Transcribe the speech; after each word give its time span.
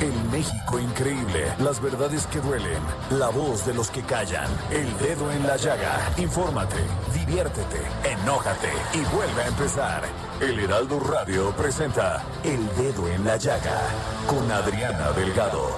El 0.00 0.14
México 0.30 0.78
increíble, 0.78 1.52
las 1.58 1.82
verdades 1.82 2.24
que 2.28 2.40
duelen, 2.40 2.80
la 3.10 3.30
voz 3.30 3.66
de 3.66 3.74
los 3.74 3.90
que 3.90 4.00
callan, 4.02 4.46
el 4.70 4.86
dedo 4.98 5.32
en 5.32 5.44
la 5.44 5.56
llaga. 5.56 5.98
Infórmate, 6.16 6.76
diviértete, 7.12 7.80
enójate 8.04 8.68
y 8.94 8.98
vuelve 9.12 9.42
a 9.42 9.48
empezar. 9.48 10.02
El 10.40 10.60
Heraldo 10.60 11.00
Radio 11.00 11.50
presenta 11.50 12.22
El 12.44 12.64
Dedo 12.76 13.08
en 13.08 13.24
la 13.24 13.36
Llaga 13.38 13.80
con 14.28 14.48
Adriana 14.52 15.10
Delgado. 15.10 15.74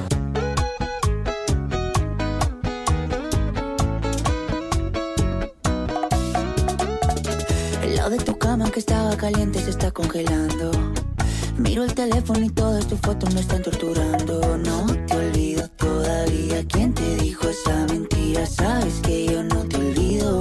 El 7.83 7.97
lado 7.97 8.11
de 8.11 8.19
tu 8.19 8.37
cama 8.37 8.71
que 8.71 8.81
estaba 8.81 9.17
caliente 9.17 9.61
se 9.61 9.71
está 9.71 9.91
congelando. 9.91 10.90
Miro 11.61 11.85
el 11.85 11.95
teléfono 11.95 12.41
y 12.41 12.49
todas 12.49 12.87
tus 12.87 12.99
fotos 13.01 13.35
me 13.35 13.41
están 13.41 13.63
torturando. 13.63 14.57
No 14.57 14.87
te 15.07 15.15
olvido 15.15 15.69
todavía. 15.77 16.65
¿Quién 16.67 16.95
te 16.95 17.17
dijo 17.17 17.51
esa 17.51 17.85
mentira? 17.87 18.47
Sabes 18.47 18.99
que 19.03 19.27
yo 19.27 19.43
no 19.43 19.69
te 19.69 19.77
olvido. 19.77 20.41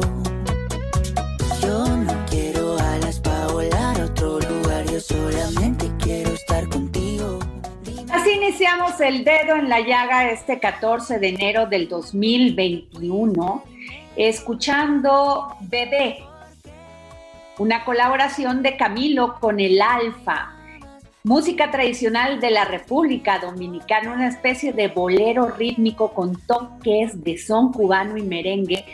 Yo 1.62 1.86
no 1.98 2.26
quiero 2.30 2.80
alas 2.80 3.20
para 3.20 3.48
volar 3.48 4.00
a 4.00 4.06
otro 4.06 4.40
lugar. 4.40 4.86
Yo 4.90 5.02
solamente 5.02 5.92
quiero 6.02 6.32
estar 6.32 6.70
contigo. 6.70 7.40
Así 8.12 8.32
iniciamos 8.32 9.02
el 9.02 9.26
dedo 9.26 9.58
en 9.58 9.68
la 9.68 9.82
llaga 9.82 10.32
este 10.32 10.58
14 10.58 11.20
de 11.20 11.28
enero 11.28 11.66
del 11.66 11.90
2021, 11.90 13.64
escuchando 14.16 15.58
Bebé, 15.60 16.24
una 17.58 17.84
colaboración 17.84 18.64
de 18.64 18.78
Camilo 18.78 19.38
con 19.42 19.60
el 19.60 19.82
Alfa. 19.82 20.59
Música 21.26 21.70
tradicional 21.70 22.40
de 22.40 22.50
la 22.50 22.64
República 22.64 23.40
Dominicana, 23.40 24.14
una 24.14 24.30
especie 24.30 24.72
de 24.72 24.88
bolero 24.88 25.50
rítmico 25.50 26.14
con 26.14 26.40
toques 26.48 27.22
de 27.22 27.38
son 27.38 27.74
cubano 27.74 28.16
y 28.16 28.24
merengue 28.24 28.86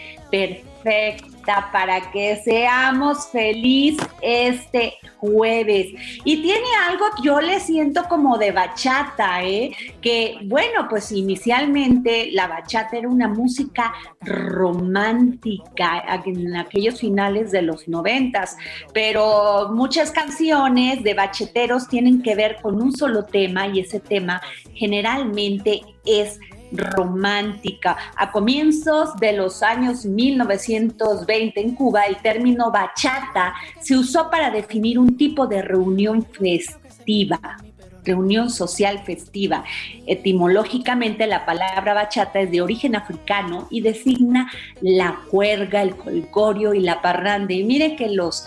perfecta 0.86 1.70
para 1.72 2.12
que 2.12 2.38
seamos 2.44 3.28
feliz 3.32 3.98
este 4.22 4.94
jueves. 5.18 5.88
Y 6.24 6.42
tiene 6.42 6.68
algo 6.88 7.06
yo 7.24 7.42
le 7.42 7.60
siento 7.60 8.04
como 8.08 8.38
de 8.38 8.52
bachata, 8.52 9.44
¿eh? 9.44 9.72
Que 10.02 10.38
bueno, 10.44 10.88
pues 10.90 11.12
inicialmente 11.12 12.30
la 12.32 12.48
bachata 12.48 12.98
era 12.98 13.10
una 13.10 13.28
música 13.28 13.94
romántica 14.22 16.04
en 16.26 16.56
aquellos 16.56 17.00
finales 17.00 17.52
de 17.52 17.64
los 17.64 17.88
noventas, 17.88 18.56
pero 18.94 19.70
muchas 19.74 20.12
canciones 20.12 21.04
de 21.04 21.14
bacheteros 21.14 21.88
tienen 21.88 22.22
que 22.22 22.36
ver 22.36 22.58
con 22.62 22.82
un 22.82 22.96
solo 22.96 23.26
tema 23.26 23.68
y 23.68 23.80
ese 23.80 24.00
tema 24.00 24.42
generalmente 24.74 25.82
es 26.06 26.40
romántica. 26.78 27.98
A 28.16 28.32
comienzos 28.32 29.16
de 29.18 29.34
los 29.34 29.64
años 29.64 30.06
1920 30.06 31.60
en 31.60 31.76
Cuba, 31.76 32.04
el 32.04 32.18
término 32.18 32.72
bachata 32.72 33.54
se 33.82 33.98
usó 33.98 34.30
para 34.30 34.52
definir 34.52 35.00
un 35.00 35.18
tipo 35.18 35.48
de 35.48 35.62
reunión 35.62 36.26
festiva 36.26 37.58
reunión 38.06 38.50
social 38.50 39.00
festiva. 39.04 39.66
Etimológicamente 40.06 41.28
la 41.28 41.46
palabra 41.46 41.94
bachata 41.94 42.40
es 42.40 42.52
de 42.52 42.62
origen 42.62 42.96
africano 42.96 43.68
y 43.70 43.82
designa 43.82 44.52
la 44.82 45.20
cuerga, 45.30 45.82
el 45.82 45.96
colgorio 45.96 46.74
y 46.74 46.80
la 46.80 47.02
parranda. 47.02 47.54
Y 47.54 47.64
mire 47.64 47.96
que 47.96 48.08
los 48.10 48.46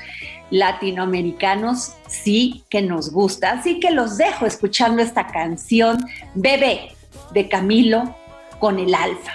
latinoamericanos 0.50 1.92
sí 2.06 2.64
que 2.70 2.80
nos 2.80 3.12
gusta. 3.12 3.52
Así 3.52 3.80
que 3.80 3.90
los 3.90 4.16
dejo 4.16 4.46
escuchando 4.46 5.02
esta 5.02 5.26
canción, 5.26 5.98
Bebé, 6.34 6.92
de 7.32 7.48
Camilo 7.48 8.14
con 8.58 8.78
el 8.78 8.94
Alfa. 8.94 9.32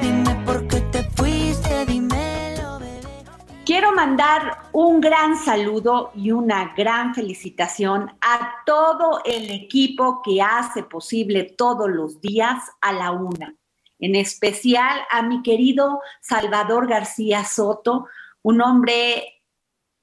Dime 0.00 0.34
por 0.44 0.66
qué 0.68 0.80
te 0.92 1.02
fuiste, 1.10 1.86
dímelo, 1.86 2.78
bebé. 2.78 3.24
Quiero 3.64 3.92
mandar 3.92 4.58
un 4.72 5.00
gran 5.00 5.36
saludo 5.36 6.12
y 6.14 6.30
una 6.30 6.74
gran 6.76 7.14
felicitación 7.14 8.12
a 8.20 8.62
todo 8.64 9.20
el 9.24 9.50
equipo 9.50 10.22
que 10.22 10.40
hace 10.42 10.82
posible 10.82 11.54
todos 11.56 11.88
los 11.88 12.20
días 12.20 12.62
a 12.80 12.92
la 12.92 13.10
una. 13.10 13.54
En 13.98 14.14
especial 14.14 15.00
a 15.10 15.22
mi 15.22 15.42
querido 15.42 16.00
Salvador 16.20 16.86
García 16.86 17.44
Soto, 17.44 18.06
un 18.42 18.60
hombre 18.60 19.42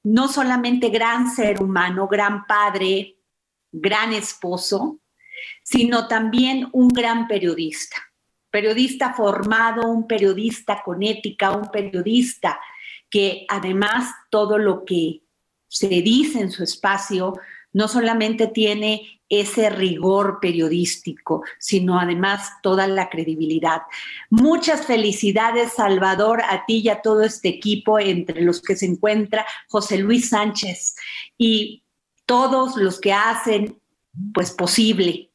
no 0.02 0.28
solamente 0.28 0.90
gran 0.90 1.30
ser 1.30 1.62
humano, 1.62 2.08
gran 2.08 2.46
padre, 2.46 3.16
gran 3.72 4.12
esposo, 4.12 4.98
sino 5.62 6.08
también 6.08 6.68
un 6.72 6.88
gran 6.88 7.26
periodista. 7.26 7.96
Periodista 8.54 9.14
formado, 9.14 9.88
un 9.88 10.06
periodista 10.06 10.80
con 10.84 11.02
ética, 11.02 11.50
un 11.50 11.72
periodista 11.72 12.60
que 13.10 13.46
además 13.48 14.14
todo 14.30 14.58
lo 14.58 14.84
que 14.84 15.22
se 15.66 15.88
dice 15.88 16.38
en 16.38 16.52
su 16.52 16.62
espacio 16.62 17.34
no 17.72 17.88
solamente 17.88 18.46
tiene 18.46 19.20
ese 19.28 19.70
rigor 19.70 20.38
periodístico, 20.40 21.42
sino 21.58 21.98
además 21.98 22.52
toda 22.62 22.86
la 22.86 23.10
credibilidad. 23.10 23.82
Muchas 24.30 24.86
felicidades, 24.86 25.72
Salvador, 25.72 26.40
a 26.48 26.64
ti 26.64 26.82
y 26.84 26.90
a 26.90 27.02
todo 27.02 27.24
este 27.24 27.48
equipo, 27.48 27.98
entre 27.98 28.40
los 28.42 28.62
que 28.62 28.76
se 28.76 28.86
encuentra 28.86 29.44
José 29.68 29.98
Luis 29.98 30.28
Sánchez 30.28 30.94
y 31.36 31.82
todos 32.24 32.76
los 32.76 33.00
que 33.00 33.12
hacen 33.12 33.80
pues 34.32 34.52
posible 34.52 35.33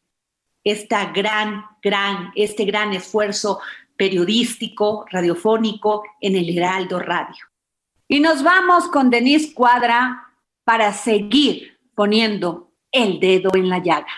esta 0.64 1.12
gran, 1.12 1.66
gran, 1.82 2.32
este 2.36 2.66
gran 2.66 2.94
esfuerzo 2.94 3.60
periodístico, 3.98 5.06
radiofónico 5.12 6.04
en 6.22 6.36
el 6.36 6.58
Heraldo 6.58 7.00
Radio. 7.00 7.46
Y 8.08 8.20
nos 8.20 8.44
vamos 8.44 8.88
con 8.88 9.10
Denise 9.10 9.54
Cuadra 9.54 10.26
para 10.64 10.94
seguir 10.94 11.78
poniendo 11.96 12.72
el 12.92 13.20
dedo 13.20 13.52
en 13.54 13.70
la 13.70 13.80
llaga. 13.80 14.14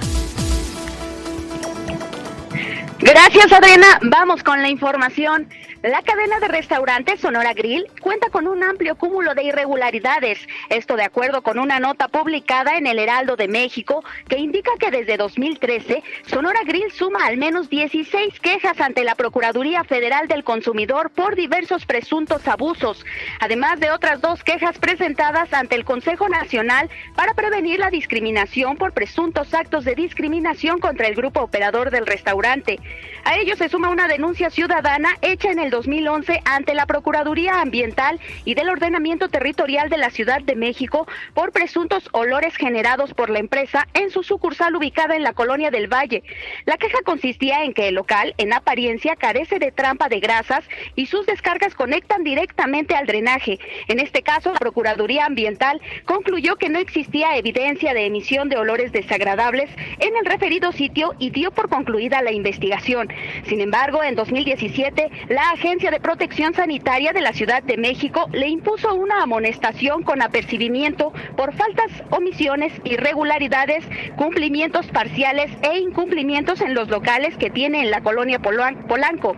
Gracias, 3.00 3.52
Adriana. 3.52 4.00
Vamos 4.03 4.44
con 4.44 4.61
la 4.61 4.70
información. 4.70 5.49
La 5.83 6.03
cadena 6.03 6.39
de 6.39 6.47
restaurantes 6.47 7.22
Sonora 7.22 7.53
Grill 7.53 7.87
cuenta 8.01 8.29
con 8.29 8.47
un 8.47 8.61
amplio 8.61 8.95
cúmulo 8.95 9.33
de 9.33 9.45
irregularidades. 9.45 10.37
Esto 10.69 10.95
de 10.95 11.03
acuerdo 11.03 11.41
con 11.41 11.57
una 11.57 11.79
nota 11.79 12.07
publicada 12.07 12.78
en 12.78 12.85
el 12.85 12.99
Heraldo 12.99 13.35
de 13.35 13.47
México 13.47 14.03
que 14.29 14.37
indica 14.37 14.69
que 14.79 14.91
desde 14.91 15.17
2013 15.17 16.03
Sonora 16.28 16.59
Grill 16.67 16.91
suma 16.91 17.25
al 17.25 17.37
menos 17.37 17.67
16 17.67 18.39
quejas 18.41 18.79
ante 18.79 19.03
la 19.03 19.16
Procuraduría 19.16 19.83
Federal 19.83 20.28
del 20.28 20.43
Consumidor 20.43 21.09
por 21.09 21.35
diversos 21.35 21.87
presuntos 21.87 22.47
abusos, 22.47 23.03
además 23.39 23.79
de 23.79 23.89
otras 23.89 24.22
dos 24.22 24.43
quejas 24.43 24.77
presentadas 24.77 25.51
ante 25.51 25.73
el 25.73 25.84
Consejo 25.84 26.29
Nacional 26.29 26.91
para 27.16 27.34
prevenir 27.34 27.79
la 27.79 27.89
discriminación 27.89 28.77
por 28.77 28.93
presuntos 28.93 29.51
actos 29.55 29.84
de 29.84 29.95
discriminación 29.95 30.79
contra 30.79 31.07
el 31.07 31.16
grupo 31.16 31.41
operador 31.41 31.89
del 31.89 32.05
restaurante. 32.05 32.79
A 33.23 33.37
ello 33.37 33.55
se 33.55 33.67
suma 33.67 33.89
una 33.89 34.07
denuncia 34.07 34.51
ciudadana 34.51 35.17
hecha 35.23 35.49
en 35.49 35.57
el 35.57 35.71
2011 35.72 36.41
ante 36.46 36.76
la 36.76 36.85
Procuraduría 36.85 37.62
Ambiental 37.62 38.20
y 38.46 38.53
del 38.53 38.70
Ordenamiento 38.70 39.29
Territorial 39.29 39.90
de 39.90 39.97
la 39.97 40.12
Ciudad 40.12 40.41
de 40.44 40.56
México 40.56 41.08
por 41.34 41.52
presuntos 41.52 42.08
olores 42.12 42.56
generados 42.56 43.16
por 43.16 43.32
la 43.32 43.40
empresa 43.40 43.88
en 43.96 44.12
su 44.12 44.22
sucursal 44.22 44.76
ubicada 44.76 45.16
en 45.16 45.23
la 45.23 45.34
colonia 45.34 45.72
del 45.72 45.91
Valle. 45.91 46.23
La 46.66 46.78
queja 46.78 47.00
consistía 47.03 47.64
en 47.64 47.73
que 47.73 47.88
el 47.88 47.96
local, 47.96 48.35
en 48.38 48.53
apariencia, 48.53 49.16
carece 49.16 49.58
de 49.58 49.72
trampa 49.72 50.09
de 50.09 50.20
grasas 50.20 50.64
y 50.96 51.08
sus 51.08 51.26
descargas 51.26 51.73
conectan 51.73 52.23
directamente 52.23 52.96
al 52.96 53.08
drenaje. 53.08 53.59
En 53.88 54.00
este 54.00 54.22
caso, 54.22 54.53
la 54.53 54.59
Procuraduría 54.59 55.26
Ambiental 55.26 55.82
concluyó 56.06 56.58
que 56.58 56.70
no 56.70 56.78
existía 56.78 57.38
evidencia 57.38 57.94
de 57.94 58.06
emisión 58.06 58.50
de 58.50 58.58
olores 58.58 58.91
desagradables 58.91 59.70
en 60.00 60.16
el 60.18 60.26
referido 60.26 60.72
sitio 60.72 61.14
y 61.18 61.29
dio 61.29 61.52
por 61.52 61.70
concluida 61.70 62.22
la 62.22 62.32
investigación. 62.32 63.08
Sin 63.47 63.62
embargo, 63.62 64.03
en 64.03 64.16
2017, 64.16 65.09
la 65.29 65.50
Agencia 65.61 65.91
de 65.91 65.99
Protección 65.99 66.55
Sanitaria 66.55 67.13
de 67.13 67.22
la 67.22 67.34
Ciudad 67.34 67.61
de 67.61 67.78
México 67.78 68.28
le 68.34 68.49
impuso 68.49 68.96
una 68.96 69.22
amonestación 69.22 70.02
con 70.02 70.23
apercibimiento 70.23 71.13
por 71.37 71.53
faltas, 71.53 71.91
omisiones, 72.09 72.73
irregularidades, 72.84 73.85
cumplimientos 74.16 74.87
parciales 74.87 75.52
e 75.61 75.78
incumplimientos 75.78 76.61
en 76.61 76.73
los 76.73 76.90
locales 76.90 77.37
que 77.37 77.52
tiene 77.52 77.81
en 77.81 77.91
la 77.91 78.02
colonia 78.02 78.40
Polanco, 78.40 79.35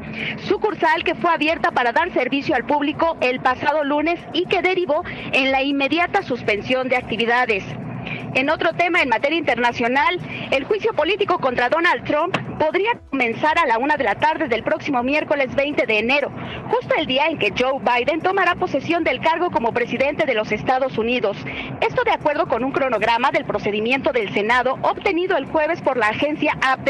sucursal 0.48 1.04
que 1.04 1.16
fue 1.16 1.30
abierta 1.30 1.72
para 1.72 1.92
dar 1.92 2.14
servicio 2.14 2.56
al 2.56 2.66
público 2.66 3.18
el 3.20 3.42
pasado 3.42 3.84
lunes 3.84 4.18
y 4.32 4.46
que 4.46 4.62
derivó 4.62 5.04
en 5.34 5.52
la 5.52 5.62
inmediata 5.62 6.22
suspensión 6.22 6.88
de 6.88 6.96
actividades. 6.96 7.66
En 8.36 8.50
otro 8.50 8.74
tema 8.74 9.02
en 9.02 9.10
materia 9.10 9.38
internacional, 9.38 10.20
el 10.52 10.64
juicio 10.64 10.94
político 10.94 11.40
contra 11.40 11.70
Donald 11.70 12.04
Trump 12.04 12.38
podría 12.60 12.92
comenzar 13.10 13.58
a 13.58 13.66
la 13.66 13.78
una 13.78 13.98
de 13.98 14.04
la 14.04 14.16
tarde 14.16 14.48
del 14.48 14.64
próximo 14.64 15.04
miércoles 15.04 15.54
20 15.56 15.86
de 15.86 16.00
enero, 16.00 16.32
justo 16.70 16.96
el 16.98 17.08
día 17.08 17.28
en 17.28 17.38
que 17.38 17.54
Joe 17.58 17.80
Biden 17.80 18.22
tomará 18.22 18.56
posesión 18.56 19.04
del 19.04 19.20
cargo 19.20 19.52
como 19.52 19.74
presidente 19.74 20.26
de 20.26 20.34
los 20.34 20.52
Estados 20.52 20.98
Unidos. 20.98 21.38
Esto 21.82 22.04
de 22.04 22.12
acuerdo 22.12 22.48
con 22.48 22.64
un 22.64 22.72
cronograma 22.72 23.32
del 23.32 23.46
procedimiento 23.46 24.12
del 24.12 24.34
Senado 24.34 24.78
obtenido 24.82 25.38
el 25.38 25.46
jueves 25.46 25.82
por 25.82 25.98
la 25.98 26.08
agencia 26.08 26.58
AP. 26.62 26.88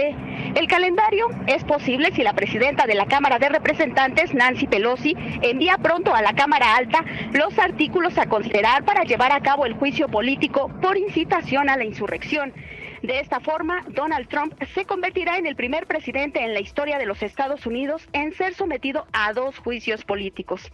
El 0.56 0.68
calendario 0.68 1.28
es 1.48 1.64
posible 1.64 2.12
si 2.14 2.24
la 2.24 2.34
presidenta 2.34 2.86
de 2.86 2.96
la 2.96 3.06
Cámara 3.06 3.40
de 3.40 3.50
Representantes, 3.50 4.34
Nancy 4.34 4.68
Pelosi, 4.68 5.16
envía 5.42 5.78
pronto 5.78 6.14
a 6.14 6.22
la 6.22 6.34
Cámara 6.34 6.76
Alta 6.76 7.04
los 7.32 7.58
artículos 7.58 8.18
a 8.18 8.28
considerar 8.28 8.84
para 8.84 9.04
llevar 9.04 9.32
a 9.32 9.42
cabo 9.42 9.66
el 9.66 9.74
juicio 9.74 10.08
político 10.08 10.70
por 10.82 10.98
incitación 11.08 11.70
a 11.70 11.78
la 11.78 11.86
insurrección. 11.86 12.54
De 13.02 13.20
esta 13.20 13.40
forma, 13.40 13.84
Donald 13.90 14.30
Trump 14.30 14.54
se 14.74 14.86
convertirá 14.86 15.38
en 15.38 15.46
el 15.46 15.56
primer 15.56 15.88
presidente 15.88 16.44
en 16.44 16.54
la 16.54 16.62
historia 16.62 16.98
de 16.98 17.06
los 17.06 17.22
Estados 17.22 17.66
Unidos 17.66 18.08
en 18.14 18.34
ser 18.34 18.54
sometido 18.54 19.06
a 19.12 19.34
dos 19.34 19.58
juicios 19.60 20.06
políticos. 20.06 20.72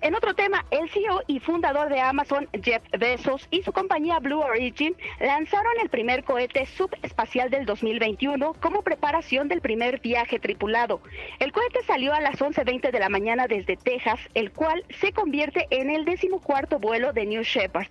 En 0.00 0.14
otro 0.14 0.34
tema, 0.34 0.64
el 0.70 0.88
CEO 0.90 1.22
y 1.26 1.40
fundador 1.40 1.88
de 1.88 2.00
Amazon, 2.00 2.48
Jeff 2.62 2.82
Bezos, 2.96 3.48
y 3.50 3.62
su 3.62 3.72
compañía 3.72 4.20
Blue 4.20 4.38
Origin 4.38 4.94
lanzaron 5.18 5.72
el 5.82 5.88
primer 5.88 6.22
cohete 6.22 6.66
subespacial 6.66 7.50
del 7.50 7.66
2021 7.66 8.54
como 8.60 8.82
preparación 8.82 9.48
del 9.48 9.60
primer 9.60 10.00
viaje 10.00 10.38
tripulado. 10.38 11.00
El 11.40 11.50
cohete 11.50 11.82
salió 11.82 12.14
a 12.14 12.20
las 12.20 12.36
11.20 12.36 12.92
de 12.92 12.98
la 13.00 13.08
mañana 13.08 13.48
desde 13.48 13.76
Texas, 13.76 14.20
el 14.34 14.52
cual 14.52 14.84
se 15.00 15.12
convierte 15.12 15.66
en 15.70 15.90
el 15.90 16.04
decimocuarto 16.04 16.78
vuelo 16.78 17.12
de 17.12 17.26
New 17.26 17.42
Shepard. 17.42 17.88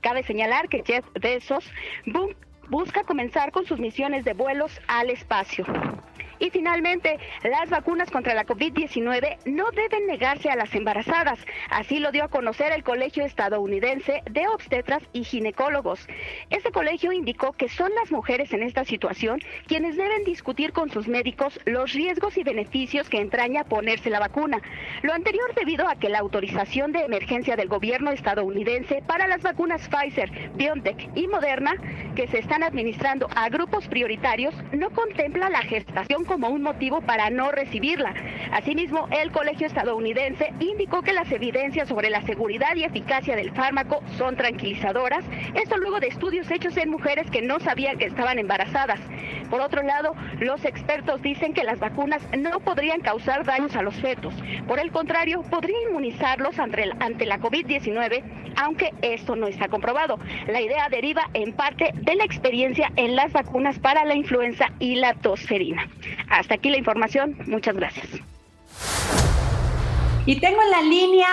Cabe 0.00 0.22
señalar 0.22 0.68
que 0.68 0.84
Jeff 0.86 1.04
Bezos 1.20 1.68
busca 2.68 3.02
comenzar 3.02 3.50
con 3.50 3.66
sus 3.66 3.80
misiones 3.80 4.24
de 4.24 4.34
vuelos 4.34 4.80
al 4.86 5.10
espacio. 5.10 5.64
Y 6.38 6.50
finalmente, 6.50 7.18
las 7.42 7.70
vacunas 7.70 8.10
contra 8.10 8.34
la 8.34 8.46
COVID-19 8.46 9.38
no 9.46 9.70
deben 9.72 10.06
negarse 10.06 10.50
a 10.50 10.56
las 10.56 10.74
embarazadas. 10.74 11.38
Así 11.70 11.98
lo 11.98 12.12
dio 12.12 12.24
a 12.24 12.28
conocer 12.28 12.72
el 12.72 12.84
Colegio 12.84 13.24
Estadounidense 13.24 14.22
de 14.30 14.46
Obstetras 14.48 15.02
y 15.12 15.24
Ginecólogos. 15.24 16.06
Este 16.50 16.70
colegio 16.70 17.12
indicó 17.12 17.52
que 17.52 17.68
son 17.68 17.90
las 18.00 18.12
mujeres 18.12 18.52
en 18.52 18.62
esta 18.62 18.84
situación 18.84 19.40
quienes 19.66 19.96
deben 19.96 20.24
discutir 20.24 20.72
con 20.72 20.90
sus 20.90 21.08
médicos 21.08 21.58
los 21.64 21.92
riesgos 21.92 22.36
y 22.36 22.42
beneficios 22.42 23.08
que 23.08 23.20
entraña 23.20 23.64
ponerse 23.64 24.10
la 24.10 24.20
vacuna. 24.20 24.60
Lo 25.02 25.12
anterior 25.12 25.54
debido 25.54 25.88
a 25.88 25.96
que 25.96 26.08
la 26.08 26.18
autorización 26.18 26.92
de 26.92 27.00
emergencia 27.00 27.56
del 27.56 27.68
gobierno 27.68 28.10
estadounidense 28.10 29.02
para 29.06 29.26
las 29.26 29.42
vacunas 29.42 29.88
Pfizer, 29.88 30.30
BioNTech 30.54 31.10
y 31.14 31.26
Moderna, 31.28 31.74
que 32.14 32.28
se 32.28 32.38
están 32.38 32.62
administrando 32.62 33.28
a 33.34 33.48
grupos 33.48 33.86
prioritarios, 33.88 34.54
no 34.72 34.90
contempla 34.90 35.50
la 35.50 35.62
gestación 35.62 36.24
como 36.28 36.48
un 36.50 36.62
motivo 36.62 37.00
para 37.00 37.30
no 37.30 37.50
recibirla. 37.50 38.14
Asimismo, 38.52 39.08
el 39.10 39.32
colegio 39.32 39.66
estadounidense 39.66 40.52
indicó 40.60 41.02
que 41.02 41.12
las 41.12 41.32
evidencias 41.32 41.88
sobre 41.88 42.10
la 42.10 42.22
seguridad 42.22 42.76
y 42.76 42.84
eficacia 42.84 43.34
del 43.34 43.50
fármaco 43.50 44.02
son 44.16 44.36
tranquilizadoras, 44.36 45.24
esto 45.54 45.76
luego 45.78 45.98
de 45.98 46.08
estudios 46.08 46.48
hechos 46.50 46.76
en 46.76 46.90
mujeres 46.90 47.28
que 47.30 47.42
no 47.42 47.58
sabían 47.58 47.98
que 47.98 48.04
estaban 48.04 48.38
embarazadas. 48.38 49.00
Por 49.50 49.60
otro 49.60 49.82
lado, 49.82 50.14
los 50.40 50.64
expertos 50.64 51.22
dicen 51.22 51.54
que 51.54 51.64
las 51.64 51.78
vacunas 51.78 52.22
no 52.36 52.60
podrían 52.60 53.00
causar 53.00 53.44
daños 53.44 53.74
a 53.76 53.82
los 53.82 53.94
fetos. 53.96 54.34
Por 54.66 54.78
el 54.78 54.90
contrario, 54.90 55.42
podría 55.50 55.76
inmunizarlos 55.88 56.58
ante, 56.58 56.86
la 57.26 57.38
COVID-19, 57.38 58.52
aunque 58.56 58.92
esto 59.02 59.36
no 59.36 59.46
está 59.46 59.68
comprobado. 59.68 60.18
La 60.46 60.60
idea 60.60 60.88
deriva 60.88 61.28
en 61.34 61.52
parte 61.52 61.92
de 61.94 62.14
la 62.14 62.24
experiencia 62.24 62.92
en 62.96 63.16
las 63.16 63.32
vacunas 63.32 63.78
para 63.78 64.04
la 64.04 64.14
influenza 64.14 64.66
y 64.78 64.96
la 64.96 65.14
tosferina. 65.14 65.88
Hasta 66.28 66.54
aquí 66.54 66.70
la 66.70 66.78
información. 66.78 67.36
Muchas 67.46 67.76
gracias. 67.76 68.06
Y 70.26 70.40
tengo 70.40 70.60
en 70.62 70.70
la 70.70 70.82
línea 70.82 71.28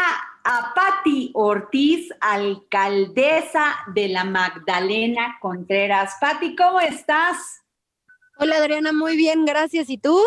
a 0.46 0.74
Patti 0.74 1.32
Ortiz, 1.34 2.10
alcaldesa 2.22 3.76
de 3.94 4.08
la 4.08 4.24
Magdalena 4.24 5.38
Contreras. 5.42 6.16
Patti, 6.22 6.56
¿cómo 6.56 6.80
estás? 6.80 7.65
Hola 8.38 8.58
Adriana, 8.58 8.94
muy 8.94 9.16
bien, 9.16 9.46
gracias. 9.46 9.90
¿Y 9.90 9.98
tú? 9.98 10.20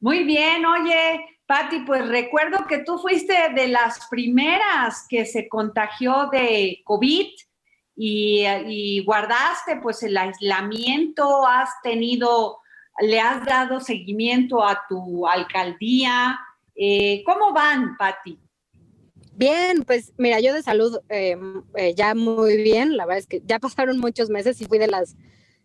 Muy 0.00 0.24
bien, 0.24 0.64
oye, 0.66 1.38
Patti, 1.46 1.80
pues 1.80 2.06
recuerdo 2.08 2.66
que 2.66 2.78
tú 2.78 2.98
fuiste 2.98 3.34
de 3.54 3.68
las 3.68 4.06
primeras 4.08 5.06
que 5.08 5.26
se 5.26 5.48
contagió 5.48 6.28
de 6.30 6.80
COVID 6.84 7.28
y, 7.96 8.44
y 8.66 9.04
guardaste 9.04 9.76
pues 9.82 10.02
el 10.02 10.16
aislamiento, 10.16 11.46
has 11.46 11.70
tenido 11.82 12.58
le 13.00 13.20
has 13.20 13.44
dado 13.44 13.80
seguimiento 13.80 14.64
a 14.64 14.84
tu 14.88 15.26
alcaldía. 15.26 16.38
Eh, 16.74 17.22
¿Cómo 17.24 17.52
van, 17.52 17.96
Patti? 17.96 18.38
Bien, 19.34 19.84
pues 19.84 20.12
mira, 20.16 20.40
yo 20.40 20.52
de 20.52 20.62
salud 20.62 20.98
em, 21.08 21.62
eh, 21.76 21.94
ya 21.94 22.14
muy 22.14 22.56
bien, 22.60 22.96
la 22.96 23.06
verdad 23.06 23.18
es 23.18 23.26
que 23.26 23.42
ya 23.44 23.58
pasaron 23.60 23.98
muchos 23.98 24.30
meses 24.30 24.60
y 24.60 24.66
fui 24.66 24.78
de 24.78 24.88
las, 24.88 25.16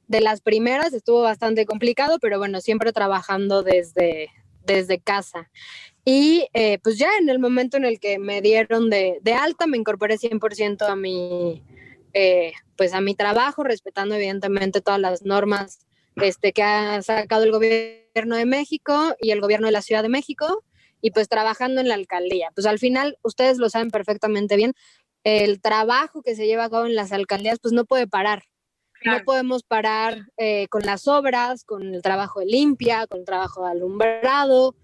de 0.08 0.22
las 0.22 0.42
primeras, 0.42 0.94
estuvo 0.94 1.22
bastante 1.22 1.66
complicado, 1.66 2.20
pero 2.20 2.38
bueno, 2.38 2.62
siempre 2.62 2.94
trabajando 2.94 3.64
desde, 3.64 4.30
desde 4.66 5.00
casa. 5.00 5.50
Y 6.06 6.48
eh, 6.54 6.80
pues 6.84 6.98
ya 6.98 7.10
en 7.20 7.30
el 7.30 7.40
momento 7.40 7.78
en 7.78 7.86
el 7.86 8.00
que 8.00 8.20
me 8.20 8.42
dieron 8.42 8.90
de, 8.90 9.20
de 9.22 9.34
alta, 9.34 9.68
me 9.68 9.78
incorporé 9.78 10.18
100% 10.18 10.88
a 10.88 10.96
mi, 10.96 11.64
pues 12.76 12.94
a 12.94 13.02
mi 13.02 13.16
trabajo, 13.16 13.64
respetando 13.64 14.16
evidentemente 14.16 14.82
todas 14.82 15.00
las 15.00 15.24
normas 15.24 15.86
este, 16.16 16.54
que 16.54 16.64
ha 16.64 17.02
sacado 17.02 17.44
el 17.44 17.52
gobierno 17.52 18.36
de 18.36 18.46
México 18.46 19.16
y 19.20 19.32
el 19.32 19.42
gobierno 19.42 19.68
de 19.68 19.74
la 19.74 19.82
Ciudad 19.82 20.04
de 20.04 20.10
México 20.10 20.64
y 21.02 21.12
pues 21.12 21.28
trabajando 21.28 21.82
en 21.82 21.88
la 21.88 21.96
alcaldía. 21.96 22.50
Pues 22.56 22.66
al 22.68 22.80
final, 22.80 23.18
ustedes 23.24 23.58
lo 23.58 23.70
saben 23.70 23.92
perfectamente 23.92 24.56
bien, 24.56 24.74
el 25.24 25.62
trabajo 25.62 26.22
que 26.22 26.36
se 26.36 26.46
lleva 26.46 26.66
a 26.66 26.70
cabo 26.70 26.86
en 26.86 26.96
las 26.96 27.12
alcaldías 27.12 27.60
pues 27.60 27.74
no 27.74 27.86
puede 27.86 28.08
parar. 28.08 28.44
No 29.06 29.24
podemos 29.26 29.64
parar 29.64 30.28
eh, 30.38 30.68
con 30.70 30.82
las 30.84 31.08
obras, 31.08 31.64
con 31.64 31.94
el 31.94 32.02
trabajo 32.02 32.40
de 32.40 32.48
limpia, 32.48 33.08
con 33.08 33.20
el 33.20 33.26
trabajo 33.26 33.66
de 33.66 33.72
alumbrado, 33.72 34.76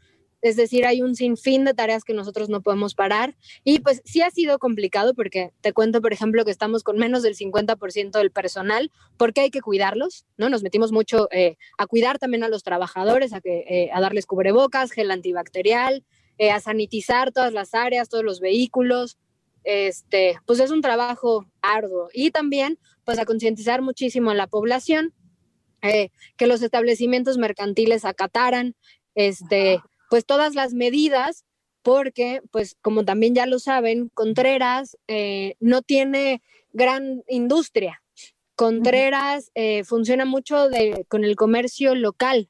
es 0.42 0.56
decir, 0.56 0.86
hay 0.86 1.02
un 1.02 1.16
sinfín 1.16 1.66
de 1.66 1.74
tareas 1.74 2.04
que 2.04 2.14
nosotros 2.14 2.50
no 2.50 2.62
podemos 2.62 2.96
parar 2.96 3.36
y 3.64 3.80
pues 3.80 4.02
sí 4.06 4.22
ha 4.22 4.32
sido 4.32 4.58
complicado 4.58 5.14
porque 5.14 5.52
te 5.62 5.74
cuento, 5.74 6.02
por 6.02 6.14
ejemplo, 6.14 6.46
que 6.46 6.52
estamos 6.52 6.84
con 6.84 6.98
menos 6.98 7.24
del 7.24 7.36
50% 7.36 8.12
del 8.12 8.32
personal 8.32 8.92
porque 9.18 9.42
hay 9.42 9.50
que 9.50 9.62
cuidarlos, 9.62 10.26
¿no? 10.38 10.50
Nos 10.50 10.64
metimos 10.64 10.92
mucho 10.92 11.28
eh, 11.32 11.58
a 11.78 11.88
cuidar 11.88 12.20
también 12.20 12.44
a 12.44 12.50
los 12.50 12.64
trabajadores, 12.64 13.34
a, 13.34 13.42
que, 13.42 13.66
eh, 13.68 13.90
a 13.94 14.00
darles 14.00 14.26
cubrebocas, 14.26 14.92
gel 14.92 15.12
antibacterial, 15.12 16.06
eh, 16.38 16.52
a 16.52 16.62
sanitizar 16.62 17.34
todas 17.34 17.52
las 17.52 17.74
áreas, 17.74 18.08
todos 18.08 18.24
los 18.24 18.40
vehículos. 18.40 19.18
Este, 19.64 20.40
pues 20.46 20.60
es 20.60 20.72
un 20.72 20.82
trabajo 20.82 21.46
arduo. 21.62 22.10
Y 22.14 22.32
también 22.32 22.80
pues 23.04 23.20
a 23.20 23.26
concientizar 23.26 23.82
muchísimo 23.82 24.32
a 24.32 24.36
la 24.36 24.48
población 24.48 25.14
que 25.82 26.48
los 26.48 26.62
establecimientos 26.62 27.38
mercantiles 27.38 28.04
acataran, 28.04 28.76
este, 29.16 29.82
pues 30.10 30.26
todas 30.26 30.54
las 30.54 30.74
medidas, 30.74 31.46
porque, 31.82 32.42
pues 32.52 32.76
como 32.82 33.06
también 33.06 33.36
ya 33.36 33.46
lo 33.46 33.60
saben, 33.60 34.10
Contreras 34.14 34.98
eh, 35.08 35.56
no 35.60 35.82
tiene 35.82 36.42
gran 36.74 37.24
industria. 37.28 38.02
Contreras 38.56 39.52
eh, 39.56 39.84
funciona 39.86 40.26
mucho 40.26 40.68
con 41.08 41.24
el 41.24 41.36
comercio 41.36 41.96
local 41.96 42.50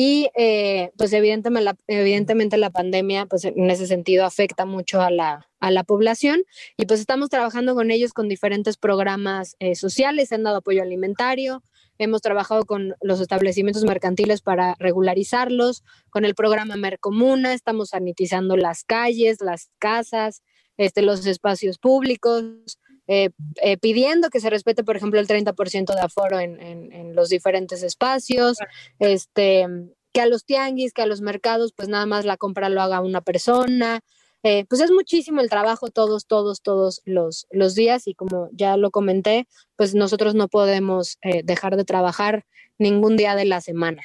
y 0.00 0.30
eh, 0.36 0.92
pues 0.96 1.12
evidentemente 1.12 2.56
la, 2.56 2.70
pandemia 2.70 3.26
pues 3.26 3.44
en 3.44 3.68
ese 3.68 3.88
sentido 3.88 4.24
afecta 4.24 4.64
mucho 4.64 5.00
a 5.00 5.10
la, 5.10 5.48
a 5.58 5.72
la 5.72 5.82
población. 5.82 6.44
Y 6.76 6.86
pues 6.86 7.00
estamos 7.00 7.30
trabajando 7.30 7.74
con 7.74 7.90
ellos 7.90 8.12
con 8.12 8.28
diferentes 8.28 8.76
programas 8.76 9.56
eh, 9.58 9.74
sociales, 9.74 10.30
han 10.30 10.44
dado 10.44 10.58
apoyo 10.58 10.82
alimentario, 10.82 11.64
hemos 11.98 12.22
trabajado 12.22 12.64
con 12.64 12.94
los 13.00 13.20
establecimientos 13.20 13.82
mercantiles 13.82 14.40
para 14.40 14.76
regularizarlos, 14.78 15.82
con 16.10 16.24
el 16.24 16.36
programa 16.36 16.76
Mercomuna, 16.76 17.52
estamos 17.52 17.88
sanitizando 17.88 18.56
las 18.56 18.84
calles, 18.84 19.38
las 19.40 19.68
casas, 19.80 20.44
este, 20.76 21.02
los 21.02 21.26
espacios 21.26 21.78
públicos, 21.78 22.78
eh, 23.10 23.30
eh, 23.62 23.78
pidiendo 23.78 24.28
que 24.28 24.38
se 24.38 24.50
respete, 24.50 24.84
por 24.84 24.94
ejemplo, 24.94 25.18
el 25.18 25.26
30% 25.26 25.94
de 25.94 26.00
aforo 26.00 26.38
en, 26.40 26.60
en, 26.60 27.16
los 27.16 27.30
diferentes 27.30 27.82
espacios, 27.82 28.58
este, 28.98 29.66
que 30.12 30.20
a 30.20 30.26
los 30.26 30.44
tianguis, 30.44 30.92
que 30.92 31.00
a 31.00 31.06
los 31.06 31.22
mercados, 31.22 31.72
pues 31.74 31.88
nada 31.88 32.04
más 32.04 32.26
la 32.26 32.36
compra 32.36 32.68
lo 32.68 32.82
haga 32.82 33.00
una 33.00 33.22
persona. 33.22 34.00
Eh, 34.42 34.66
pues 34.68 34.82
es 34.82 34.90
muchísimo 34.90 35.40
el 35.40 35.48
trabajo 35.48 35.88
todos, 35.88 36.26
todos, 36.26 36.60
todos 36.60 37.00
los, 37.06 37.46
los 37.50 37.74
días 37.74 38.06
y 38.06 38.14
como 38.14 38.50
ya 38.52 38.76
lo 38.76 38.90
comenté, 38.90 39.48
pues 39.74 39.94
nosotros 39.94 40.34
no 40.34 40.48
podemos 40.48 41.18
dejar 41.42 41.76
de 41.76 41.84
trabajar 41.84 42.44
ningún 42.76 43.16
día 43.16 43.34
de 43.34 43.46
la 43.46 43.62
semana. 43.62 44.02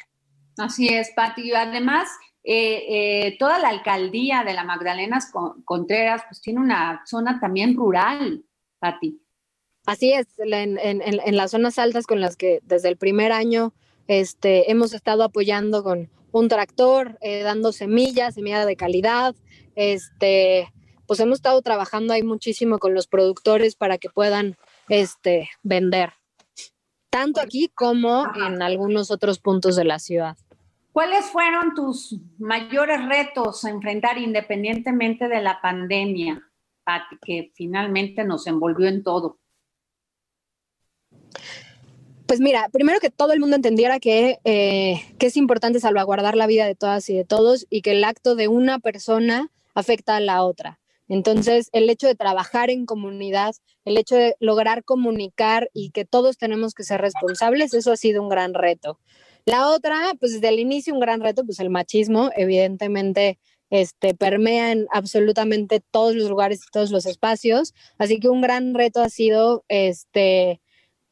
Así 0.57 0.87
es, 0.87 1.11
Pati. 1.13 1.51
Además, 1.53 2.07
toda 3.37 3.59
la 3.59 3.67
alcaldía 3.67 4.43
de 4.43 4.53
la 4.53 4.63
Magdalena 4.63 5.19
Contreras 5.65 6.23
pues 6.27 6.41
tiene 6.41 6.61
una 6.61 7.03
zona 7.05 7.39
también 7.39 7.75
rural 7.75 8.43
Así 9.85 10.13
es, 10.13 10.27
en, 10.37 11.35
las 11.35 11.51
zonas 11.51 11.77
altas 11.77 12.07
con 12.07 12.21
las 12.21 12.37
que 12.37 12.59
desde 12.63 12.89
el 12.89 12.97
primer 12.97 13.31
año 13.33 13.73
este, 14.07 14.71
hemos 14.71 14.93
estado 14.93 15.23
apoyando 15.23 15.83
con 15.83 16.09
un 16.31 16.47
tractor, 16.47 17.17
eh, 17.21 17.43
dando 17.43 17.71
semillas, 17.73 18.35
semilla 18.35 18.65
de 18.65 18.75
calidad, 18.77 19.35
este, 19.75 20.71
pues 21.05 21.19
hemos 21.19 21.39
estado 21.39 21.61
trabajando 21.61 22.13
ahí 22.13 22.23
muchísimo 22.23 22.79
con 22.79 22.93
los 22.93 23.07
productores 23.07 23.75
para 23.75 23.97
que 23.97 24.09
puedan 24.09 24.55
este, 24.87 25.49
vender, 25.63 26.13
tanto 27.09 27.41
aquí 27.41 27.69
como 27.75 28.25
en 28.35 28.61
algunos 28.61 29.11
otros 29.11 29.39
puntos 29.39 29.75
de 29.75 29.83
la 29.83 29.99
ciudad. 29.99 30.37
¿Cuáles 30.93 31.25
fueron 31.25 31.73
tus 31.73 32.19
mayores 32.37 33.03
retos 33.05 33.65
a 33.65 33.69
enfrentar 33.69 34.17
independientemente 34.17 35.27
de 35.27 35.41
la 35.41 35.59
pandemia? 35.59 36.41
Que 37.25 37.51
finalmente 37.53 38.23
nos 38.23 38.47
envolvió 38.47 38.87
en 38.87 39.03
todo? 39.03 39.39
Pues 42.25 42.39
mira, 42.39 42.69
primero 42.71 42.99
que 42.99 43.09
todo 43.09 43.33
el 43.33 43.39
mundo 43.39 43.55
entendiera 43.55 43.99
que, 43.99 44.39
eh, 44.43 45.01
que, 45.19 45.27
es 45.27 45.37
importante 45.37 45.79
salvaguardar 45.79 46.35
la 46.35 46.47
vida 46.47 46.65
de 46.65 46.75
todas 46.75 47.09
y 47.09 47.15
de 47.15 47.25
todos 47.25 47.67
y 47.69 47.81
que 47.81 47.91
el 47.91 48.03
acto 48.03 48.35
de 48.35 48.47
una 48.47 48.79
persona 48.79 49.51
afecta 49.75 50.15
a 50.15 50.19
la 50.19 50.43
otra. 50.43 50.79
Entonces, 51.09 51.69
el 51.73 51.89
hecho 51.89 52.07
de 52.07 52.15
trabajar 52.15 52.69
en 52.69 52.85
comunidad, 52.85 53.53
el 53.85 53.97
hecho 53.97 54.15
de 54.15 54.35
lograr 54.39 54.83
comunicar 54.83 55.69
y 55.73 55.91
que 55.91 56.05
todos 56.05 56.37
tenemos 56.37 56.73
que 56.73 56.83
ser 56.83 57.01
responsables, 57.01 57.73
eso 57.73 57.91
ha 57.91 57.97
sido 57.97 58.21
un 58.21 58.29
gran 58.29 58.53
reto. 58.53 58.99
La 59.45 59.67
otra, 59.67 60.13
pues 60.19 60.33
desde 60.33 60.47
el 60.47 60.59
inicio 60.59 60.93
un 60.93 61.01
gran 61.01 61.19
reto, 61.19 61.43
pues 61.45 61.59
el 61.59 61.69
machismo, 61.69 62.31
evidentemente 62.35 63.37
este, 63.73 64.13
permea 64.13 64.71
en 64.71 64.85
absolutamente 64.91 65.81
todos 65.89 66.13
los 66.13 66.29
lugares 66.29 66.59
y 66.59 66.71
todos 66.71 66.91
los 66.91 67.07
espacios. 67.07 67.73
Así 67.97 68.19
que 68.19 68.29
un 68.29 68.39
gran 68.39 68.75
reto 68.75 69.01
ha 69.01 69.09
sido 69.09 69.65
este, 69.67 70.61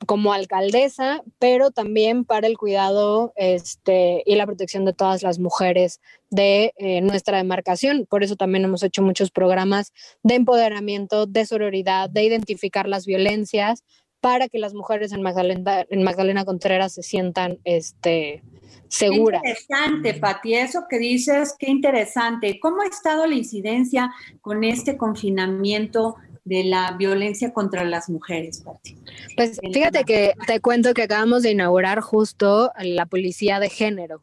como 0.06 0.32
alcaldesa, 0.32 1.24
pero 1.40 1.72
también 1.72 2.24
para 2.24 2.46
el 2.46 2.60
cuidado 2.60 3.34
este, 3.36 4.22
y 4.28 4.36
la 4.36 4.46
protección 4.46 4.86
de 4.86 4.94
todas 4.94 5.24
las 5.24 5.40
mujeres 5.40 6.02
de 6.30 6.72
eh, 6.78 7.02
nuestra 7.02 7.38
demarcación. 7.38 8.06
Por 8.08 8.24
eso 8.24 8.36
también 8.36 8.64
hemos 8.64 8.84
hecho 8.84 9.02
muchos 9.02 9.32
programas 9.32 9.92
de 10.22 10.36
empoderamiento, 10.36 11.26
de 11.26 11.48
sororidad, 11.48 12.12
de 12.12 12.26
identificar 12.26 12.88
las 12.88 13.08
violencias 13.08 13.84
para 14.22 14.48
que 14.48 14.60
las 14.60 14.74
mujeres 14.74 15.12
en 15.12 15.22
Magdalena, 15.22 15.86
en 15.90 16.04
Magdalena 16.04 16.46
Contreras 16.46 16.94
se 16.94 17.04
sientan 17.04 17.58
este, 17.66 18.44
segura. 18.88 19.42
Qué 19.44 19.50
interesante, 19.50 20.14
Pati, 20.14 20.54
eso 20.54 20.86
que 20.90 21.00
dices, 21.00 21.56
qué 21.58 21.70
interesante. 21.70 22.60
¿Cómo 22.60 22.84
ha 22.84 22.88
estado 22.88 23.26
la 23.26 23.36
incidencia 23.36 24.12
con 24.42 24.64
este 24.64 24.96
confinamiento 24.96 26.16
de 26.46 26.64
la 26.64 26.92
violencia 26.98 27.52
contra 27.52 27.84
las 27.84 28.10
mujeres, 28.10 28.62
Pati? 28.62 28.96
Pues 29.36 29.60
fíjate 29.74 30.04
que 30.04 30.34
te 30.46 30.60
cuento 30.60 30.94
que 30.94 31.04
acabamos 31.04 31.42
de 31.42 31.52
inaugurar 31.52 32.00
justo 32.02 32.72
la 32.80 33.08
policía 33.08 33.60
de 33.60 33.70
género 33.70 34.22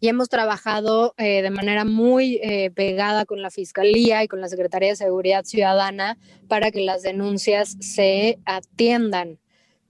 y 0.00 0.08
hemos 0.08 0.28
trabajado 0.28 1.14
eh, 1.16 1.42
de 1.42 1.50
manera 1.50 1.84
muy 1.84 2.40
eh, 2.42 2.70
pegada 2.70 3.24
con 3.24 3.42
la 3.42 3.50
Fiscalía 3.50 4.22
y 4.22 4.28
con 4.28 4.40
la 4.40 4.48
Secretaría 4.48 4.90
de 4.90 4.96
Seguridad 4.96 5.44
Ciudadana 5.44 6.18
para 6.48 6.70
que 6.70 6.80
las 6.80 7.02
denuncias 7.02 7.76
se 7.80 8.38
atiendan. 8.44 9.38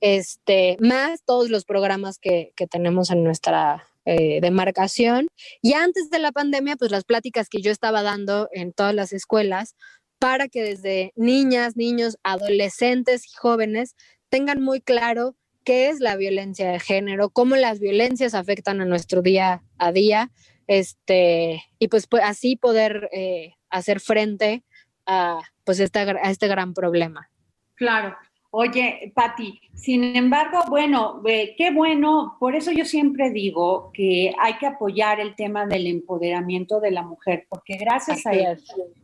Este, 0.00 0.76
más 0.80 1.22
todos 1.24 1.50
los 1.50 1.64
programas 1.64 2.18
que, 2.18 2.52
que 2.54 2.68
tenemos 2.68 3.10
en 3.10 3.24
nuestra 3.24 3.88
eh, 4.10 4.40
demarcación. 4.40 5.28
Y 5.60 5.74
antes 5.74 6.08
de 6.08 6.18
la 6.18 6.32
pandemia, 6.32 6.76
pues 6.76 6.90
las 6.90 7.04
pláticas 7.04 7.50
que 7.50 7.60
yo 7.60 7.70
estaba 7.70 8.02
dando 8.02 8.48
en 8.52 8.72
todas 8.72 8.94
las 8.94 9.12
escuelas 9.12 9.76
para 10.18 10.48
que 10.48 10.62
desde 10.62 11.12
niñas, 11.14 11.76
niños, 11.76 12.16
adolescentes 12.22 13.26
y 13.26 13.36
jóvenes 13.36 13.96
tengan 14.30 14.62
muy 14.62 14.80
claro 14.80 15.36
qué 15.68 15.90
es 15.90 16.00
la 16.00 16.16
violencia 16.16 16.70
de 16.70 16.80
género, 16.80 17.28
cómo 17.28 17.54
las 17.54 17.78
violencias 17.78 18.32
afectan 18.32 18.80
a 18.80 18.86
nuestro 18.86 19.20
día 19.20 19.62
a 19.76 19.92
día, 19.92 20.30
este, 20.66 21.62
y 21.78 21.88
pues, 21.88 22.06
pues 22.06 22.22
así 22.24 22.56
poder 22.56 23.10
eh, 23.12 23.52
hacer 23.68 24.00
frente 24.00 24.64
a, 25.04 25.40
pues 25.64 25.78
a 25.78 26.30
este 26.30 26.48
gran 26.48 26.72
problema. 26.72 27.28
Claro, 27.74 28.16
Oye, 28.50 29.12
Patti, 29.14 29.60
sin 29.74 30.16
embargo, 30.16 30.60
bueno, 30.70 31.20
qué 31.22 31.70
bueno, 31.70 32.38
por 32.40 32.54
eso 32.54 32.72
yo 32.72 32.86
siempre 32.86 33.30
digo 33.30 33.90
que 33.92 34.32
hay 34.38 34.54
que 34.54 34.66
apoyar 34.66 35.20
el 35.20 35.36
tema 35.36 35.66
del 35.66 35.86
empoderamiento 35.86 36.80
de 36.80 36.92
la 36.92 37.02
mujer, 37.02 37.44
porque 37.50 37.76
gracias 37.76 38.24
a, 38.24 38.30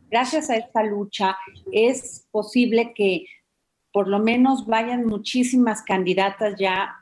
gracias 0.09 0.49
a 0.49 0.55
esta 0.55 0.81
lucha 0.81 1.37
es 1.71 2.27
posible 2.31 2.91
que 2.95 3.27
por 3.95 4.09
lo 4.09 4.19
menos 4.19 4.65
vayan 4.65 5.05
muchísimas 5.05 5.81
candidatas 5.81 6.59
ya 6.59 6.99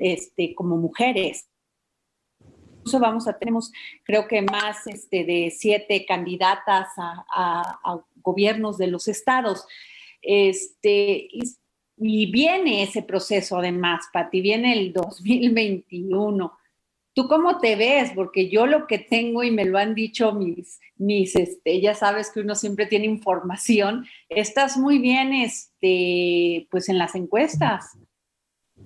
este, 0.00 0.54
como 0.54 0.76
mujeres. 0.76 1.48
Incluso 2.38 3.00
vamos 3.00 3.26
a, 3.26 3.36
tenemos 3.36 3.72
creo 4.04 4.28
que 4.28 4.42
más 4.42 4.86
este, 4.86 5.24
de 5.24 5.50
siete 5.50 6.06
candidatas 6.06 6.86
a, 6.96 8.00
gobiernos 8.22 8.78
de 8.78 8.86
los 8.86 9.08
estados. 9.08 9.66
Este, 10.22 11.28
y 11.96 12.30
viene 12.30 12.84
ese 12.84 13.02
proceso 13.02 13.58
además, 13.58 14.04
Pati, 14.12 14.40
viene 14.40 14.72
el 14.72 14.92
2021. 14.92 16.56
¿Tú 17.16 17.28
cómo 17.28 17.60
te 17.60 17.76
ves? 17.76 18.12
Porque 18.14 18.50
yo 18.50 18.66
lo 18.66 18.86
que 18.86 18.98
tengo 18.98 19.42
y 19.42 19.50
me 19.50 19.64
lo 19.64 19.78
han 19.78 19.94
dicho 19.94 20.32
mis, 20.32 20.78
mis, 20.98 21.34
este, 21.34 21.80
ya 21.80 21.94
sabes 21.94 22.30
que 22.30 22.40
uno 22.40 22.54
siempre 22.54 22.84
tiene 22.84 23.06
información, 23.06 24.04
estás 24.28 24.76
muy 24.76 24.98
bien, 24.98 25.32
este, 25.32 26.68
pues 26.70 26.90
en 26.90 26.98
las 26.98 27.14
encuestas. 27.14 27.96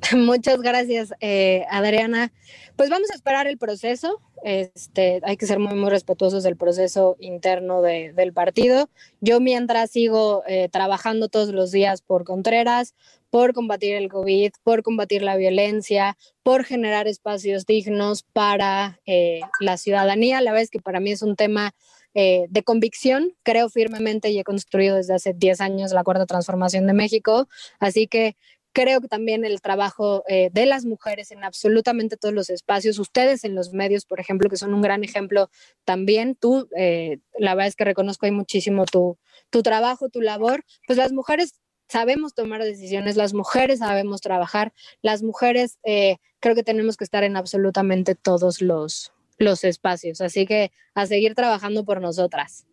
Muchas 0.17 0.61
gracias, 0.61 1.13
eh, 1.21 1.65
Adriana. 1.71 2.33
Pues 2.77 2.91
vamos 2.91 3.11
a 3.11 3.15
esperar 3.15 3.47
el 3.47 3.59
proceso. 3.59 4.21
Este, 4.43 5.21
hay 5.25 5.37
que 5.37 5.47
ser 5.47 5.59
muy, 5.59 5.91
respetuosos 5.91 6.43
del 6.43 6.57
proceso 6.57 7.17
interno 7.21 7.83
del 7.83 8.33
partido. 8.33 8.89
Yo 9.21 9.41
mientras 9.41 9.91
sigo 9.91 10.43
eh, 10.47 10.69
trabajando 10.71 11.29
todos 11.29 11.51
los 11.51 11.73
días 11.73 12.01
por 12.01 12.25
Contreras, 12.25 12.95
por 13.29 13.53
combatir 13.53 13.97
el 13.97 14.09
COVID, 14.09 14.53
por 14.63 14.83
combatir 14.83 15.23
la 15.23 15.37
violencia, 15.37 16.17
por 16.43 16.65
generar 16.65 17.07
espacios 17.07 17.67
dignos 17.67 18.23
para 18.23 18.99
eh, 19.05 19.41
la 19.61 19.77
ciudadanía. 19.77 20.41
La 20.41 20.53
verdad 20.53 20.65
es 20.65 20.71
que 20.71 20.81
para 20.81 21.01
mí 21.01 21.13
es 21.13 21.23
un 21.23 21.37
tema 21.37 21.75
de 22.13 22.65
convicción. 22.65 23.37
Creo 23.45 23.69
firmemente 23.69 24.31
y 24.31 24.39
he 24.41 24.43
construido 24.43 24.97
desde 24.97 25.15
hace 25.15 25.33
10 25.33 25.61
años 25.61 25.93
la 25.93 26.03
Cuarta 26.03 26.27
Transformación 26.27 26.89
de 26.89 26.93
México. 26.93 27.49
Así 27.79 28.09
que 28.09 28.35
Creo 28.73 29.01
que 29.01 29.09
también 29.09 29.45
el 29.45 29.61
trabajo 29.61 30.25
eh, 30.29 30.51
de 30.53 30.67
las 30.67 30.85
mujeres 30.85 31.31
en 31.33 31.43
absolutamente 31.43 32.17
todos 32.17 32.35
los 32.35 32.51
espacios, 32.51 32.99
ustedes 32.99 33.45
en 33.45 33.55
los 33.55 33.73
medios, 33.73 34.05
por 34.05 34.21
ejemplo, 34.21 34.49
que 34.49 34.57
son 34.57 34.75
un 34.75 34.83
gran 34.83 35.03
ejemplo 35.03 35.51
también, 35.85 36.37
tú, 36.37 36.69
eh, 36.77 37.19
la 37.39 37.55
verdad 37.55 37.69
es 37.69 37.77
que 37.77 37.85
reconozco 37.85 38.27
ahí 38.27 38.33
muchísimo 38.33 38.85
tu, 38.85 39.19
tu 39.51 39.63
trabajo, 39.63 40.09
tu 40.09 40.21
labor, 40.21 40.65
pues 40.87 40.97
las 40.97 41.13
mujeres 41.13 41.61
sabemos 41.89 42.35
tomar 42.35 42.63
decisiones, 42.63 43.17
las 43.17 43.35
mujeres 43.35 43.81
sabemos 43.81 44.21
trabajar, 44.21 44.73
las 45.03 45.23
mujeres 45.23 45.79
eh, 45.83 46.19
creo 46.39 46.55
que 46.55 46.63
tenemos 46.63 46.97
que 46.97 47.05
estar 47.05 47.25
en 47.25 47.37
absolutamente 47.37 48.15
todos 48.15 48.63
los, 48.63 49.13
los 49.39 49.65
espacios, 49.65 50.21
así 50.21 50.47
que 50.47 50.71
a 50.95 51.07
seguir 51.07 51.35
trabajando 51.35 51.85
por 51.85 52.01
nosotras. 52.01 52.67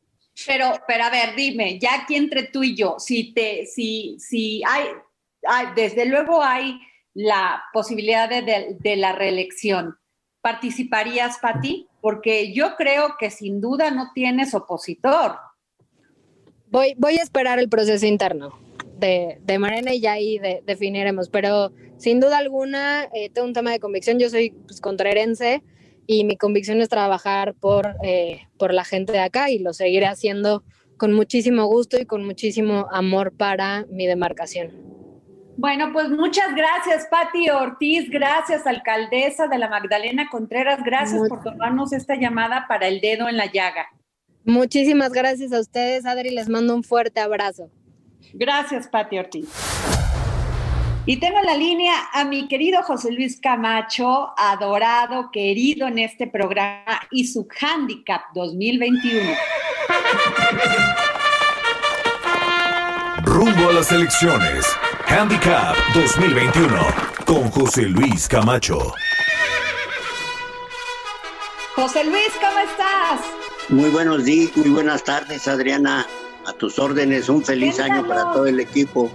Pero, 0.45 0.71
pero 0.87 1.05
a 1.05 1.09
ver, 1.09 1.35
dime, 1.35 1.79
ya 1.79 2.03
aquí 2.03 2.15
entre 2.15 2.43
tú 2.43 2.63
y 2.63 2.75
yo, 2.75 2.97
si 2.99 3.33
te, 3.33 3.65
si, 3.65 4.17
si 4.19 4.61
hay, 4.67 4.85
desde 5.75 6.05
luego 6.05 6.43
hay 6.43 6.79
la 7.13 7.63
posibilidad 7.73 8.29
de, 8.29 8.95
la 8.95 9.13
reelección. 9.13 9.97
¿Participarías, 10.41 11.39
Pati? 11.39 11.87
porque 12.07 12.53
yo 12.53 12.77
creo 12.77 13.15
que 13.19 13.29
sin 13.29 13.59
duda 13.59 13.91
no 13.91 14.11
tienes 14.13 14.53
opositor. 14.53 15.35
Voy, 16.67 16.93
voy 16.97 17.17
a 17.17 17.21
esperar 17.21 17.59
el 17.59 17.67
proceso 17.67 18.05
interno 18.05 18.57
de, 18.97 19.39
de 19.41 19.59
Morena 19.59 19.93
y 19.93 19.99
ya 19.99 20.13
ahí 20.13 20.39
definiremos, 20.65 21.27
pero 21.27 21.73
sin 21.97 22.21
duda 22.21 22.37
alguna 22.37 23.09
eh, 23.13 23.29
tengo 23.29 23.45
un 23.45 23.53
tema 23.53 23.71
de 23.71 23.81
convicción, 23.81 24.19
yo 24.19 24.29
soy 24.29 24.51
pues, 24.51 24.81
y 26.07 26.23
mi 26.23 26.37
convicción 26.37 26.79
es 26.79 26.87
trabajar 26.87 27.53
por, 27.55 27.95
eh, 28.03 28.47
por 28.57 28.73
la 28.73 28.85
gente 28.85 29.11
de 29.11 29.19
acá 29.19 29.49
y 29.49 29.59
lo 29.59 29.73
seguiré 29.73 30.05
haciendo 30.05 30.63
con 30.95 31.11
muchísimo 31.11 31.65
gusto 31.65 31.99
y 31.99 32.05
con 32.05 32.25
muchísimo 32.25 32.87
amor 32.89 33.33
para 33.35 33.85
mi 33.89 34.07
demarcación. 34.07 34.71
Bueno, 35.57 35.91
pues 35.91 36.09
muchas 36.09 36.53
gracias, 36.55 37.07
Patti 37.09 37.49
Ortiz, 37.49 38.11
gracias, 38.11 38.67
alcaldesa 38.67 39.47
de 39.47 39.57
la 39.57 39.67
Magdalena 39.67 40.29
Contreras, 40.29 40.83
gracias 40.83 41.27
por 41.27 41.43
tomarnos 41.43 41.93
esta 41.93 42.15
llamada 42.15 42.65
para 42.67 42.87
el 42.87 43.01
dedo 43.01 43.27
en 43.27 43.37
la 43.37 43.47
llaga. 43.47 43.87
Muchísimas 44.45 45.11
gracias 45.11 45.51
a 45.51 45.59
ustedes, 45.59 46.05
Adri, 46.05 46.29
les 46.29 46.47
mando 46.47 46.75
un 46.75 46.83
fuerte 46.83 47.19
abrazo. 47.19 47.71
Gracias, 48.33 48.87
Patti 48.87 49.17
Ortiz. 49.17 49.49
Y 51.07 51.17
tengo 51.17 51.39
en 51.39 51.45
la 51.45 51.55
línea 51.55 51.93
a 52.13 52.23
mi 52.23 52.47
querido 52.47 52.83
José 52.83 53.11
Luis 53.11 53.39
Camacho, 53.41 54.33
adorado, 54.37 55.31
querido 55.31 55.87
en 55.87 55.97
este 55.97 56.27
programa 56.27 57.01
y 57.09 57.25
su 57.25 57.47
handicap 57.59 58.21
2021. 58.35 59.31
Rumbo 63.23 63.69
a 63.69 63.73
las 63.73 63.91
elecciones. 63.91 64.65
Handicap 65.09 65.73
2021 65.93 66.67
con 67.25 67.49
José 67.49 67.83
Luis 67.83 68.27
Camacho. 68.27 68.93
José 71.75 72.03
Luis, 72.03 72.29
¿cómo 72.41 72.59
estás? 72.59 73.21
Muy 73.69 73.89
buenos 73.89 74.25
días, 74.25 74.55
muy 74.57 74.69
buenas 74.69 75.05
tardes, 75.05 75.47
Adriana. 75.47 76.05
A 76.45 76.51
tus 76.51 76.77
órdenes, 76.77 77.29
un 77.29 77.41
feliz 77.41 77.79
año 77.79 78.05
para 78.05 78.33
todo 78.33 78.47
el 78.47 78.59
equipo. 78.59 79.09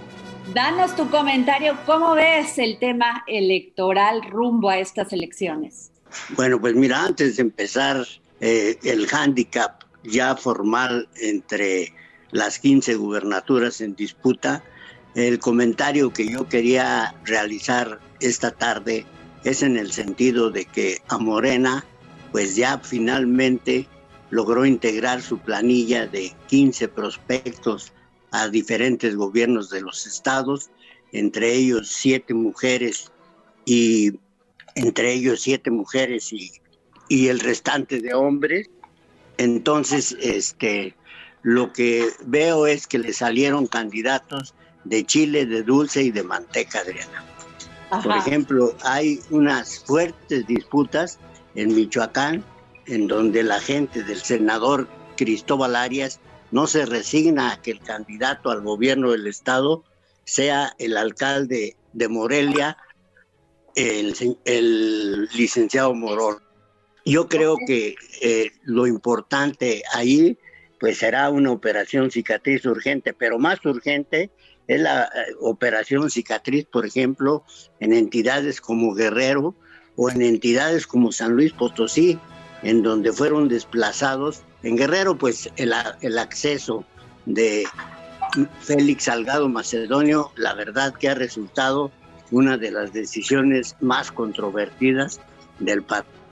Danos 0.55 0.95
tu 0.95 1.07
comentario, 1.11 1.77
¿cómo 1.85 2.15
ves 2.15 2.57
el 2.57 2.79
tema 2.79 3.23
electoral 3.27 4.23
rumbo 4.23 4.71
a 4.71 4.79
estas 4.79 5.13
elecciones? 5.13 5.91
Bueno, 6.29 6.59
pues 6.59 6.73
mira, 6.73 7.05
antes 7.05 7.35
de 7.35 7.43
empezar 7.43 8.03
eh, 8.41 8.79
el 8.83 9.07
handicap 9.11 9.83
ya 10.03 10.35
formal 10.35 11.07
entre 11.21 11.93
las 12.31 12.57
15 12.57 12.95
gubernaturas 12.95 13.79
en 13.79 13.95
disputa, 13.95 14.63
el 15.15 15.39
comentario 15.39 16.11
que 16.11 16.27
yo 16.27 16.47
quería 16.49 17.15
realizar 17.23 17.99
esta 18.19 18.51
tarde 18.51 19.05
es 19.43 19.61
en 19.61 19.77
el 19.77 19.91
sentido 19.91 20.49
de 20.49 20.65
que 20.65 20.99
a 21.09 21.17
Morena, 21.17 21.85
pues 22.31 22.55
ya 22.55 22.79
finalmente 22.79 23.87
logró 24.29 24.65
integrar 24.65 25.21
su 25.21 25.37
planilla 25.37 26.07
de 26.07 26.33
15 26.47 26.87
prospectos 26.87 27.93
a 28.31 28.47
diferentes 28.47 29.15
gobiernos 29.15 29.69
de 29.69 29.81
los 29.81 30.07
estados, 30.07 30.71
entre 31.11 31.53
ellos 31.53 31.89
siete 31.89 32.33
mujeres 32.33 33.11
y 33.65 34.19
entre 34.73 35.13
ellos 35.13 35.41
siete 35.41 35.69
mujeres 35.69 36.33
y, 36.33 36.51
y 37.09 37.27
el 37.27 37.39
restante 37.39 37.99
de 37.99 38.15
hombres. 38.15 38.71
Entonces, 39.37 40.17
este, 40.19 40.95
lo 41.43 41.71
que 41.71 42.07
veo 42.25 42.65
es 42.65 42.87
que 42.87 42.97
le 42.97 43.13
salieron 43.13 43.67
candidatos 43.67 44.55
de 44.85 45.05
chile, 45.05 45.45
de 45.45 45.63
dulce 45.63 46.03
y 46.03 46.11
de 46.11 46.23
manteca, 46.23 46.79
Adriana. 46.79 47.23
Por 48.01 48.17
ejemplo, 48.17 48.75
hay 48.83 49.19
unas 49.29 49.79
fuertes 49.79 50.47
disputas 50.47 51.19
en 51.55 51.75
Michoacán, 51.75 52.43
en 52.87 53.07
donde 53.07 53.43
la 53.43 53.59
gente 53.59 54.03
del 54.03 54.19
senador 54.19 54.87
Cristóbal 55.15 55.75
Arias 55.75 56.19
no 56.51 56.67
se 56.67 56.85
resigna 56.85 57.51
a 57.51 57.61
que 57.61 57.71
el 57.71 57.79
candidato 57.79 58.49
al 58.49 58.61
gobierno 58.61 59.11
del 59.11 59.27
estado 59.27 59.83
sea 60.23 60.73
el 60.79 60.97
alcalde 60.97 61.75
de 61.93 62.07
Morelia, 62.07 62.77
el, 63.75 65.25
licenciado 65.33 65.93
Morón. 65.93 66.37
Yo 67.05 67.27
creo 67.27 67.57
que 67.67 67.95
eh, 68.21 68.51
lo 68.63 68.87
importante 68.87 69.83
ahí 69.93 70.37
pues 70.79 70.97
será 70.97 71.29
una 71.29 71.51
operación 71.51 72.11
cicatriz 72.11 72.65
urgente, 72.65 73.13
pero 73.13 73.39
más 73.39 73.65
urgente 73.65 74.31
es 74.67 74.81
la 74.81 75.03
eh, 75.03 75.33
operación 75.41 76.09
cicatriz, 76.09 76.65
por 76.65 76.85
ejemplo, 76.85 77.43
en 77.79 77.93
entidades 77.93 78.61
como 78.61 78.93
Guerrero 78.93 79.55
o 79.95 80.09
en 80.09 80.21
entidades 80.21 80.87
como 80.87 81.11
San 81.11 81.33
Luis 81.33 81.53
Potosí, 81.53 82.19
en 82.63 82.81
donde 82.81 83.11
fueron 83.11 83.49
desplazados. 83.49 84.43
En 84.63 84.77
Guerrero, 84.77 85.17
pues 85.17 85.49
el, 85.57 85.73
acceso 86.17 86.85
de 87.25 87.65
Félix 88.61 89.03
Salgado 89.03 89.49
Macedonio, 89.49 90.31
la 90.35 90.53
verdad 90.53 90.93
que 90.93 91.09
ha 91.09 91.15
resultado 91.15 91.91
una 92.31 92.57
de 92.57 92.71
las 92.71 92.93
decisiones 92.93 93.75
más 93.81 94.11
controvertidas 94.11 95.19
del 95.59 95.83
partido 95.83 96.22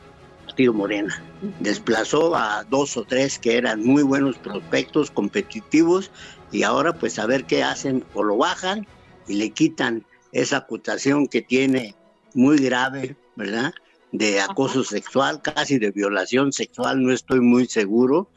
Morena. 0.70 1.24
Desplazó 1.60 2.36
a 2.36 2.64
dos 2.64 2.98
o 2.98 3.04
tres 3.04 3.40
que 3.40 3.58
eran 3.58 3.84
muy 3.84 4.04
buenos 4.04 4.38
prospectos, 4.38 5.12
competitivos, 5.12 6.12
y 6.52 6.64
ahora 6.64 6.94
pues 6.94 7.20
a 7.20 7.26
ver 7.26 7.46
qué 7.46 7.64
hacen, 7.64 8.04
o 8.14 8.24
lo 8.24 8.38
bajan 8.38 8.86
y 9.28 9.36
le 9.36 9.52
quitan 9.52 10.06
esa 10.32 10.58
acusación 10.58 11.28
que 11.28 11.42
tiene 11.42 11.96
muy 12.34 12.58
grave, 12.58 13.16
¿verdad? 13.36 13.74
de 14.12 14.42
acoso 14.42 14.84
sexual, 14.84 15.42
casi 15.42 15.80
de 15.80 15.92
violación 15.92 16.52
sexual, 16.52 17.02
no 17.02 17.14
estoy 17.14 17.40
muy 17.40 17.66
seguro, 17.68 18.30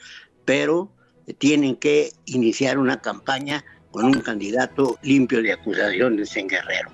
pero 0.45 0.91
tienen 1.39 1.77
que 1.77 2.13
iniciar 2.27 2.79
una 2.79 3.01
campaña 3.01 3.65
con 3.91 4.05
un 4.05 4.21
candidato 4.21 4.99
limpio 5.03 5.43
de 5.43 5.53
acusaciones 5.53 6.37
en 6.37 6.49
Guerrero. 6.49 6.91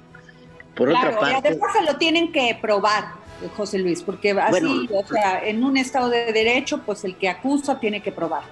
Por 0.74 0.88
otra 0.88 1.18
parte, 1.18 1.48
y 1.48 1.50
además 1.50 1.72
se 1.76 1.84
lo 1.84 1.98
tienen 1.98 2.32
que 2.32 2.58
probar, 2.60 3.12
José 3.57 3.79
Luis, 3.79 4.03
porque 4.03 4.33
así, 4.33 4.88
o 4.92 5.07
sea, 5.07 5.46
en 5.46 5.64
un 5.64 5.76
estado 5.76 6.09
de 6.09 6.33
derecho, 6.33 6.83
pues 6.85 7.05
el 7.05 7.16
que 7.16 7.29
acusa 7.29 7.81
tiene 7.81 8.03
que 8.03 8.12
probar. 8.12 8.42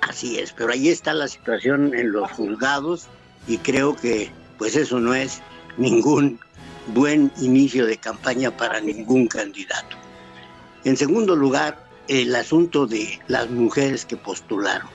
Así 0.00 0.38
es, 0.38 0.52
pero 0.52 0.72
ahí 0.72 0.88
está 0.88 1.14
la 1.14 1.28
situación 1.28 1.94
en 1.94 2.12
los 2.12 2.30
juzgados 2.32 3.06
y 3.46 3.58
creo 3.58 3.96
que 3.96 4.30
pues 4.58 4.76
eso 4.76 5.00
no 5.00 5.14
es 5.14 5.40
ningún 5.76 6.38
buen 6.88 7.32
inicio 7.40 7.86
de 7.86 7.96
campaña 7.96 8.50
para 8.50 8.80
ningún 8.80 9.26
candidato. 9.26 9.96
En 10.84 10.96
segundo 10.96 11.34
lugar, 11.34 11.82
el 12.08 12.34
asunto 12.34 12.86
de 12.86 13.18
las 13.28 13.48
mujeres 13.48 14.04
que 14.04 14.16
postularon. 14.16 14.88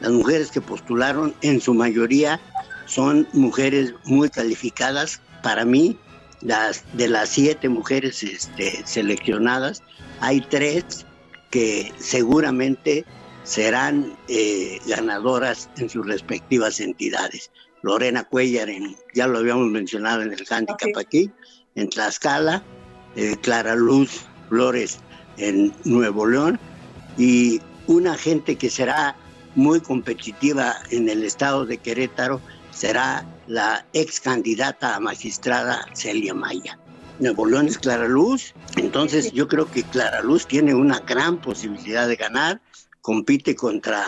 Las 0.00 0.12
mujeres 0.12 0.50
que 0.50 0.60
postularon 0.60 1.34
en 1.42 1.60
su 1.60 1.74
mayoría 1.74 2.40
son 2.86 3.26
mujeres 3.32 3.94
muy 4.04 4.28
calificadas. 4.28 5.20
Para 5.42 5.64
mí, 5.64 5.98
las, 6.42 6.84
de 6.94 7.08
las 7.08 7.28
siete 7.30 7.68
mujeres 7.68 8.22
este, 8.22 8.82
seleccionadas, 8.84 9.82
hay 10.20 10.40
tres 10.40 11.06
que 11.50 11.92
seguramente 11.98 13.04
serán 13.42 14.16
eh, 14.28 14.78
ganadoras 14.86 15.68
en 15.76 15.88
sus 15.88 16.06
respectivas 16.06 16.80
entidades. 16.80 17.50
Lorena 17.82 18.24
Cuellar, 18.24 18.68
en, 18.68 18.96
ya 19.14 19.26
lo 19.26 19.38
habíamos 19.38 19.68
mencionado 19.68 20.22
en 20.22 20.32
el 20.32 20.44
handicap 20.48 20.96
aquí, 20.98 21.30
en 21.74 21.88
Tlaxcala, 21.88 22.62
eh, 23.16 23.36
Clara 23.40 23.74
Luz 23.74 24.22
Flores 24.48 24.98
en 25.38 25.72
Nuevo 25.84 26.26
León 26.26 26.58
y 27.16 27.60
una 27.86 28.16
gente 28.16 28.56
que 28.56 28.70
será 28.70 29.16
muy 29.54 29.80
competitiva 29.80 30.76
en 30.90 31.08
el 31.08 31.24
estado 31.24 31.66
de 31.66 31.78
Querétaro 31.78 32.40
será 32.80 33.26
la 33.46 33.84
ex 33.92 34.20
candidata 34.20 34.96
a 34.96 35.00
magistrada 35.00 35.84
Celia 35.92 36.32
Maya. 36.32 36.78
Nuevo 37.18 37.44
León 37.44 37.66
es 37.66 37.76
Clara 37.76 38.08
Luz, 38.08 38.54
entonces 38.76 39.32
yo 39.32 39.48
creo 39.48 39.70
que 39.70 39.82
Clara 39.82 40.22
Luz 40.22 40.46
tiene 40.46 40.74
una 40.74 41.00
gran 41.00 41.42
posibilidad 41.42 42.08
de 42.08 42.16
ganar, 42.16 42.62
compite 43.02 43.54
contra 43.54 44.06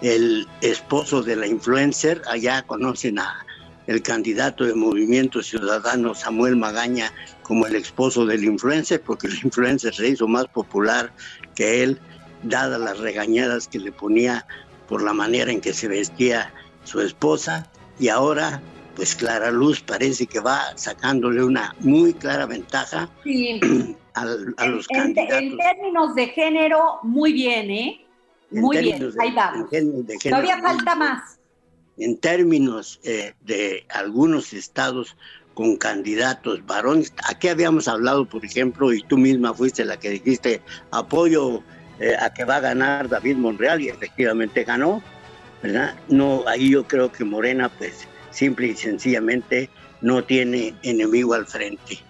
el 0.00 0.48
esposo 0.62 1.22
de 1.22 1.36
la 1.36 1.46
influencer, 1.46 2.22
allá 2.26 2.62
conocen 2.62 3.18
a 3.18 3.44
el 3.86 4.00
candidato 4.00 4.64
de 4.64 4.74
Movimiento 4.74 5.42
Ciudadano 5.42 6.14
Samuel 6.14 6.56
Magaña 6.56 7.12
como 7.42 7.66
el 7.66 7.76
esposo 7.76 8.24
del 8.24 8.42
influencer, 8.42 9.02
porque 9.02 9.26
el 9.26 9.38
influencer 9.44 9.94
se 9.94 10.08
hizo 10.08 10.26
más 10.26 10.46
popular 10.46 11.12
que 11.54 11.82
él, 11.82 12.00
dadas 12.42 12.80
las 12.80 12.98
regañadas 13.00 13.68
que 13.68 13.80
le 13.80 13.92
ponía 13.92 14.46
por 14.88 15.02
la 15.02 15.12
manera 15.12 15.52
en 15.52 15.60
que 15.60 15.74
se 15.74 15.88
vestía 15.88 16.54
su 16.84 17.02
esposa, 17.02 17.70
y 17.98 18.08
ahora 18.08 18.60
pues 18.94 19.14
Clara 19.14 19.50
Luz 19.50 19.80
parece 19.80 20.26
que 20.26 20.40
va 20.40 20.76
sacándole 20.76 21.42
una 21.42 21.74
muy 21.80 22.14
clara 22.14 22.46
ventaja 22.46 23.08
a, 24.14 24.24
los 24.66 24.86
candidatos. 24.88 25.42
En 25.42 25.56
términos 25.58 26.14
de 26.14 26.26
género, 26.28 26.98
muy 27.02 27.32
bien, 27.32 27.70
¿eh? 27.70 28.06
Muy 28.50 28.78
bien, 28.78 29.10
ahí 29.20 29.32
vamos. 29.34 29.68
Todavía 30.22 30.60
falta 30.60 30.94
más. 30.94 31.38
En 31.96 32.18
términos 32.18 33.00
eh, 33.04 33.34
de 33.42 33.84
algunos 33.90 34.52
estados 34.52 35.16
con 35.54 35.76
candidatos 35.76 36.64
varones, 36.66 37.12
aquí 37.28 37.48
habíamos 37.48 37.88
hablado, 37.88 38.28
por 38.28 38.44
ejemplo, 38.44 38.92
y 38.92 39.02
tú 39.02 39.16
misma 39.16 39.54
fuiste 39.54 39.84
la 39.84 39.98
que 39.98 40.10
dijiste, 40.10 40.60
apoyo 40.90 41.62
eh, 42.00 42.16
a 42.18 42.32
que 42.32 42.44
va 42.44 42.56
a 42.56 42.60
ganar 42.60 43.08
David 43.08 43.36
Monreal 43.36 43.80
y 43.80 43.88
efectivamente 43.88 44.64
ganó, 44.64 45.02
¿verdad? 45.64 45.94
No, 46.08 46.44
ahí 46.46 46.68
yo 46.68 46.86
creo 46.86 47.10
que 47.10 47.24
Morena, 47.24 47.70
pues, 47.70 48.06
simple 48.30 48.66
y 48.66 48.76
sencillamente 48.76 49.70
no 50.02 50.22
tiene 50.22 50.74
enemigo 50.82 51.32
al 51.32 51.46
frente. 51.46 52.00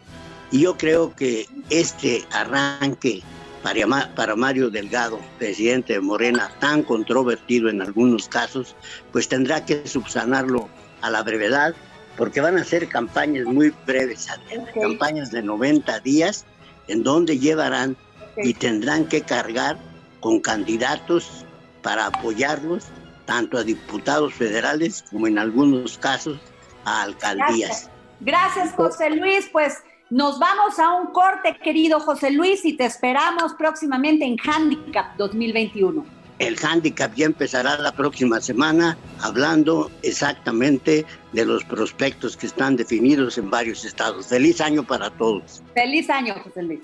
Y 0.50 0.62
yo 0.62 0.76
creo 0.76 1.14
que 1.14 1.46
este 1.70 2.24
arranque 2.32 3.22
para, 3.62 4.12
para 4.16 4.34
Mario 4.34 4.70
Delgado, 4.70 5.20
presidente 5.38 5.92
de 5.92 6.00
Morena, 6.00 6.50
tan 6.58 6.82
controvertido 6.82 7.70
en 7.70 7.80
algunos 7.80 8.28
casos, 8.28 8.74
pues 9.12 9.28
tendrá 9.28 9.64
que 9.64 9.86
subsanarlo 9.86 10.68
a 11.00 11.10
la 11.10 11.22
brevedad, 11.22 11.76
porque 12.16 12.40
van 12.40 12.58
a 12.58 12.64
ser 12.64 12.88
campañas 12.88 13.44
muy 13.44 13.72
breves, 13.86 14.26
campañas 14.74 15.30
de 15.30 15.44
90 15.44 16.00
días, 16.00 16.44
en 16.88 17.04
donde 17.04 17.38
llevarán 17.38 17.96
y 18.36 18.52
tendrán 18.54 19.06
que 19.06 19.20
cargar 19.20 19.78
con 20.18 20.40
candidatos 20.40 21.44
para 21.82 22.06
apoyarlos, 22.06 22.86
tanto 23.24 23.58
a 23.58 23.64
diputados 23.64 24.34
federales 24.34 25.04
como 25.10 25.26
en 25.26 25.38
algunos 25.38 25.98
casos 25.98 26.38
a 26.84 27.02
alcaldías. 27.02 27.90
Gracias, 28.20 28.72
José 28.72 29.10
Luis. 29.10 29.48
Pues 29.52 29.78
nos 30.10 30.38
vamos 30.38 30.78
a 30.78 30.92
un 30.92 31.08
corte, 31.08 31.56
querido 31.62 32.00
José 32.00 32.30
Luis, 32.30 32.64
y 32.64 32.76
te 32.76 32.84
esperamos 32.84 33.54
próximamente 33.54 34.24
en 34.24 34.36
Handicap 34.38 35.16
2021. 35.16 36.04
El 36.38 36.56
handicap 36.62 37.14
ya 37.14 37.26
empezará 37.26 37.78
la 37.78 37.92
próxima 37.92 38.40
semana 38.40 38.98
hablando 39.20 39.90
exactamente 40.02 41.06
de 41.32 41.44
los 41.44 41.64
prospectos 41.64 42.36
que 42.36 42.46
están 42.46 42.76
definidos 42.76 43.38
en 43.38 43.50
varios 43.50 43.84
estados. 43.84 44.26
Feliz 44.26 44.60
año 44.60 44.82
para 44.82 45.10
todos. 45.10 45.62
Feliz 45.74 46.10
año, 46.10 46.34
José 46.42 46.62
Luis. 46.62 46.80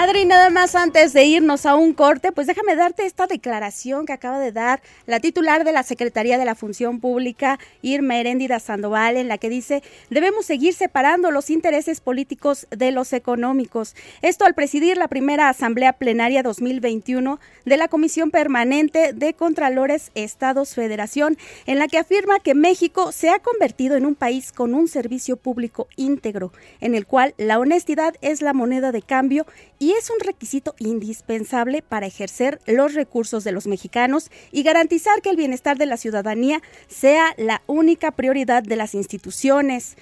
Adri, 0.00 0.26
nada 0.26 0.48
más 0.48 0.76
antes 0.76 1.12
de 1.12 1.24
irnos 1.24 1.66
a 1.66 1.74
un 1.74 1.92
corte, 1.92 2.30
pues 2.30 2.46
déjame 2.46 2.76
darte 2.76 3.04
esta 3.04 3.26
declaración 3.26 4.06
que 4.06 4.12
acaba 4.12 4.38
de 4.38 4.52
dar 4.52 4.80
la 5.06 5.18
titular 5.18 5.64
de 5.64 5.72
la 5.72 5.82
Secretaría 5.82 6.38
de 6.38 6.44
la 6.44 6.54
Función 6.54 7.00
Pública, 7.00 7.58
Irma 7.82 8.16
Heréndida 8.16 8.60
Sandoval, 8.60 9.16
en 9.16 9.26
la 9.26 9.38
que 9.38 9.48
dice, 9.48 9.82
debemos 10.08 10.46
seguir 10.46 10.72
separando 10.72 11.32
los 11.32 11.50
intereses 11.50 12.00
políticos 12.00 12.68
de 12.70 12.92
los 12.92 13.12
económicos. 13.12 13.96
Esto 14.22 14.44
al 14.44 14.54
presidir 14.54 14.96
la 14.98 15.08
primera 15.08 15.48
Asamblea 15.48 15.94
Plenaria 15.94 16.44
2021 16.44 17.40
de 17.64 17.76
la 17.76 17.88
Comisión 17.88 18.30
Permanente 18.30 19.12
de 19.12 19.34
Contralores 19.34 20.12
Estados 20.14 20.76
Federación, 20.76 21.36
en 21.66 21.80
la 21.80 21.88
que 21.88 21.98
afirma 21.98 22.38
que 22.38 22.54
México 22.54 23.10
se 23.10 23.30
ha 23.30 23.40
convertido 23.40 23.96
en 23.96 24.06
un 24.06 24.14
país 24.14 24.52
con 24.52 24.74
un 24.74 24.86
servicio 24.86 25.36
público 25.36 25.88
íntegro, 25.96 26.52
en 26.80 26.94
el 26.94 27.04
cual 27.04 27.34
la 27.36 27.58
honestidad 27.58 28.14
es 28.20 28.42
la 28.42 28.52
moneda 28.52 28.92
de 28.92 29.02
cambio 29.02 29.44
y 29.80 29.87
es 29.92 30.10
un 30.10 30.20
requisito 30.20 30.74
indispensable 30.78 31.82
para 31.82 32.06
ejercer 32.06 32.60
los 32.66 32.94
recursos 32.94 33.44
de 33.44 33.52
los 33.52 33.66
mexicanos 33.66 34.30
y 34.50 34.62
garantizar 34.62 35.22
que 35.22 35.30
el 35.30 35.36
bienestar 35.36 35.78
de 35.78 35.86
la 35.86 35.96
ciudadanía 35.96 36.62
sea 36.88 37.34
la 37.36 37.62
única 37.66 38.10
prioridad 38.12 38.62
de 38.62 38.76
las 38.76 38.94
instituciones. 38.94 39.96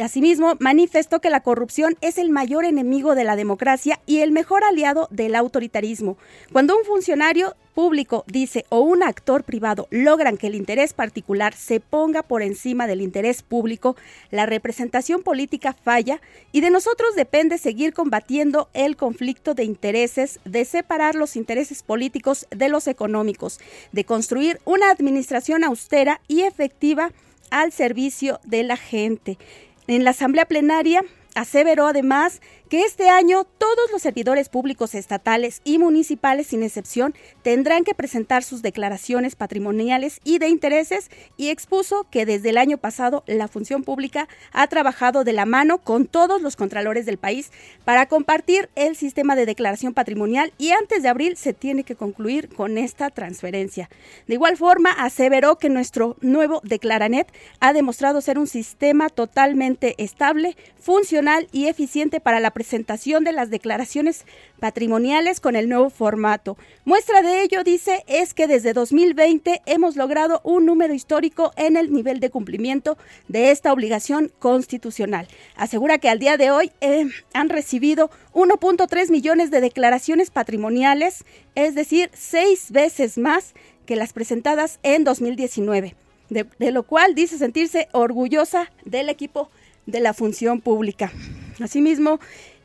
Asimismo, 0.00 0.54
manifestó 0.58 1.20
que 1.20 1.28
la 1.28 1.40
corrupción 1.40 1.96
es 2.00 2.16
el 2.16 2.30
mayor 2.30 2.64
enemigo 2.64 3.14
de 3.14 3.24
la 3.24 3.36
democracia 3.36 4.00
y 4.06 4.20
el 4.20 4.32
mejor 4.32 4.64
aliado 4.64 5.06
del 5.10 5.34
autoritarismo. 5.34 6.16
Cuando 6.50 6.76
un 6.76 6.84
funcionario 6.84 7.54
público 7.74 8.24
dice 8.26 8.64
o 8.68 8.80
un 8.80 9.02
actor 9.02 9.44
privado 9.44 9.88
logran 9.90 10.36
que 10.36 10.46
el 10.46 10.54
interés 10.54 10.92
particular 10.94 11.54
se 11.54 11.80
ponga 11.80 12.22
por 12.22 12.42
encima 12.42 12.86
del 12.86 13.00
interés 13.02 13.42
público, 13.42 13.96
la 14.30 14.46
representación 14.46 15.22
política 15.22 15.74
falla 15.74 16.20
y 16.52 16.60
de 16.62 16.70
nosotros 16.70 17.14
depende 17.14 17.58
seguir 17.58 17.92
combatiendo 17.92 18.68
el 18.72 18.96
conflicto 18.96 19.54
de 19.54 19.64
intereses, 19.64 20.40
de 20.44 20.64
separar 20.64 21.14
los 21.14 21.36
intereses 21.36 21.82
políticos 21.82 22.46
de 22.50 22.68
los 22.68 22.86
económicos, 22.86 23.60
de 23.92 24.04
construir 24.04 24.58
una 24.64 24.90
administración 24.90 25.64
austera 25.64 26.20
y 26.28 26.42
efectiva 26.42 27.10
al 27.50 27.72
servicio 27.72 28.40
de 28.44 28.62
la 28.62 28.76
gente. 28.76 29.38
En 29.86 30.04
la 30.04 30.10
Asamblea 30.10 30.46
Plenaria 30.46 31.02
aseveró 31.34 31.86
además 31.86 32.40
que 32.72 32.84
este 32.84 33.10
año 33.10 33.44
todos 33.44 33.92
los 33.92 34.00
servidores 34.00 34.48
públicos 34.48 34.94
estatales 34.94 35.60
y 35.62 35.78
municipales, 35.78 36.46
sin 36.46 36.62
excepción, 36.62 37.14
tendrán 37.42 37.84
que 37.84 37.92
presentar 37.92 38.42
sus 38.42 38.62
declaraciones 38.62 39.36
patrimoniales 39.36 40.22
y 40.24 40.38
de 40.38 40.48
intereses 40.48 41.10
y 41.36 41.50
expuso 41.50 42.06
que 42.10 42.24
desde 42.24 42.48
el 42.48 42.56
año 42.56 42.78
pasado 42.78 43.24
la 43.26 43.46
función 43.46 43.84
pública 43.84 44.26
ha 44.52 44.66
trabajado 44.68 45.22
de 45.22 45.34
la 45.34 45.44
mano 45.44 45.82
con 45.84 46.06
todos 46.06 46.40
los 46.40 46.56
contralores 46.56 47.04
del 47.04 47.18
país 47.18 47.52
para 47.84 48.06
compartir 48.06 48.70
el 48.74 48.96
sistema 48.96 49.36
de 49.36 49.44
declaración 49.44 49.92
patrimonial 49.92 50.54
y 50.56 50.70
antes 50.70 51.02
de 51.02 51.10
abril 51.10 51.36
se 51.36 51.52
tiene 51.52 51.84
que 51.84 51.94
concluir 51.94 52.48
con 52.48 52.78
esta 52.78 53.10
transferencia. 53.10 53.90
De 54.26 54.32
igual 54.32 54.56
forma, 54.56 54.92
aseveró 54.92 55.58
que 55.58 55.68
nuestro 55.68 56.16
nuevo 56.22 56.62
Declaranet 56.64 57.30
ha 57.60 57.74
demostrado 57.74 58.22
ser 58.22 58.38
un 58.38 58.46
sistema 58.46 59.10
totalmente 59.10 59.94
estable, 60.02 60.56
funcional 60.80 61.48
y 61.52 61.66
eficiente 61.66 62.18
para 62.18 62.40
la 62.40 62.50
presentación 62.62 63.24
de 63.24 63.32
las 63.32 63.50
declaraciones 63.50 64.24
patrimoniales 64.60 65.40
con 65.40 65.56
el 65.56 65.68
nuevo 65.68 65.90
formato. 65.90 66.56
Muestra 66.84 67.20
de 67.20 67.42
ello, 67.42 67.64
dice, 67.64 68.04
es 68.06 68.34
que 68.34 68.46
desde 68.46 68.72
2020 68.72 69.62
hemos 69.66 69.96
logrado 69.96 70.40
un 70.44 70.64
número 70.64 70.94
histórico 70.94 71.50
en 71.56 71.76
el 71.76 71.92
nivel 71.92 72.20
de 72.20 72.30
cumplimiento 72.30 72.96
de 73.26 73.50
esta 73.50 73.72
obligación 73.72 74.30
constitucional. 74.38 75.26
Asegura 75.56 75.98
que 75.98 76.08
al 76.08 76.20
día 76.20 76.36
de 76.36 76.52
hoy 76.52 76.70
eh, 76.80 77.08
han 77.32 77.48
recibido 77.48 78.10
1.3 78.32 79.10
millones 79.10 79.50
de 79.50 79.60
declaraciones 79.60 80.30
patrimoniales, 80.30 81.24
es 81.56 81.74
decir, 81.74 82.10
seis 82.14 82.70
veces 82.70 83.18
más 83.18 83.54
que 83.86 83.96
las 83.96 84.12
presentadas 84.12 84.78
en 84.84 85.02
2019. 85.02 85.96
De, 86.30 86.46
de, 86.60 86.70
lo 86.70 86.84
cual 86.84 87.16
dice 87.16 87.38
sentirse 87.38 87.88
orgullosa 87.90 88.70
del 88.84 89.08
equipo 89.08 89.50
de 89.86 89.98
la 89.98 90.14
función 90.14 90.60
pública. 90.60 91.12
Asimismo, 91.60 92.18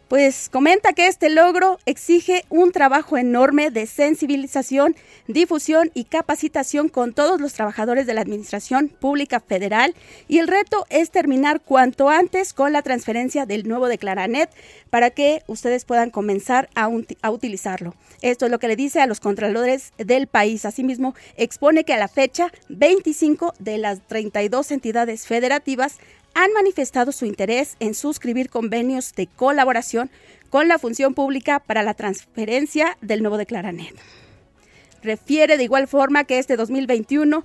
pues 0.08 0.50
comenta 0.50 0.94
que 0.94 1.08
este 1.08 1.30
logro 1.30 1.80
exige 1.86 2.46
un 2.50 2.72
trabajo 2.72 3.18
enorme 3.18 3.72
de 3.72 3.86
sensibilización, 3.86 4.96
difusión 5.28 5.92
y 5.94 6.06
capacitación 6.06 6.88
con 6.88 7.14
todos 7.14 7.42
los 7.42 7.54
trabajadores 7.54 8.08
de 8.08 8.14
la 8.14 8.22
Administración 8.22 8.88
Pública 8.88 9.40
Federal 9.40 9.94
y 10.28 10.40
el 10.40 10.48
reto 10.48 10.86
es 10.90 11.12
terminar 11.12 11.62
cuanto 11.62 12.10
antes 12.10 12.54
con 12.54 12.72
la 12.72 12.82
transferencia 12.82 13.46
del 13.46 13.68
nuevo 13.68 13.88
Declaranet 13.88 14.50
para 14.90 15.10
que 15.10 15.44
ustedes 15.48 15.84
puedan 15.84 16.10
comenzar 16.10 16.70
a, 16.76 16.88
utilizarlo. 17.30 17.94
Esto 18.22 18.46
es 18.46 18.52
lo 18.52 18.60
que 18.60 18.68
le 18.68 18.76
dice 18.76 19.02
a 19.02 19.08
los 19.08 19.20
contralores 19.20 19.92
del 19.98 20.28
país. 20.28 20.66
Asimismo, 20.66 21.14
expone 21.36 21.84
que 21.84 21.94
a 21.94 21.98
la 21.98 22.08
fecha 22.08 22.52
25 22.70 23.54
de 23.60 23.78
las 23.78 24.00
32 24.08 24.72
entidades 24.72 25.28
federativas 25.28 25.98
han 26.34 26.54
manifestado 26.54 27.12
su 27.12 27.26
interés 27.26 27.76
en 27.80 27.94
suscribir 27.94 28.50
convenios 28.50 29.14
de 29.16 29.28
colaboración 29.28 30.10
con 30.50 30.68
la 30.68 30.80
función 30.80 31.14
pública 31.14 31.60
para 31.60 31.84
la 31.84 31.94
transferencia 31.94 32.98
del 33.02 33.22
nuevo 33.22 33.38
Declaranet. 33.38 33.96
Refiere 35.04 35.58
de 35.58 35.64
igual 35.64 35.88
forma 35.88 36.24
que 36.24 36.40
este 36.40 36.58
2021 36.58 37.44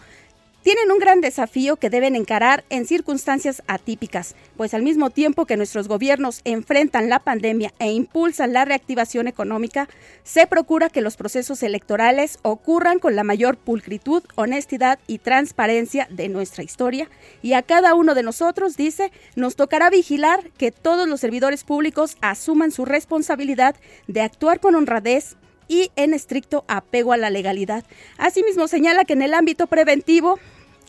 tienen 0.62 0.92
un 0.92 0.98
gran 0.98 1.20
desafío 1.20 1.76
que 1.76 1.90
deben 1.90 2.14
encarar 2.14 2.64
en 2.70 2.86
circunstancias 2.86 3.62
atípicas, 3.66 4.36
pues 4.56 4.74
al 4.74 4.82
mismo 4.82 5.10
tiempo 5.10 5.44
que 5.44 5.56
nuestros 5.56 5.88
gobiernos 5.88 6.40
enfrentan 6.44 7.08
la 7.08 7.18
pandemia 7.18 7.74
e 7.78 7.90
impulsan 7.90 8.52
la 8.52 8.64
reactivación 8.64 9.26
económica, 9.26 9.88
se 10.22 10.46
procura 10.46 10.88
que 10.88 11.00
los 11.00 11.16
procesos 11.16 11.62
electorales 11.62 12.38
ocurran 12.42 13.00
con 13.00 13.16
la 13.16 13.24
mayor 13.24 13.56
pulcritud, 13.56 14.22
honestidad 14.36 15.00
y 15.08 15.18
transparencia 15.18 16.06
de 16.10 16.28
nuestra 16.28 16.62
historia, 16.62 17.08
y 17.42 17.54
a 17.54 17.62
cada 17.62 17.94
uno 17.94 18.14
de 18.14 18.22
nosotros, 18.22 18.76
dice, 18.76 19.10
nos 19.34 19.56
tocará 19.56 19.90
vigilar 19.90 20.50
que 20.58 20.70
todos 20.70 21.08
los 21.08 21.20
servidores 21.20 21.64
públicos 21.64 22.16
asuman 22.20 22.70
su 22.70 22.84
responsabilidad 22.84 23.74
de 24.06 24.20
actuar 24.20 24.60
con 24.60 24.76
honradez, 24.76 25.36
y 25.68 25.90
en 25.96 26.12
estricto 26.12 26.64
apego 26.68 27.14
a 27.14 27.16
la 27.16 27.30
legalidad. 27.30 27.84
Asimismo, 28.18 28.68
señala 28.68 29.06
que 29.06 29.14
en 29.14 29.22
el 29.22 29.32
ámbito 29.32 29.68
preventivo 29.68 30.38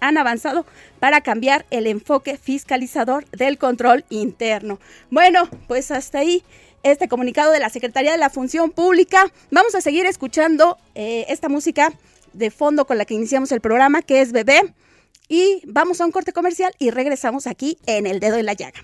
han 0.03 0.17
avanzado 0.17 0.65
para 0.99 1.21
cambiar 1.21 1.65
el 1.71 1.87
enfoque 1.87 2.37
fiscalizador 2.37 3.25
del 3.31 3.57
control 3.57 4.03
interno. 4.09 4.79
Bueno, 5.09 5.49
pues 5.67 5.91
hasta 5.91 6.19
ahí 6.19 6.43
este 6.83 7.07
comunicado 7.07 7.53
de 7.53 7.59
la 7.59 7.69
Secretaría 7.69 8.11
de 8.11 8.17
la 8.17 8.29
Función 8.29 8.71
Pública. 8.71 9.31
Vamos 9.49 9.73
a 9.75 9.81
seguir 9.81 10.05
escuchando 10.05 10.77
eh, 10.93 11.25
esta 11.29 11.47
música 11.47 11.93
de 12.33 12.51
fondo 12.51 12.85
con 12.85 12.97
la 12.97 13.05
que 13.05 13.13
iniciamos 13.13 13.51
el 13.53 13.61
programa, 13.61 14.01
que 14.01 14.19
es 14.19 14.33
Bebé. 14.33 14.73
Y 15.29 15.61
vamos 15.65 16.01
a 16.01 16.05
un 16.05 16.11
corte 16.11 16.33
comercial 16.33 16.73
y 16.79 16.91
regresamos 16.91 17.47
aquí 17.47 17.77
en 17.85 18.05
El 18.05 18.19
Dedo 18.19 18.35
en 18.35 18.45
la 18.45 18.53
Llaga. 18.53 18.83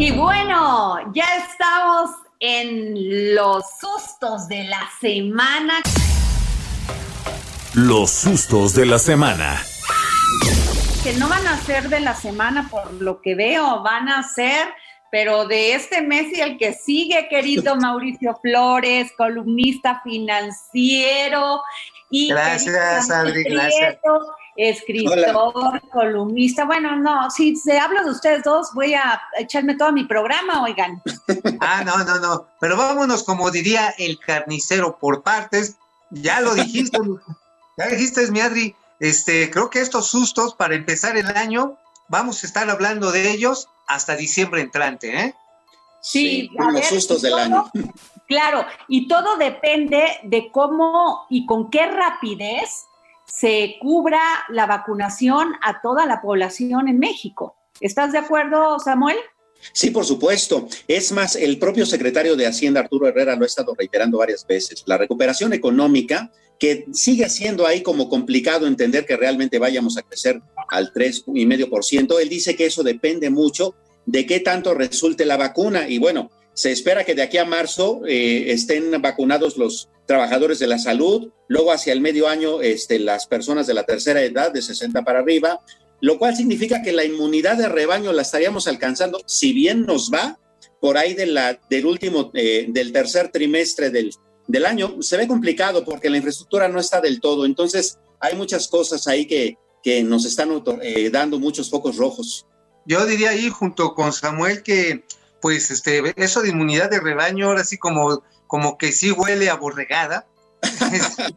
Y 0.00 0.12
bueno, 0.12 1.12
ya 1.12 1.26
estamos 1.38 2.12
en 2.38 3.34
los 3.34 3.64
sustos 3.80 4.46
de 4.46 4.62
la 4.62 4.88
semana. 5.00 5.74
Los 7.74 8.12
sustos 8.12 8.76
de 8.76 8.86
la 8.86 9.00
semana. 9.00 9.60
Que 11.02 11.14
no 11.14 11.28
van 11.28 11.44
a 11.48 11.56
ser 11.62 11.88
de 11.88 11.98
la 11.98 12.14
semana 12.14 12.68
por 12.70 12.92
lo 13.02 13.20
que 13.20 13.34
veo, 13.34 13.82
van 13.82 14.08
a 14.08 14.22
ser, 14.22 14.68
pero 15.10 15.46
de 15.46 15.74
este 15.74 16.00
mes 16.00 16.26
y 16.32 16.42
el 16.42 16.58
que 16.58 16.74
sigue, 16.74 17.26
querido 17.28 17.74
Mauricio 17.80 18.38
Flores, 18.40 19.10
columnista 19.16 20.00
financiero. 20.04 21.60
Y 22.08 22.28
Gracias, 22.28 23.10
Adri, 23.10 23.42
gracias. 23.42 23.98
Escritor, 24.58 25.80
columnista. 25.92 26.64
Bueno, 26.64 26.96
no, 26.96 27.30
si 27.30 27.54
se 27.54 27.78
habla 27.78 28.02
de 28.02 28.10
ustedes 28.10 28.42
dos, 28.42 28.70
voy 28.74 28.92
a 28.92 29.22
echarme 29.38 29.76
todo 29.76 29.92
mi 29.92 30.04
programa, 30.04 30.62
oigan. 30.64 31.00
Ah, 31.60 31.84
no, 31.84 31.96
no, 32.04 32.18
no. 32.18 32.46
Pero 32.60 32.76
vámonos, 32.76 33.22
como 33.22 33.50
diría 33.52 33.94
el 33.98 34.18
carnicero 34.18 34.98
por 34.98 35.22
partes. 35.22 35.76
Ya 36.10 36.40
lo 36.40 36.54
dijiste, 36.54 36.98
ya 37.78 37.86
dijiste, 37.86 38.30
mi 38.32 38.40
Adri. 38.40 38.74
Este, 39.00 39.48
creo 39.48 39.70
que 39.70 39.80
estos 39.80 40.08
sustos 40.10 40.54
para 40.56 40.74
empezar 40.74 41.16
el 41.16 41.28
año, 41.28 41.76
vamos 42.08 42.42
a 42.42 42.46
estar 42.48 42.68
hablando 42.68 43.12
de 43.12 43.30
ellos 43.30 43.68
hasta 43.86 44.16
diciembre 44.16 44.60
entrante, 44.60 45.20
¿eh? 45.20 45.34
Sí, 46.00 46.48
Sí, 46.48 46.50
los 46.58 46.86
sustos 46.86 47.22
del 47.22 47.30
todo- 47.32 47.40
año. 47.40 47.70
Claro, 48.26 48.66
y 48.88 49.08
todo 49.08 49.38
depende 49.38 50.18
de 50.24 50.50
cómo 50.52 51.24
y 51.30 51.46
con 51.46 51.70
qué 51.70 51.86
rapidez 51.86 52.84
se 53.32 53.76
cubra 53.80 54.20
la 54.48 54.66
vacunación 54.66 55.52
a 55.62 55.80
toda 55.80 56.06
la 56.06 56.20
población 56.20 56.88
en 56.88 56.98
México. 56.98 57.56
¿Estás 57.80 58.12
de 58.12 58.18
acuerdo, 58.18 58.78
Samuel? 58.78 59.16
Sí, 59.72 59.90
por 59.90 60.04
supuesto. 60.04 60.68
Es 60.86 61.12
más, 61.12 61.36
el 61.36 61.58
propio 61.58 61.84
secretario 61.84 62.36
de 62.36 62.46
Hacienda, 62.46 62.80
Arturo 62.80 63.08
Herrera, 63.08 63.36
lo 63.36 63.44
ha 63.44 63.46
estado 63.46 63.74
reiterando 63.76 64.18
varias 64.18 64.46
veces. 64.46 64.82
La 64.86 64.98
recuperación 64.98 65.52
económica, 65.52 66.30
que 66.58 66.86
sigue 66.92 67.28
siendo 67.28 67.66
ahí 67.66 67.82
como 67.82 68.08
complicado 68.08 68.66
entender 68.66 69.06
que 69.06 69.16
realmente 69.16 69.58
vayamos 69.58 69.96
a 69.96 70.02
crecer 70.02 70.40
al 70.68 70.92
3,5%, 70.92 72.20
él 72.20 72.28
dice 72.28 72.56
que 72.56 72.66
eso 72.66 72.82
depende 72.82 73.30
mucho 73.30 73.74
de 74.06 74.26
qué 74.26 74.40
tanto 74.40 74.74
resulte 74.74 75.24
la 75.24 75.36
vacuna. 75.36 75.88
Y 75.88 75.98
bueno, 75.98 76.30
se 76.58 76.72
espera 76.72 77.04
que 77.04 77.14
de 77.14 77.22
aquí 77.22 77.38
a 77.38 77.44
marzo 77.44 78.02
eh, 78.04 78.50
estén 78.50 78.90
vacunados 79.00 79.56
los 79.56 79.90
trabajadores 80.06 80.58
de 80.58 80.66
la 80.66 80.80
salud, 80.80 81.30
luego 81.46 81.70
hacia 81.70 81.92
el 81.92 82.00
medio 82.00 82.26
año 82.26 82.60
este, 82.62 82.98
las 82.98 83.28
personas 83.28 83.68
de 83.68 83.74
la 83.74 83.84
tercera 83.84 84.20
edad, 84.22 84.50
de 84.50 84.60
60 84.60 85.04
para 85.04 85.20
arriba, 85.20 85.60
lo 86.00 86.18
cual 86.18 86.34
significa 86.34 86.82
que 86.82 86.90
la 86.90 87.04
inmunidad 87.04 87.58
de 87.58 87.68
rebaño 87.68 88.12
la 88.12 88.22
estaríamos 88.22 88.66
alcanzando, 88.66 89.20
si 89.24 89.52
bien 89.52 89.86
nos 89.86 90.10
va, 90.12 90.40
por 90.80 90.98
ahí 90.98 91.14
del 91.14 91.86
último, 91.86 92.32
eh, 92.34 92.66
del 92.70 92.90
tercer 92.90 93.28
trimestre 93.28 93.90
del, 93.90 94.10
del 94.48 94.66
año. 94.66 95.00
Se 95.00 95.16
ve 95.16 95.28
complicado 95.28 95.84
porque 95.84 96.10
la 96.10 96.16
infraestructura 96.16 96.66
no 96.66 96.80
está 96.80 97.00
del 97.00 97.20
todo, 97.20 97.46
entonces 97.46 98.00
hay 98.18 98.34
muchas 98.34 98.66
cosas 98.66 99.06
ahí 99.06 99.26
que, 99.26 99.56
que 99.84 100.02
nos 100.02 100.24
están 100.24 100.50
eh, 100.82 101.08
dando 101.10 101.38
muchos 101.38 101.70
focos 101.70 101.98
rojos. 101.98 102.48
Yo 102.84 103.06
diría 103.06 103.30
ahí 103.30 103.48
junto 103.48 103.94
con 103.94 104.12
Samuel 104.12 104.64
que 104.64 105.04
pues 105.40 105.70
este 105.70 106.14
eso 106.16 106.42
de 106.42 106.50
inmunidad 106.50 106.90
de 106.90 107.00
rebaño 107.00 107.46
ahora 107.46 107.64
sí 107.64 107.78
como 107.78 108.22
como 108.46 108.78
que 108.78 108.92
sí 108.92 109.12
huele 109.12 109.50
a 109.50 109.56
borregada. 109.56 110.26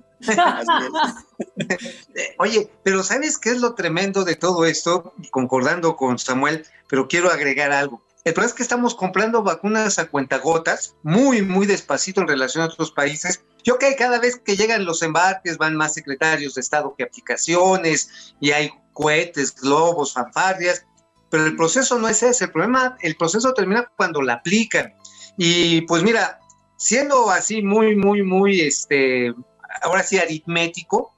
Oye, 2.37 2.69
pero 2.83 3.03
¿sabes 3.03 3.37
qué 3.37 3.49
es 3.49 3.59
lo 3.59 3.75
tremendo 3.75 4.23
de 4.23 4.35
todo 4.35 4.65
esto? 4.65 5.13
Concordando 5.29 5.95
con 5.95 6.17
Samuel, 6.19 6.65
pero 6.87 7.07
quiero 7.07 7.31
agregar 7.31 7.71
algo. 7.71 8.01
El 8.23 8.33
problema 8.33 8.51
es 8.51 8.53
que 8.55 8.63
estamos 8.63 8.93
comprando 8.93 9.41
vacunas 9.41 9.97
a 9.97 10.05
cuentagotas, 10.05 10.93
muy, 11.01 11.41
muy 11.41 11.65
despacito 11.65 12.21
en 12.21 12.27
relación 12.27 12.63
a 12.63 12.67
otros 12.67 12.91
países. 12.91 13.43
Yo 13.63 13.77
creo 13.77 13.91
que 13.91 13.95
cada 13.97 14.19
vez 14.19 14.35
que 14.35 14.55
llegan 14.55 14.85
los 14.85 15.01
embarques 15.01 15.57
van 15.57 15.75
más 15.75 15.95
secretarios 15.95 16.53
de 16.53 16.61
Estado 16.61 16.93
que 16.95 17.03
aplicaciones 17.03 18.35
y 18.39 18.51
hay 18.51 18.71
cohetes, 18.93 19.55
globos, 19.55 20.13
fanfarrias, 20.13 20.85
pero 21.31 21.45
el 21.45 21.55
proceso 21.55 21.97
no 21.97 22.07
es 22.07 22.21
ese. 22.21 22.45
El 22.45 22.51
problema, 22.51 22.97
el 23.01 23.15
proceso 23.15 23.53
termina 23.53 23.89
cuando 23.95 24.21
la 24.21 24.33
aplican. 24.33 24.93
Y 25.37 25.81
pues 25.81 26.03
mira, 26.03 26.39
siendo 26.77 27.31
así 27.31 27.63
muy, 27.63 27.95
muy, 27.95 28.21
muy, 28.21 28.61
este, 28.61 29.33
ahora 29.81 30.03
sí 30.03 30.19
aritmético, 30.19 31.15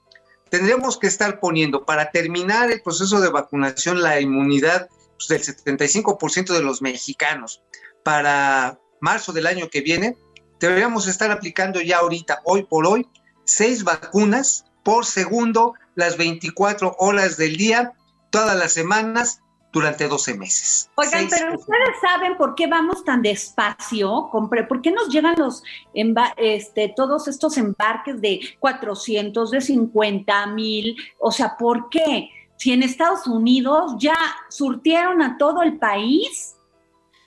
tendríamos 0.49 0.99
que 0.99 1.07
estar 1.07 1.39
poniendo 1.39 1.83
para 1.83 2.11
terminar 2.11 2.71
el 2.71 2.81
proceso 2.83 3.19
de 3.19 3.29
vacunación 3.29 4.03
la 4.03 4.21
inmunidad 4.21 4.87
pues, 5.17 5.27
del 5.27 5.41
75% 5.41 6.53
de 6.53 6.61
los 6.61 6.81
mexicanos 6.81 7.63
para 8.03 8.79
marzo 9.01 9.33
del 9.33 9.47
año 9.47 9.69
que 9.69 9.81
viene, 9.81 10.15
deberíamos 10.59 11.07
estar 11.07 11.31
aplicando 11.31 11.81
ya 11.81 11.97
ahorita, 11.97 12.41
hoy 12.45 12.63
por 12.63 12.85
hoy, 12.85 13.07
seis 13.43 13.83
vacunas 13.83 14.65
por 14.83 15.05
segundo, 15.05 15.73
las 15.95 16.17
24 16.17 16.95
horas 16.99 17.37
del 17.37 17.57
día, 17.57 17.93
todas 18.29 18.57
las 18.57 18.73
semanas, 18.73 19.41
durante 19.73 20.07
12 20.07 20.35
meses. 20.35 20.89
Oigan, 20.95 21.27
Seis 21.27 21.33
pero 21.35 21.55
ustedes 21.55 21.95
saben 21.99 22.37
por 22.37 22.53
qué 22.55 22.67
vamos 22.67 23.03
tan 23.03 23.21
despacio, 23.23 24.29
Compre- 24.31 24.67
por 24.67 24.81
qué 24.81 24.91
nos 24.91 25.09
llegan 25.09 25.35
los 25.37 25.63
este, 26.37 26.93
todos 26.95 27.27
estos 27.27 27.57
embarques 27.57 28.21
de 28.21 28.39
400, 28.59 29.49
de 29.51 29.59
50 29.61 30.45
mil, 30.47 30.95
o 31.19 31.31
sea, 31.31 31.57
¿por 31.57 31.89
qué? 31.89 32.29
Si 32.55 32.71
en 32.71 32.83
Estados 32.83 33.25
Unidos 33.27 33.95
ya 33.99 34.15
surtieron 34.49 35.21
a 35.21 35.37
todo 35.37 35.61
el 35.63 35.77
país, 35.77 36.55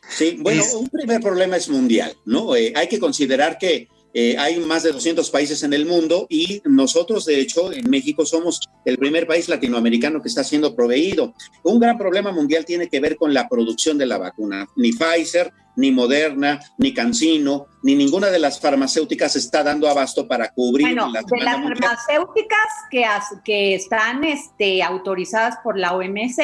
Sí, 0.09 0.39
bueno, 0.41 0.63
Es- 0.63 0.73
un 0.73 0.89
primer 0.89 1.21
problema 1.21 1.57
es 1.57 1.69
mundial, 1.69 2.17
¿no? 2.25 2.55
Eh, 2.55 2.73
hay 2.77 2.89
que 2.89 3.01
considerar 3.01 3.59
que 3.59 3.89
eh, 4.19 4.35
hay 4.39 4.59
más 4.61 4.83
de 4.83 4.93
200 4.93 5.31
países 5.31 5.63
en 5.63 5.75
el 5.75 5.85
mundo 5.85 6.27
y 6.31 6.63
nosotros, 6.65 7.27
de 7.27 7.39
hecho, 7.39 7.71
en 7.71 7.91
México 7.91 8.25
somos 8.25 8.63
el 8.87 8.97
primer 8.97 9.27
país 9.27 9.47
latinoamericano 9.47 10.23
que 10.23 10.29
está 10.29 10.43
siendo 10.43 10.75
proveído. 10.75 11.35
Un 11.65 11.79
gran 11.79 11.99
problema 11.99 12.33
mundial 12.33 12.65
tiene 12.65 12.89
que 12.89 12.99
ver 12.99 13.19
con 13.19 13.35
la 13.35 13.47
producción 13.47 13.99
de 13.99 14.07
la 14.07 14.17
vacuna. 14.17 14.67
Ni 14.75 14.93
Pfizer, 14.93 15.53
ni 15.77 15.93
Moderna, 15.93 16.59
ni 16.79 16.95
Cancino, 16.95 17.67
ni 17.83 17.95
ninguna 17.95 18.29
de 18.29 18.39
las 18.39 18.59
farmacéuticas 18.59 19.37
está 19.37 19.63
dando 19.63 19.87
abasto 19.87 20.27
para 20.27 20.49
cubrir 20.49 20.87
bueno, 20.87 21.13
las 21.13 21.27
de 21.27 21.37
las 21.37 21.57
farmacéuticas 21.57 22.69
que, 22.91 23.05
que 23.45 23.75
están 23.75 24.25
este, 24.25 24.83
autorizadas 24.83 25.59
por 25.63 25.79
la 25.79 25.95
OMS, 25.95 26.39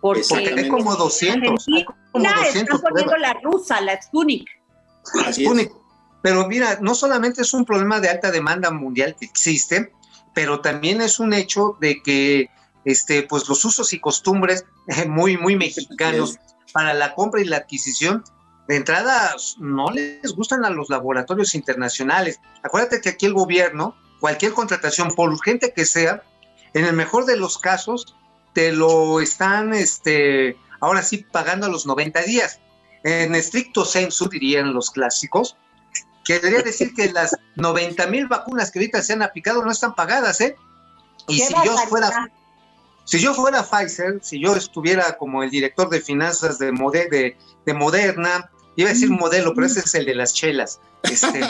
porque 0.00 0.34
hay 0.34 0.68
como 0.68 0.96
200. 0.96 1.68
Hay 1.72 1.84
como 1.84 2.24
200 2.24 2.52
están 2.52 2.80
poniendo 2.80 3.16
la 3.18 3.34
rusa, 3.44 3.80
la 3.80 4.02
Sputnik. 4.02 4.50
Así 5.24 5.44
Es. 5.44 5.83
Pero 6.24 6.48
mira, 6.48 6.78
no 6.80 6.94
solamente 6.94 7.42
es 7.42 7.52
un 7.52 7.66
problema 7.66 8.00
de 8.00 8.08
alta 8.08 8.30
demanda 8.30 8.70
mundial 8.70 9.14
que 9.14 9.26
existe, 9.26 9.92
pero 10.32 10.62
también 10.62 11.02
es 11.02 11.20
un 11.20 11.34
hecho 11.34 11.76
de 11.82 12.02
que 12.02 12.48
este, 12.86 13.24
pues 13.24 13.46
los 13.46 13.62
usos 13.62 13.92
y 13.92 14.00
costumbres 14.00 14.64
muy, 15.06 15.36
muy 15.36 15.54
mexicanos 15.54 16.38
para 16.72 16.94
la 16.94 17.14
compra 17.14 17.42
y 17.42 17.44
la 17.44 17.58
adquisición, 17.58 18.24
de 18.68 18.76
entrada 18.76 19.36
no 19.58 19.90
les 19.90 20.32
gustan 20.34 20.64
a 20.64 20.70
los 20.70 20.88
laboratorios 20.88 21.54
internacionales. 21.54 22.40
Acuérdate 22.62 23.02
que 23.02 23.10
aquí 23.10 23.26
el 23.26 23.34
gobierno, 23.34 23.94
cualquier 24.18 24.54
contratación, 24.54 25.14
por 25.14 25.28
urgente 25.28 25.74
que 25.74 25.84
sea, 25.84 26.22
en 26.72 26.86
el 26.86 26.94
mejor 26.94 27.26
de 27.26 27.36
los 27.36 27.58
casos, 27.58 28.16
te 28.54 28.72
lo 28.72 29.20
están, 29.20 29.74
este, 29.74 30.56
ahora 30.80 31.02
sí, 31.02 31.26
pagando 31.30 31.66
a 31.66 31.68
los 31.68 31.84
90 31.84 32.22
días. 32.22 32.60
En 33.02 33.34
estricto 33.34 33.84
sensu, 33.84 34.30
dirían 34.30 34.72
los 34.72 34.90
clásicos, 34.90 35.58
Quería 36.24 36.62
decir 36.62 36.94
que 36.94 37.12
las 37.12 37.36
90 37.56 38.06
mil 38.06 38.26
vacunas 38.26 38.70
que 38.70 38.78
ahorita 38.78 39.02
se 39.02 39.12
han 39.12 39.22
aplicado 39.22 39.64
no 39.64 39.70
están 39.70 39.94
pagadas, 39.94 40.40
¿eh? 40.40 40.56
Y 41.28 41.40
si 41.40 41.54
yo 41.64 41.76
fuera, 41.88 42.30
si 43.04 43.18
yo 43.18 43.34
fuera 43.34 43.62
Pfizer, 43.62 44.20
si 44.22 44.40
yo 44.40 44.56
estuviera 44.56 45.16
como 45.16 45.42
el 45.42 45.50
director 45.50 45.88
de 45.90 46.00
finanzas 46.00 46.58
de, 46.58 46.72
de, 47.10 47.36
de 47.66 47.74
Moderna, 47.74 48.50
iba 48.76 48.90
a 48.90 48.92
decir 48.92 49.10
mm. 49.10 49.18
modelo, 49.18 49.54
pero 49.54 49.66
ese 49.66 49.80
es 49.80 49.94
el 49.94 50.06
de 50.06 50.14
las 50.14 50.32
chelas. 50.34 50.80
Este, 51.02 51.40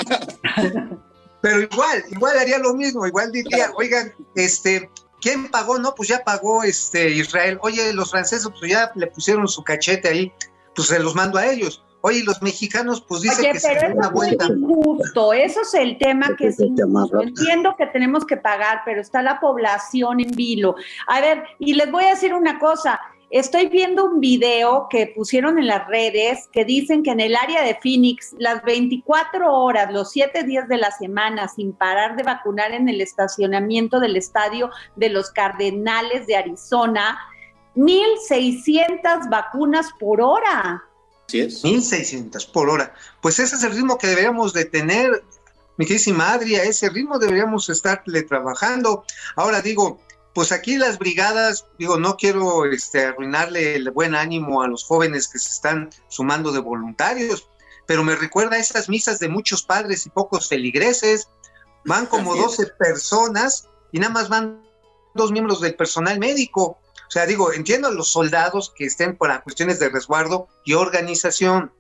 pero 1.41 1.61
igual, 1.61 2.05
igual 2.11 2.39
haría 2.39 2.59
lo 2.59 2.75
mismo, 2.75 3.07
igual 3.07 3.31
diría, 3.31 3.71
oigan, 3.77 4.13
este, 4.35 4.91
¿quién 5.21 5.51
pagó? 5.51 5.79
No, 5.79 5.95
pues 5.95 6.09
ya 6.09 6.25
pagó 6.25 6.65
este 6.65 7.11
Israel. 7.11 7.59
Oye, 7.63 7.93
los 7.93 8.11
franceses 8.11 8.49
pues 8.59 8.71
ya 8.71 8.91
le 8.95 9.07
pusieron 9.07 9.47
su 9.49 9.63
cachete 9.63 10.09
ahí, 10.09 10.33
pues 10.75 10.89
se 10.89 10.99
los 10.99 11.15
mando 11.15 11.39
a 11.39 11.47
ellos. 11.47 11.83
Oye, 12.07 12.23
los 12.23 12.43
mexicanos, 12.43 13.01
pues 13.01 13.23
dicen 13.23 13.51
que 13.51 13.59
se 13.59 13.93
una 13.95 14.11
vuelta. 14.11 14.45
Es 14.45 14.51
injusto, 14.51 15.33
eso 15.33 15.63
es 15.63 15.73
el 15.73 15.97
tema 15.97 16.37
que 16.37 16.49
es 16.49 16.61
injusto. 16.61 17.23
Entiendo 17.23 17.75
que 17.79 17.87
tenemos 17.87 18.27
que 18.27 18.37
pagar, 18.37 18.83
pero 18.85 19.01
está 19.01 19.23
la 19.23 19.41
población 19.41 20.21
en 20.21 20.31
vilo. 20.33 20.77
A 21.07 21.23
ver, 21.23 21.45
y 21.59 21.73
les 21.73 21.91
voy 21.91 22.05
a 22.05 22.11
decir 22.11 22.35
una 22.35 22.59
cosa. 22.59 23.01
Estoy 23.31 23.69
viendo 23.69 24.05
un 24.05 24.21
video 24.21 24.87
que 24.91 25.15
pusieron 25.17 25.59
en 25.59 25.67
las 25.67 25.89
redes 25.89 26.47
que 26.53 26.67
dicen 26.67 27.03
que 27.03 27.13
en 27.13 27.21
el 27.21 27.35
área 27.35 27.63
de 27.63 27.79
Phoenix, 27.83 28.35
las 28.39 28.63
24 28.65 29.51
horas, 29.51 29.91
los 29.91 30.11
7 30.11 30.43
días 30.43 30.69
de 30.69 30.77
la 30.77 30.91
semana, 30.91 31.49
sin 31.49 31.73
parar 31.73 32.17
de 32.17 32.23
vacunar 32.23 32.73
en 32.73 32.91
el 32.91 33.01
estacionamiento 33.01 33.99
del 33.99 34.17
estadio 34.17 34.69
de 34.95 35.09
los 35.09 35.31
Cardenales 35.31 36.27
de 36.27 36.37
Arizona, 36.37 37.19
1.600 37.77 39.31
vacunas 39.31 39.89
por 39.99 40.21
hora. 40.21 40.85
¿Sí 41.27 41.41
es? 41.41 41.65
1600 41.65 42.47
por 42.47 42.69
hora. 42.69 42.95
Pues 43.21 43.39
ese 43.39 43.57
es 43.57 43.63
el 43.63 43.73
ritmo 43.73 43.99
que 43.99 44.09
deberíamos 44.09 44.53
de 44.53 44.65
tener, 44.65 45.25
mi 45.77 45.87
queridísima 45.87 46.33
Adria, 46.33 46.63
ese 46.63 46.91
ritmo 46.91 47.19
deberíamos 47.19 47.69
estarle 47.69 48.23
trabajando. 48.23 49.05
Ahora 49.37 49.63
digo, 49.63 50.01
pues 50.35 50.51
aquí 50.51 50.77
las 50.77 50.99
brigadas, 50.99 51.67
digo, 51.79 51.97
no 51.97 52.17
quiero 52.17 52.65
este, 52.67 53.07
arruinarle 53.07 53.77
el 53.77 53.91
buen 53.93 54.15
ánimo 54.15 54.63
a 54.63 54.69
los 54.69 54.85
jóvenes 54.85 55.29
que 55.29 55.39
se 55.39 55.51
están 55.51 55.91
sumando 56.09 56.51
de 56.51 56.59
voluntarios, 56.59 57.49
pero 57.87 58.03
me 58.03 58.17
recuerda 58.17 58.57
a 58.57 58.59
esas 58.59 58.89
misas 58.89 59.21
de 59.21 59.29
muchos 59.29 59.63
padres 59.63 60.07
y 60.07 60.11
pocos 60.11 60.49
feligreses. 60.49 61.29
Van 61.85 62.07
como 62.07 62.35
12 62.35 62.67
personas 62.79 63.69
y 63.93 64.01
nada 64.01 64.13
más 64.13 64.29
van 64.29 64.63
dos 65.15 65.31
miembros 65.31 65.61
del 65.61 65.77
personal 65.77 66.19
médico. 66.19 66.79
O 67.15 67.17
sea, 67.17 67.27
digo, 67.27 67.53
entiendo 67.53 67.87
a 67.87 67.93
los 67.93 68.09
soldados 68.09 68.73
que 68.75 68.87
estén 68.87 69.17
para 69.17 69.41
cuestiones 69.41 69.79
de 69.79 69.89
resguardo 69.89 70.49
y 70.65 70.73
organización, 70.73 71.71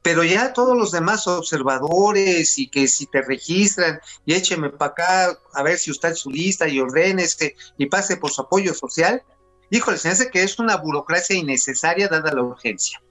pero 0.00 0.24
ya 0.24 0.54
todos 0.54 0.74
los 0.74 0.90
demás 0.90 1.26
observadores 1.26 2.56
y 2.56 2.66
que 2.66 2.88
si 2.88 3.04
te 3.04 3.20
registran 3.20 4.00
y 4.24 4.32
écheme 4.32 4.70
para 4.70 4.92
acá 4.92 5.38
a 5.52 5.62
ver 5.62 5.78
si 5.78 5.90
usted 5.90 6.12
es 6.12 6.20
su 6.20 6.30
lista 6.30 6.66
y 6.66 6.80
ordénese 6.80 7.56
y 7.76 7.86
pase 7.90 8.16
por 8.16 8.30
su 8.30 8.40
apoyo 8.40 8.72
social, 8.72 9.22
híjole, 9.70 9.98
se 9.98 10.08
hace 10.08 10.30
que 10.30 10.42
es 10.42 10.58
una 10.58 10.76
burocracia 10.76 11.36
innecesaria 11.36 12.08
dada 12.08 12.32
la 12.32 12.42
urgencia. 12.42 13.02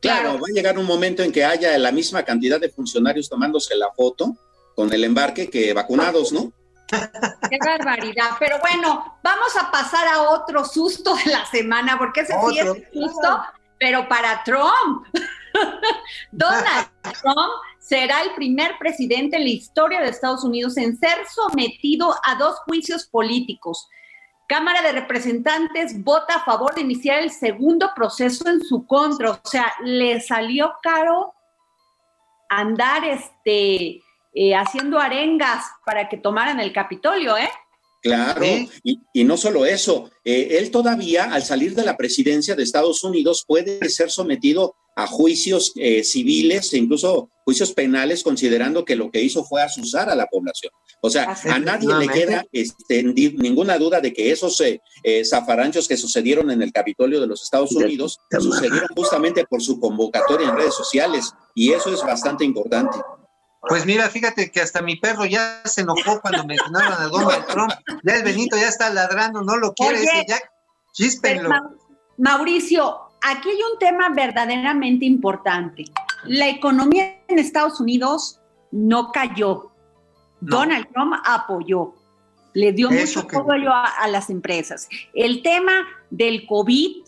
Claro, 0.00 0.40
va 0.40 0.48
a 0.48 0.52
llegar 0.52 0.76
un 0.80 0.86
momento 0.86 1.22
en 1.22 1.30
que 1.30 1.44
haya 1.44 1.78
la 1.78 1.92
misma 1.92 2.24
cantidad 2.24 2.60
de 2.60 2.70
funcionarios 2.70 3.28
tomándose 3.28 3.76
la 3.76 3.92
foto 3.92 4.36
con 4.74 4.92
el 4.92 5.04
embarque 5.04 5.48
que 5.48 5.72
vacunados, 5.74 6.32
¿no? 6.32 6.52
Qué 7.50 7.58
barbaridad. 7.64 8.30
Pero 8.38 8.58
bueno, 8.60 9.18
vamos 9.22 9.56
a 9.56 9.70
pasar 9.70 10.08
a 10.08 10.22
otro 10.22 10.64
susto 10.64 11.14
de 11.16 11.32
la 11.32 11.46
semana, 11.46 11.98
porque 11.98 12.20
ese 12.20 12.34
sí 12.48 12.58
es 12.58 12.66
susto, 12.92 13.42
pero 13.78 14.08
para 14.08 14.42
Trump. 14.44 15.06
Donald 16.32 16.88
Trump 17.02 17.52
será 17.78 18.22
el 18.22 18.34
primer 18.34 18.78
presidente 18.78 19.36
en 19.36 19.44
la 19.44 19.50
historia 19.50 20.00
de 20.00 20.08
Estados 20.08 20.42
Unidos 20.42 20.76
en 20.76 20.98
ser 20.98 21.18
sometido 21.28 22.14
a 22.24 22.34
dos 22.36 22.58
juicios 22.66 23.06
políticos. 23.06 23.88
Cámara 24.46 24.82
de 24.82 24.92
Representantes 24.92 26.02
vota 26.02 26.36
a 26.36 26.44
favor 26.44 26.74
de 26.74 26.82
iniciar 26.82 27.22
el 27.22 27.30
segundo 27.30 27.92
proceso 27.94 28.48
en 28.48 28.62
su 28.62 28.86
contra. 28.86 29.30
O 29.30 29.40
sea, 29.44 29.72
le 29.82 30.20
salió 30.20 30.74
caro 30.82 31.34
andar 32.48 33.04
este 33.04 34.03
eh, 34.36 34.52
haciendo 34.56 34.98
arengas 34.98 35.64
para 35.86 36.08
que 36.08 36.16
tomaran 36.16 36.58
el 36.58 36.72
Capitolio, 36.72 37.36
¿eh? 37.36 37.48
Claro, 38.02 38.44
y, 38.82 39.24
no 39.24 39.36
solo 39.36 39.64
eso, 39.64 40.10
eh, 40.24 40.58
él 40.58 40.70
todavía 40.72 41.32
al 41.32 41.42
salir 41.44 41.74
de 41.74 41.84
la 41.84 41.96
presidencia 41.96 42.54
de 42.54 42.64
Estados 42.64 43.02
Unidos 43.04 43.44
puede 43.46 43.88
ser 43.88 44.10
sometido 44.10 44.74
a 44.96 45.06
juicios 45.06 45.72
eh, 45.76 46.04
civiles 46.04 46.72
e 46.74 46.78
incluso 46.78 47.30
juicios 47.44 47.72
penales, 47.72 48.22
considerando 48.22 48.84
que 48.84 48.96
lo 48.96 49.10
que 49.10 49.22
hizo 49.22 49.44
fue 49.44 49.62
asusar 49.62 50.10
a 50.10 50.16
la 50.16 50.26
población. 50.26 50.72
O 51.00 51.08
sea, 51.08 51.34
a 51.44 51.58
nadie 51.60 51.94
le 51.94 52.08
queda 52.08 52.44
este, 52.52 53.02
ninguna 53.04 53.78
duda 53.78 54.00
de 54.00 54.12
que 54.12 54.30
esos 54.30 54.62
zafaranchos 55.24 55.86
que 55.86 55.96
sucedieron 55.96 56.50
en 56.50 56.60
el 56.60 56.72
Capitolio 56.72 57.20
de 57.20 57.26
los 57.26 57.42
Estados 57.42 57.72
Unidos 57.72 58.18
sucedieron 58.30 58.88
justamente 58.96 59.44
por 59.46 59.62
su 59.62 59.78
convocatoria 59.78 60.48
en 60.48 60.56
redes 60.56 60.74
sociales, 60.74 61.32
y 61.54 61.72
eso 61.72 61.92
es 61.92 62.02
bastante 62.02 62.44
importante. 62.44 62.98
Pues 63.68 63.86
mira, 63.86 64.08
fíjate 64.08 64.50
que 64.50 64.60
hasta 64.60 64.82
mi 64.82 64.96
perro 64.96 65.24
ya 65.24 65.62
se 65.64 65.82
enojó 65.82 66.20
cuando 66.20 66.44
mencionaron 66.44 66.92
a 66.92 67.06
Donald 67.06 67.46
Trump. 67.48 67.72
Ya 68.02 68.16
el 68.16 68.24
Benito 68.24 68.56
ya 68.56 68.68
está 68.68 68.90
ladrando, 68.90 69.42
no 69.42 69.56
lo 69.56 69.72
quiere, 69.72 70.02
ese 70.02 70.24
ya 70.28 70.38
chispenlo. 70.92 71.50
Mauricio, 72.18 73.10
aquí 73.22 73.48
hay 73.48 73.60
un 73.72 73.78
tema 73.78 74.10
verdaderamente 74.10 75.04
importante. 75.04 75.84
La 76.24 76.48
economía 76.48 77.20
en 77.28 77.38
Estados 77.38 77.80
Unidos 77.80 78.40
no 78.70 79.12
cayó. 79.12 79.70
Donald 80.40 80.86
Trump 80.92 81.14
apoyó. 81.24 81.94
Le 82.52 82.72
dio 82.72 82.90
mucho 82.90 83.20
apoyo 83.20 83.72
a, 83.72 83.84
a 83.84 84.08
las 84.08 84.30
empresas. 84.30 84.88
El 85.12 85.42
tema 85.42 85.72
del 86.10 86.46
COVID 86.46 87.03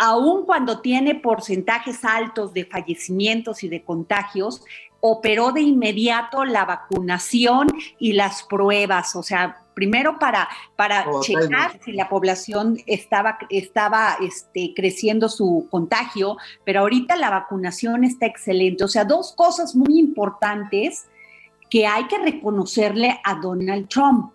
aun 0.00 0.46
cuando 0.46 0.80
tiene 0.80 1.14
porcentajes 1.14 2.06
altos 2.06 2.54
de 2.54 2.64
fallecimientos 2.64 3.62
y 3.62 3.68
de 3.68 3.84
contagios, 3.84 4.64
operó 5.00 5.52
de 5.52 5.60
inmediato 5.60 6.46
la 6.46 6.64
vacunación 6.64 7.68
y 7.98 8.14
las 8.14 8.42
pruebas, 8.44 9.14
o 9.14 9.22
sea, 9.22 9.62
primero 9.74 10.18
para, 10.18 10.48
para 10.74 11.04
checar 11.20 11.78
si 11.84 11.92
la 11.92 12.08
población 12.08 12.78
estaba, 12.86 13.38
estaba 13.50 14.16
este, 14.22 14.72
creciendo 14.74 15.28
su 15.28 15.68
contagio, 15.70 16.38
pero 16.64 16.80
ahorita 16.80 17.16
la 17.16 17.28
vacunación 17.28 18.04
está 18.04 18.24
excelente. 18.24 18.84
O 18.84 18.88
sea, 18.88 19.04
dos 19.04 19.34
cosas 19.34 19.76
muy 19.76 19.98
importantes 19.98 21.08
que 21.68 21.86
hay 21.86 22.06
que 22.08 22.18
reconocerle 22.18 23.20
a 23.22 23.34
Donald 23.34 23.88
Trump. 23.88 24.32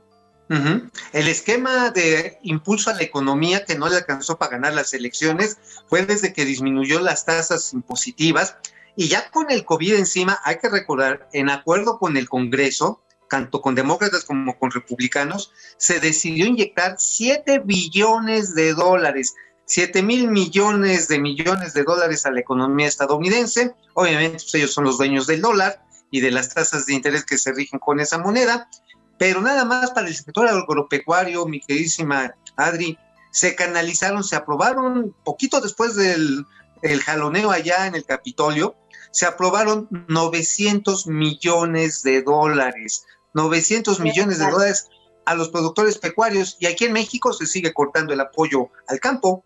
El 0.48 1.28
esquema 1.28 1.90
de 1.90 2.38
impulso 2.44 2.92
a 2.92 2.94
la 2.94 3.02
economía 3.02 3.66
que 3.66 3.78
no 3.78 3.90
le 3.90 3.98
alcanzó 3.98 4.38
para 4.38 4.52
ganar 4.52 4.74
las 4.74 4.94
elecciones 4.94 5.58
fue 5.88 6.06
desde 6.06 6.34
que 6.34 6.46
disminuyó 6.46 7.00
las 7.00 7.26
tasas 7.26 7.74
impositivas 7.74 8.58
y 8.96 9.08
ya 9.08 9.30
con 9.30 9.52
el 9.52 9.66
COVID 9.66 9.96
encima, 9.96 10.40
hay 10.44 10.58
que 10.58 10.70
recordar, 10.70 11.28
en 11.34 11.50
acuerdo 11.50 12.00
con 12.00 12.16
el 12.16 12.30
Congreso, 12.30 13.02
tanto 13.30 13.62
con 13.62 13.76
demócratas 13.76 14.24
como 14.24 14.58
con 14.58 14.72
republicanos, 14.72 15.52
se 15.78 16.00
decidió 16.00 16.46
inyectar 16.46 16.96
7 16.98 17.60
billones 17.66 18.56
de 18.56 18.74
dólares, 18.74 19.36
7 19.66 20.02
mil 20.02 20.30
millones 20.30 21.08
de 21.08 21.20
millones 21.20 21.74
de 21.74 21.84
dólares 21.84 22.26
a 22.26 22.32
la 22.32 22.40
economía 22.40 22.88
estadounidense. 22.88 23.74
Obviamente, 23.96 24.38
pues, 24.38 24.56
ellos 24.56 24.74
son 24.74 24.86
los 24.86 24.98
dueños 24.98 25.28
del 25.28 25.42
dólar 25.42 25.84
y 26.12 26.22
de 26.22 26.32
las 26.32 26.54
tasas 26.54 26.86
de 26.86 26.94
interés 26.94 27.26
que 27.26 27.38
se 27.38 27.52
rigen 27.52 27.80
con 27.80 28.00
esa 28.00 28.18
moneda. 28.18 28.70
Pero 29.18 29.42
nada 29.42 29.66
más 29.66 29.92
para 29.92 30.08
el 30.08 30.16
sector 30.16 30.48
agropecuario, 30.48 31.46
mi 31.46 31.62
queridísima 31.62 32.36
Adri, 32.56 32.98
se 33.32 33.56
canalizaron, 33.56 34.24
se 34.24 34.36
aprobaron 34.36 35.16
poquito 35.24 35.62
después 35.62 35.96
del 35.96 36.46
el 36.82 37.02
jaloneo 37.02 37.52
allá 37.52 37.88
en 37.88 37.96
el 37.96 38.06
Capitolio, 38.06 38.76
se 39.12 39.26
aprobaron 39.26 39.88
900 40.08 41.08
millones 41.08 42.04
de 42.04 42.22
dólares, 42.22 43.06
900 43.34 44.00
millones 44.00 44.40
de 44.40 44.50
dólares 44.50 44.88
a 45.26 45.36
los 45.36 45.50
productores 45.50 45.98
pecuarios 45.98 46.58
y 46.60 46.68
aquí 46.68 46.86
en 46.86 46.94
México 46.94 47.34
se 47.34 47.48
sigue 47.48 47.74
cortando 47.74 48.14
el 48.14 48.22
apoyo 48.22 48.70
al 48.88 49.00
campo 49.00 49.44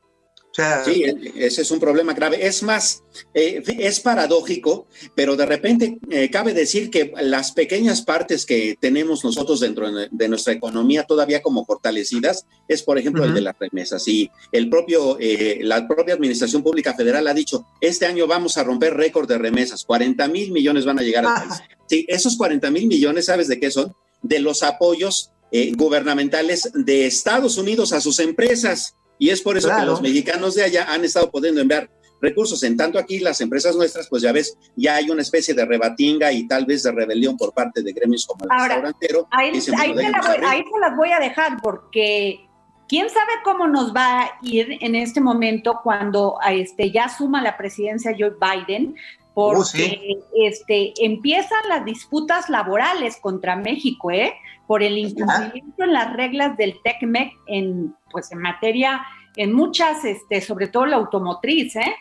sí, 0.85 1.03
ese 1.35 1.61
es 1.61 1.71
un 1.71 1.79
problema 1.79 2.13
grave. 2.13 2.45
Es 2.45 2.63
más, 2.63 3.03
eh, 3.33 3.61
es 3.79 3.99
paradójico, 3.99 4.87
pero 5.15 5.35
de 5.35 5.45
repente 5.45 5.99
eh, 6.09 6.29
cabe 6.29 6.53
decir 6.53 6.89
que 6.89 7.11
las 7.21 7.51
pequeñas 7.51 8.01
partes 8.01 8.45
que 8.45 8.77
tenemos 8.79 9.23
nosotros 9.23 9.59
dentro 9.59 9.91
de, 9.91 10.27
nuestra 10.27 10.53
economía 10.53 11.03
todavía 11.03 11.41
como 11.41 11.65
fortalecidas 11.65 12.45
es, 12.67 12.83
por 12.83 12.97
ejemplo, 12.97 13.23
el 13.23 13.33
de 13.33 13.41
las 13.41 13.57
remesas. 13.59 14.07
Y 14.07 14.29
el 14.51 14.69
propio, 14.69 15.17
eh, 15.19 15.59
la 15.63 15.87
propia 15.87 16.13
Administración 16.13 16.63
Pública 16.63 16.93
Federal 16.93 17.27
ha 17.27 17.33
dicho, 17.33 17.65
este 17.81 18.05
año 18.05 18.27
vamos 18.27 18.57
a 18.57 18.63
romper 18.63 18.95
récord 18.95 19.27
de 19.27 19.37
remesas, 19.37 19.83
40 19.85 20.27
mil 20.27 20.51
millones 20.51 20.85
van 20.85 20.99
a 20.99 21.03
llegar 21.03 21.25
al 21.25 21.47
país. 21.47 21.61
Sí, 21.87 22.05
esos 22.07 22.37
40 22.37 22.69
mil 22.71 22.87
millones, 22.87 23.25
¿sabes 23.25 23.47
de 23.47 23.59
qué 23.59 23.71
son? 23.71 23.95
De 24.21 24.39
los 24.39 24.63
apoyos 24.63 25.31
gubernamentales 25.75 26.69
de 26.75 27.07
Estados 27.07 27.57
Unidos 27.57 27.91
a 27.91 28.01
sus 28.01 28.19
empresas. 28.19 28.95
Y 29.19 29.29
es 29.29 29.41
por 29.41 29.57
eso 29.57 29.69
que 29.69 29.85
los 29.85 30.01
mexicanos 30.01 30.55
de 30.55 30.63
allá 30.63 30.91
han 30.91 31.03
estado 31.03 31.29
pudiendo 31.29 31.61
enviar 31.61 31.89
recursos. 32.21 32.63
En 32.63 32.77
tanto 32.77 32.97
aquí 32.97 33.19
las 33.19 33.41
empresas 33.41 33.75
nuestras, 33.75 34.07
pues 34.09 34.23
ya 34.23 34.31
ves, 34.31 34.57
ya 34.75 34.95
hay 34.95 35.09
una 35.09 35.21
especie 35.21 35.53
de 35.53 35.65
rebatinga 35.65 36.31
y 36.31 36.47
tal 36.47 36.65
vez 36.65 36.83
de 36.83 36.91
rebelión 36.91 37.37
por 37.37 37.53
parte 37.53 37.83
de 37.83 37.91
gremios 37.91 38.25
como 38.25 38.45
el 38.45 38.59
restaurantero. 38.59 39.27
Ahí, 39.31 39.49
ahí, 39.49 39.61
se 39.61 39.71
las 39.71 40.95
voy 40.95 41.11
a 41.11 41.19
dejar 41.19 41.61
porque 41.61 42.47
quién 42.87 43.09
sabe 43.09 43.33
cómo 43.43 43.67
nos 43.67 43.93
va 43.93 44.23
a 44.23 44.31
ir 44.41 44.77
en 44.81 44.95
este 44.95 45.21
momento 45.21 45.79
cuando 45.83 46.37
este, 46.49 46.91
ya 46.91 47.09
suma 47.09 47.41
la 47.41 47.57
presidencia 47.57 48.15
Joe 48.17 48.33
Biden, 48.39 48.95
oh, 49.33 49.53
porque 49.53 50.17
este, 50.35 50.93
empiezan 50.97 51.59
las 51.67 51.85
disputas 51.85 52.49
laborales 52.49 53.17
contra 53.17 53.55
México, 53.55 54.11
¿eh? 54.11 54.33
Por 54.69 54.83
el 54.83 54.99
incumplimiento 54.99 55.83
en 55.83 55.93
las 55.93 56.13
reglas 56.13 56.55
del 56.55 56.79
TECMEC 56.83 57.31
en, 57.47 57.95
pues, 58.11 58.31
en 58.31 58.37
materia, 58.37 59.01
en 59.35 59.51
muchas, 59.51 60.05
este, 60.05 60.41
sobre 60.41 60.67
todo 60.67 60.85
la 60.85 60.97
automotriz, 60.97 61.75
¿eh? 61.75 61.95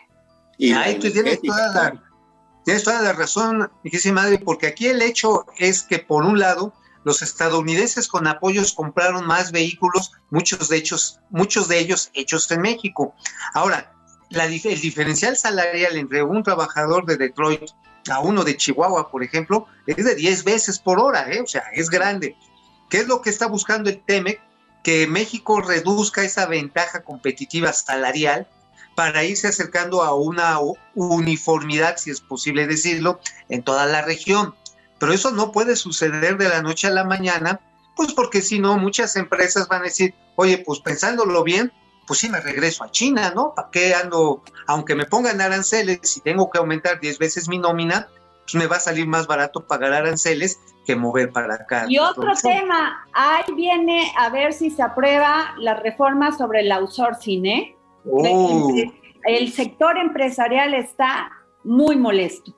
Y 0.59 0.73
ahí 0.73 0.99
tú 0.99 1.09
tienes 1.09 1.41
toda 1.41 1.73
la, 1.73 2.03
tienes 2.63 2.83
toda 2.83 3.01
la 3.01 3.13
razón, 3.13 3.71
mi 3.83 4.11
madre, 4.11 4.37
porque 4.37 4.67
aquí 4.67 4.85
el 4.85 5.01
hecho 5.01 5.47
es 5.57 5.81
que, 5.81 5.97
por 5.97 6.23
un 6.23 6.37
lado, 6.37 6.71
los 7.05 7.23
estadounidenses 7.23 8.07
con 8.07 8.27
apoyos 8.27 8.73
compraron 8.73 9.25
más 9.25 9.51
vehículos, 9.51 10.11
muchos 10.29 10.69
de, 10.69 10.77
hechos, 10.77 11.19
muchos 11.31 11.69
de 11.69 11.79
ellos 11.79 12.11
hechos 12.13 12.51
en 12.51 12.61
México. 12.61 13.15
Ahora, 13.55 13.91
la, 14.29 14.45
el 14.45 14.79
diferencial 14.79 15.35
salarial 15.35 15.95
entre 15.95 16.21
un 16.21 16.43
trabajador 16.43 17.07
de 17.07 17.17
Detroit 17.17 17.71
a 18.11 18.19
uno 18.19 18.43
de 18.43 18.55
Chihuahua, 18.55 19.09
por 19.09 19.23
ejemplo, 19.23 19.65
es 19.87 20.05
de 20.05 20.13
10 20.13 20.43
veces 20.43 20.77
por 20.77 20.99
hora, 20.99 21.31
¿eh? 21.31 21.41
o 21.41 21.47
sea, 21.47 21.63
es 21.73 21.89
grande. 21.89 22.35
¿Qué 22.89 22.97
es 22.97 23.07
lo 23.07 23.21
que 23.21 23.29
está 23.29 23.47
buscando 23.47 23.89
el 23.89 24.03
TEMEC? 24.03 24.41
Que 24.83 25.07
México 25.07 25.61
reduzca 25.61 26.23
esa 26.23 26.45
ventaja 26.47 27.03
competitiva 27.03 27.71
salarial 27.73 28.47
para 28.95 29.23
irse 29.23 29.47
acercando 29.47 30.03
a 30.03 30.13
una 30.13 30.57
uniformidad, 30.95 31.97
si 31.97 32.09
es 32.11 32.19
posible 32.19 32.67
decirlo, 32.67 33.19
en 33.47 33.63
toda 33.63 33.85
la 33.85 34.01
región. 34.01 34.55
Pero 34.99 35.13
eso 35.13 35.31
no 35.31 35.51
puede 35.51 35.75
suceder 35.75 36.37
de 36.37 36.49
la 36.49 36.61
noche 36.61 36.87
a 36.87 36.91
la 36.91 37.05
mañana, 37.05 37.61
pues 37.95 38.13
porque 38.13 38.41
si 38.41 38.59
no, 38.59 38.77
muchas 38.77 39.15
empresas 39.15 39.67
van 39.67 39.81
a 39.81 39.85
decir, 39.85 40.13
oye, 40.35 40.57
pues 40.57 40.79
pensándolo 40.79 41.43
bien, 41.43 41.71
pues 42.07 42.19
sí 42.19 42.29
me 42.29 42.41
regreso 42.41 42.83
a 42.83 42.91
China, 42.91 43.31
¿no? 43.35 43.53
¿Para 43.55 43.69
qué 43.69 43.93
ando, 43.93 44.43
aunque 44.67 44.95
me 44.95 45.05
pongan 45.05 45.41
aranceles 45.41 46.17
y 46.17 46.21
tengo 46.21 46.49
que 46.49 46.57
aumentar 46.57 46.99
10 46.99 47.19
veces 47.19 47.47
mi 47.47 47.59
nómina, 47.59 48.09
pues 48.43 48.55
me 48.55 48.67
va 48.67 48.77
a 48.77 48.81
salir 48.81 49.05
más 49.05 49.27
barato 49.27 49.67
pagar 49.67 49.93
aranceles 49.93 50.57
que 50.89 50.95
mover 50.95 51.31
para 51.31 51.53
acá. 51.53 51.85
Y 51.87 51.99
otro 51.99 52.33
tema, 52.41 53.07
ahí 53.13 53.53
viene 53.55 54.11
a 54.17 54.31
ver 54.31 54.53
si 54.53 54.71
se 54.71 54.81
aprueba 54.81 55.53
la 55.59 55.75
reforma 55.75 56.35
sobre 56.35 56.61
el 56.61 56.71
outsourcing, 56.71 57.45
¿eh? 57.45 57.77
Oh. 58.09 58.73
El, 59.23 59.51
sector 59.51 59.99
empresarial 59.99 60.73
está 60.73 61.29
muy 61.63 61.95
molesto. 61.95 62.55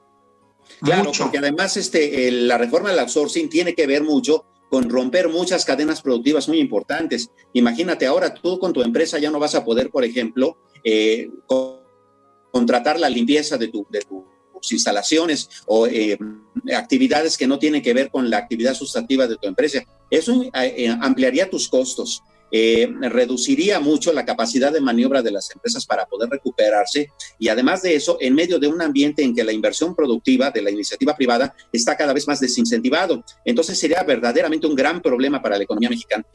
Claro, 0.82 1.12
porque 1.18 1.40
además 1.40 1.76
este, 1.76 2.32
la 2.32 2.58
reforma 2.58 2.92
del 2.92 3.00
outsourcing 3.00 3.50
tiene 3.50 3.76
que 3.76 3.86
ver 3.86 4.02
mucho 4.02 4.46
con 4.70 4.90
romper 4.90 5.28
muchas 5.28 5.66
cadenas 5.66 6.02
productivas 6.02 6.48
muy 6.48 6.60
importantes. 6.60 7.32
Imagínate, 7.52 8.06
ahora 8.06 8.34
tú 8.34 8.60
con 8.60 8.72
tu 8.72 8.82
empresa 8.82 9.20
ya 9.20 9.30
no 9.30 9.40
vas 9.40 9.56
a 9.56 9.66
poder, 9.66 9.90
por 9.90 10.06
ejemplo, 10.06 10.58
eh, 10.86 11.30
contratar 12.50 12.98
la 12.98 13.10
limpieza 13.10 13.58
de 13.58 13.68
tu, 13.68 13.86
de 13.90 14.00
tu 14.00 14.26
instalaciones 14.70 15.50
o 15.66 15.88
eh, 15.88 16.18
actividades 16.76 17.38
que 17.38 17.48
no 17.48 17.60
tienen 17.60 17.82
que 17.82 17.94
ver 17.94 18.10
con 18.10 18.30
la 18.30 18.38
actividad 18.38 18.74
sustantiva 18.74 19.28
de 19.28 19.38
tu 19.38 19.48
empresa. 19.48 19.84
Eso 20.10 20.44
eh, 20.44 20.52
eh, 20.54 20.98
ampliaría 21.02 21.50
tus 21.50 21.68
costos. 21.70 22.22
reduciría 22.52 23.80
mucho 23.80 24.12
la 24.12 24.26
capacidad 24.26 24.74
de 24.74 24.82
maniobra 24.82 25.22
de 25.22 25.32
las 25.32 25.50
empresas 25.52 25.86
para 25.86 26.06
poder 26.06 26.30
recuperarse 26.30 27.10
y 27.40 27.48
además 27.48 27.82
de 27.82 27.96
eso, 27.96 28.18
en 28.20 28.36
medio 28.36 28.60
de 28.60 28.68
un 28.68 28.82
ambiente 28.82 29.24
en 29.24 29.34
que 29.34 29.46
la 29.46 29.54
inversión 29.54 29.96
productiva 29.96 30.52
de 30.52 30.62
la 30.62 30.70
iniciativa 30.70 31.16
privada 31.16 31.56
está 31.72 31.96
cada 31.96 32.12
vez 32.12 32.28
más 32.28 32.42
desincentivado. 32.42 33.24
Entonces 33.46 33.80
sería 33.80 34.04
verdaderamente 34.04 34.68
un 34.68 34.76
gran 34.76 35.02
problema 35.02 35.42
para 35.42 35.58
la 35.58 35.64
economía 35.64 35.90
mexicana. 35.90 36.26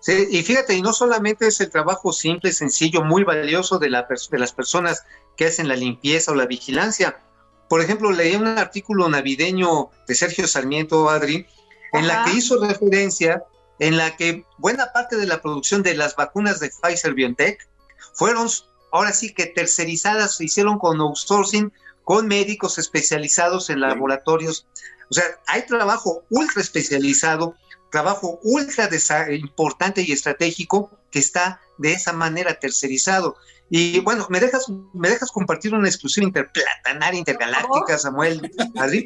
Sí, 0.00 0.28
y 0.30 0.42
fíjate, 0.42 0.74
y 0.74 0.82
no 0.82 0.92
solamente 0.92 1.48
es 1.48 1.60
el 1.60 1.70
trabajo 1.70 2.12
simple, 2.12 2.52
sencillo, 2.52 3.02
muy 3.02 3.24
valioso 3.24 3.78
de, 3.78 3.90
la, 3.90 4.06
de 4.30 4.38
las 4.38 4.52
personas 4.52 5.04
que 5.36 5.46
hacen 5.46 5.68
la 5.68 5.76
limpieza 5.76 6.32
o 6.32 6.34
la 6.34 6.46
vigilancia, 6.46 7.20
por 7.68 7.80
ejemplo, 7.80 8.10
leí 8.12 8.34
un 8.34 8.46
artículo 8.46 9.08
navideño 9.08 9.90
de 10.06 10.14
Sergio 10.14 10.46
Sarmiento 10.46 11.08
Adri, 11.08 11.46
en 11.92 12.06
la 12.06 12.24
que 12.24 12.32
hizo 12.32 12.58
referencia 12.62 13.42
en 13.78 13.96
la 13.96 14.16
que 14.16 14.44
buena 14.58 14.92
parte 14.92 15.16
de 15.16 15.26
la 15.26 15.40
producción 15.40 15.82
de 15.82 15.94
las 15.94 16.16
vacunas 16.16 16.60
de 16.60 16.70
Pfizer 16.70 17.14
BioNTech 17.14 17.68
fueron 18.12 18.48
ahora 18.92 19.12
sí 19.12 19.32
que 19.32 19.46
tercerizadas, 19.46 20.36
se 20.36 20.44
hicieron 20.44 20.78
con 20.78 21.00
outsourcing, 21.00 21.72
con 22.04 22.26
médicos 22.26 22.78
especializados 22.78 23.70
en 23.70 23.80
laboratorios. 23.80 24.66
O 25.10 25.14
sea, 25.14 25.24
hay 25.46 25.66
trabajo 25.66 26.24
ultra 26.30 26.62
especializado, 26.62 27.54
trabajo 27.90 28.40
ultra 28.42 28.88
importante 29.30 30.02
y 30.02 30.12
estratégico 30.12 30.90
que 31.10 31.18
está 31.18 31.60
de 31.78 31.92
esa 31.92 32.12
manera 32.12 32.58
tercerizado. 32.58 33.36
Y 33.70 34.00
bueno, 34.00 34.26
¿me 34.30 34.40
dejas, 34.40 34.66
me 34.94 35.10
dejas 35.10 35.30
compartir 35.30 35.74
una 35.74 35.88
exclusiva 35.88 36.26
interplatanaria 36.26 37.18
intergaláctica, 37.18 37.98
Samuel? 37.98 38.50
Ahí 38.80 39.04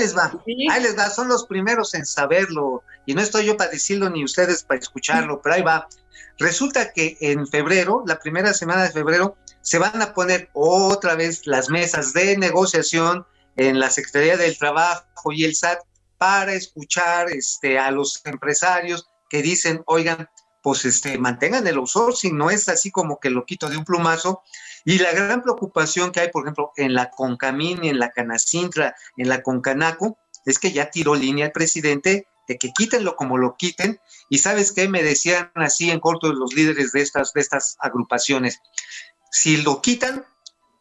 les 0.00 0.16
va, 0.16 0.32
ahí 0.70 0.82
les 0.82 0.96
va, 0.96 1.10
son 1.10 1.28
los 1.28 1.44
primeros 1.46 1.94
en 1.94 2.06
saberlo. 2.06 2.82
Y 3.04 3.14
no 3.14 3.20
estoy 3.20 3.46
yo 3.46 3.56
para 3.56 3.70
decirlo 3.70 4.08
ni 4.08 4.24
ustedes 4.24 4.62
para 4.62 4.80
escucharlo, 4.80 5.42
pero 5.42 5.56
ahí 5.56 5.62
va. 5.62 5.88
Resulta 6.38 6.92
que 6.92 7.18
en 7.20 7.46
febrero, 7.46 8.02
la 8.06 8.18
primera 8.18 8.54
semana 8.54 8.84
de 8.84 8.90
febrero, 8.90 9.36
se 9.60 9.78
van 9.78 10.00
a 10.00 10.14
poner 10.14 10.48
otra 10.54 11.14
vez 11.14 11.46
las 11.46 11.68
mesas 11.68 12.12
de 12.12 12.36
negociación 12.38 13.26
en 13.56 13.78
la 13.80 13.90
Secretaría 13.90 14.36
del 14.36 14.56
Trabajo 14.56 15.32
y 15.32 15.44
el 15.44 15.54
SAT 15.54 15.80
para 16.16 16.54
escuchar 16.54 17.28
este, 17.30 17.78
a 17.78 17.90
los 17.90 18.24
empresarios 18.24 19.08
que 19.28 19.42
dicen, 19.42 19.82
oigan, 19.86 20.28
pues 20.68 20.84
este, 20.84 21.16
mantengan 21.16 21.66
el 21.66 21.78
outsourcing, 21.78 22.36
no 22.36 22.50
es 22.50 22.68
así 22.68 22.90
como 22.90 23.18
que 23.18 23.30
lo 23.30 23.46
quito 23.46 23.70
de 23.70 23.78
un 23.78 23.86
plumazo. 23.86 24.42
Y 24.84 24.98
la 24.98 25.12
gran 25.12 25.40
preocupación 25.40 26.12
que 26.12 26.20
hay, 26.20 26.28
por 26.28 26.44
ejemplo, 26.44 26.72
en 26.76 26.92
la 26.92 27.08
Concamín, 27.08 27.86
en 27.86 27.98
la 27.98 28.10
Canacintra, 28.10 28.94
en 29.16 29.30
la 29.30 29.40
Concanaco, 29.40 30.18
es 30.44 30.58
que 30.58 30.70
ya 30.70 30.90
tiró 30.90 31.14
línea 31.14 31.46
el 31.46 31.52
presidente 31.52 32.26
de 32.46 32.58
que 32.58 32.70
quítenlo 32.76 33.16
como 33.16 33.38
lo 33.38 33.56
quiten. 33.56 33.98
Y 34.28 34.36
sabes 34.36 34.72
qué 34.72 34.90
me 34.90 35.02
decían 35.02 35.50
así 35.54 35.90
en 35.90 36.00
corto 36.00 36.34
los 36.34 36.52
líderes 36.52 36.92
de 36.92 37.00
estas, 37.00 37.32
de 37.32 37.40
estas 37.40 37.78
agrupaciones. 37.80 38.60
Si 39.30 39.56
lo 39.56 39.80
quitan, 39.80 40.26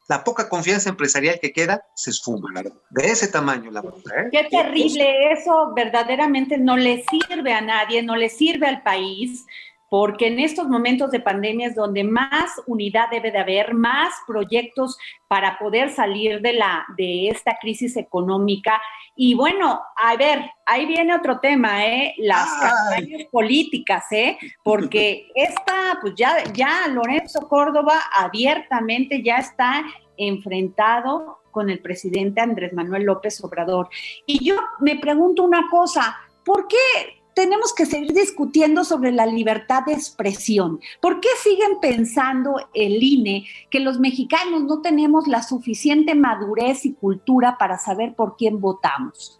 la 0.09 0.25
poca 0.25 0.49
confianza 0.49 0.89
empresarial 0.89 1.39
que 1.41 1.53
queda 1.53 1.85
se 1.95 2.09
esfuma. 2.09 2.61
De 2.89 3.07
ese 3.07 3.29
tamaño 3.29 3.71
la 3.71 3.79
¿eh? 3.79 4.27
Qué 4.33 4.49
terrible, 4.51 5.31
eso 5.31 5.71
verdaderamente 5.73 6.57
no 6.57 6.75
le 6.75 7.05
sirve 7.09 7.53
a 7.53 7.61
nadie, 7.61 8.03
no 8.03 8.17
le 8.17 8.27
sirve 8.27 8.67
al 8.67 8.83
país 8.83 9.45
porque 9.89 10.27
en 10.27 10.39
estos 10.39 10.67
momentos 10.67 11.11
de 11.11 11.19
pandemia 11.19 11.67
es 11.67 11.75
donde 11.75 12.03
más 12.03 12.51
unidad 12.65 13.09
debe 13.09 13.31
de 13.31 13.37
haber, 13.37 13.73
más 13.73 14.13
proyectos 14.25 14.97
para 15.27 15.57
poder 15.57 15.89
salir 15.91 16.41
de, 16.41 16.53
la, 16.53 16.85
de 16.97 17.29
esta 17.29 17.57
crisis 17.59 17.95
económica. 17.95 18.81
Y 19.15 19.33
bueno, 19.33 19.81
a 19.95 20.15
ver, 20.17 20.49
ahí 20.65 20.85
viene 20.85 21.15
otro 21.15 21.39
tema, 21.39 21.85
¿eh? 21.85 22.13
Las 22.17 22.49
campañas 22.59 23.23
políticas, 23.31 24.05
¿eh? 24.11 24.37
Porque 24.63 25.27
esta, 25.35 25.97
pues 26.01 26.13
ya, 26.15 26.43
ya 26.53 26.87
Lorenzo 26.89 27.47
Córdoba 27.47 28.01
abiertamente 28.13 29.23
ya 29.23 29.37
está 29.37 29.83
enfrentado 30.17 31.39
con 31.51 31.69
el 31.69 31.79
presidente 31.79 32.41
Andrés 32.41 32.73
Manuel 32.73 33.03
López 33.03 33.41
Obrador. 33.43 33.89
Y 34.25 34.43
yo 34.43 34.57
me 34.79 34.97
pregunto 34.97 35.43
una 35.43 35.69
cosa, 35.69 36.15
¿por 36.43 36.67
qué 36.67 37.16
tenemos 37.37 37.71
que 37.71 37.85
seguir 37.85 38.13
discutiendo 38.13 38.83
sobre 38.83 39.11
la 39.11 39.27
libertad 39.27 39.83
de 39.85 39.93
expresión. 39.93 40.79
¿Por 40.99 41.19
qué 41.19 41.29
siguen 41.43 41.79
pensando 41.79 42.55
el 42.73 43.03
INE 43.03 43.45
que 43.69 43.79
los 43.79 43.99
mexicanos 43.99 44.63
no 44.63 44.81
tenemos 44.81 45.27
la 45.27 45.43
suficiente 45.43 46.15
madurez 46.15 46.83
y 46.87 46.95
cultura 46.95 47.59
para 47.59 47.77
saber 47.77 48.15
por 48.15 48.37
quién 48.37 48.59
votamos? 48.59 49.39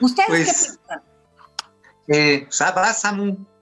¿Ustedes 0.00 0.26
qué 0.26 0.32
pues, 0.32 0.78
piensan? 0.80 1.02
Eh, 2.08 2.48
vas 2.74 3.04
a, 3.04 3.14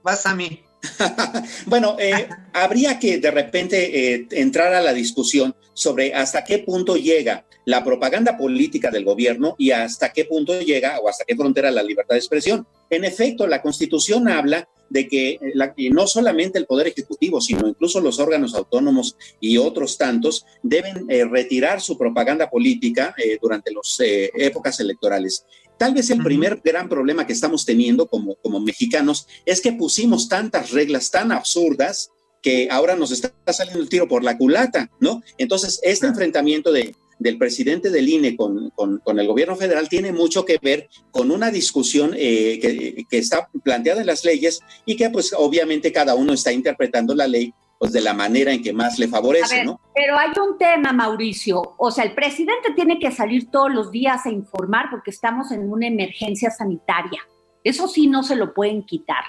vas 0.03 0.25
a 0.25 0.35
mí. 0.35 0.65
bueno, 1.67 1.97
eh, 1.99 2.29
habría 2.53 2.99
que 2.99 3.19
de 3.19 3.31
repente 3.31 4.15
eh, 4.15 4.27
entrar 4.31 4.73
a 4.75 4.81
la 4.81 4.93
discusión 4.93 5.55
sobre 5.75 6.15
hasta 6.15 6.45
qué 6.45 6.61
punto 6.61 6.97
llega 6.97 7.45
la 7.67 7.85
propaganda 7.85 8.37
política 8.37 8.91
del 8.91 9.05
gobierno 9.05 9.55
y 9.59 9.71
hasta 9.71 10.13
qué 10.13 10.25
punto 10.25 10.59
llega 10.61 10.99
o 11.01 11.09
hasta 11.09 11.25
qué 11.25 11.37
frontera 11.37 11.71
la 11.71 11.83
libertad 11.83 12.15
de 12.15 12.21
expresión. 12.21 12.67
En 12.89 13.05
efecto, 13.05 13.47
la 13.47 13.63
Constitución 13.63 14.29
habla 14.29 14.69
de 14.89 15.07
que 15.07 15.33
eh, 15.33 15.91
no 15.91 16.07
solamente 16.07 16.59
el 16.59 16.67
Poder 16.67 16.89
Ejecutivo, 16.89 17.41
sino 17.41 17.69
incluso 17.69 18.01
los 18.01 18.19
órganos 18.19 18.55
autónomos 18.55 19.17
y 19.39 19.59
otros 19.59 19.99
tantos 19.99 20.47
deben 20.63 21.07
retirar 21.31 21.81
su 21.81 21.97
propaganda 21.97 22.51
política 22.51 23.15
durante 23.41 23.73
las 23.73 23.99
épocas 24.35 24.81
electorales. 24.81 25.45
Tal 25.81 25.95
vez 25.95 26.11
el 26.11 26.23
primer 26.23 26.61
gran 26.63 26.91
problema 26.91 27.27
que 27.27 27.33
estamos 27.33 27.65
teniendo 27.65 28.07
como, 28.07 28.35
como 28.43 28.61
mexicanos 28.61 29.27
es 29.47 29.63
que 29.63 29.73
pusimos 29.73 30.29
tantas 30.29 30.73
reglas 30.73 31.11
tan 31.11 31.33
absurdas 31.33 32.11
que 32.43 32.69
ahora 32.71 32.97
nos 32.97 33.13
está 33.13 33.33
saliendo 33.51 33.81
el 33.81 33.89
tiro 33.89 34.07
por 34.07 34.23
la 34.23 34.37
culata, 34.37 34.91
¿no? 35.01 35.23
Entonces, 35.39 35.81
este 35.83 36.07
enfrentamiento 36.07 36.71
de, 36.71 36.95
del 37.19 37.39
presidente 37.39 37.89
del 37.89 38.11
INE 38.11 38.37
con, 38.37 38.69
con, 38.75 39.19
el 39.19 39.27
gobierno 39.27 39.57
federal 39.57 39.89
tiene 39.89 40.13
mucho 40.13 40.45
que 40.45 40.59
ver 40.61 40.87
con 41.11 41.31
una 41.31 41.51
discusión 41.51 42.13
eh, 42.15 42.59
que, 42.61 43.07
que, 43.09 43.17
está 43.17 43.49
planteada 43.65 44.03
en 44.03 44.07
las 44.09 44.23
leyes 44.23 44.61
y 44.85 44.97
que 44.97 45.09
pues 45.09 45.33
obviamente 45.35 45.93
cada 45.93 46.15
uno 46.15 46.35
está 46.35 46.53
interpretando 46.53 47.15
la 47.15 47.27
ley 47.27 47.55
pues 47.81 47.93
de 47.93 48.03
la 48.03 48.13
manera 48.13 48.53
en 48.53 48.63
que 48.63 48.75
más 48.75 48.99
le 48.99 49.09
favorece, 49.09 49.65
¿no? 49.65 49.81
Pero 49.95 50.19
hay 50.19 50.29
un 50.39 50.59
tema, 50.59 50.93
Mauricio, 50.93 51.77
o 51.79 51.91
sea, 51.91 52.05
el 52.05 52.13
presidente 52.13 52.75
tiene 52.77 52.99
que 52.99 53.11
salir 53.11 53.51
todos 53.51 53.73
los 53.73 53.91
días 53.91 54.27
a 54.27 54.31
informar 54.31 54.91
porque 54.91 55.11
estamos 55.11 55.51
en 55.51 55.73
una 55.73 55.87
emergencia 55.87 56.51
sanitaria. 56.51 57.23
Eso 57.65 57.89
sí 57.89 58.07
no 58.07 58.23
se 58.23 58.37
lo 58.37 58.53
pueden 58.53 58.83
quitar. 58.83 59.25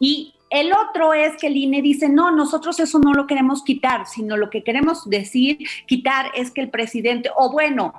Y 0.00 0.34
el 0.48 0.72
otro 0.72 1.12
es 1.12 1.36
que 1.36 1.48
el 1.48 1.58
INE 1.58 1.82
dice, 1.82 2.08
no, 2.08 2.30
nosotros 2.30 2.80
eso 2.80 3.00
no 3.00 3.12
lo 3.12 3.26
queremos 3.26 3.62
quitar, 3.62 4.06
sino 4.06 4.38
lo 4.38 4.48
que 4.48 4.64
queremos 4.64 5.06
decir, 5.10 5.58
quitar 5.86 6.30
es 6.34 6.50
que 6.50 6.62
el 6.62 6.70
presidente, 6.70 7.28
o 7.36 7.52
bueno, 7.52 7.92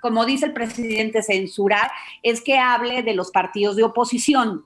como 0.00 0.24
dice 0.24 0.46
el 0.46 0.54
presidente, 0.54 1.22
censurar, 1.22 1.90
es 2.22 2.40
que 2.40 2.56
hable 2.56 3.02
de 3.02 3.12
los 3.12 3.30
partidos 3.30 3.76
de 3.76 3.82
oposición. 3.82 4.64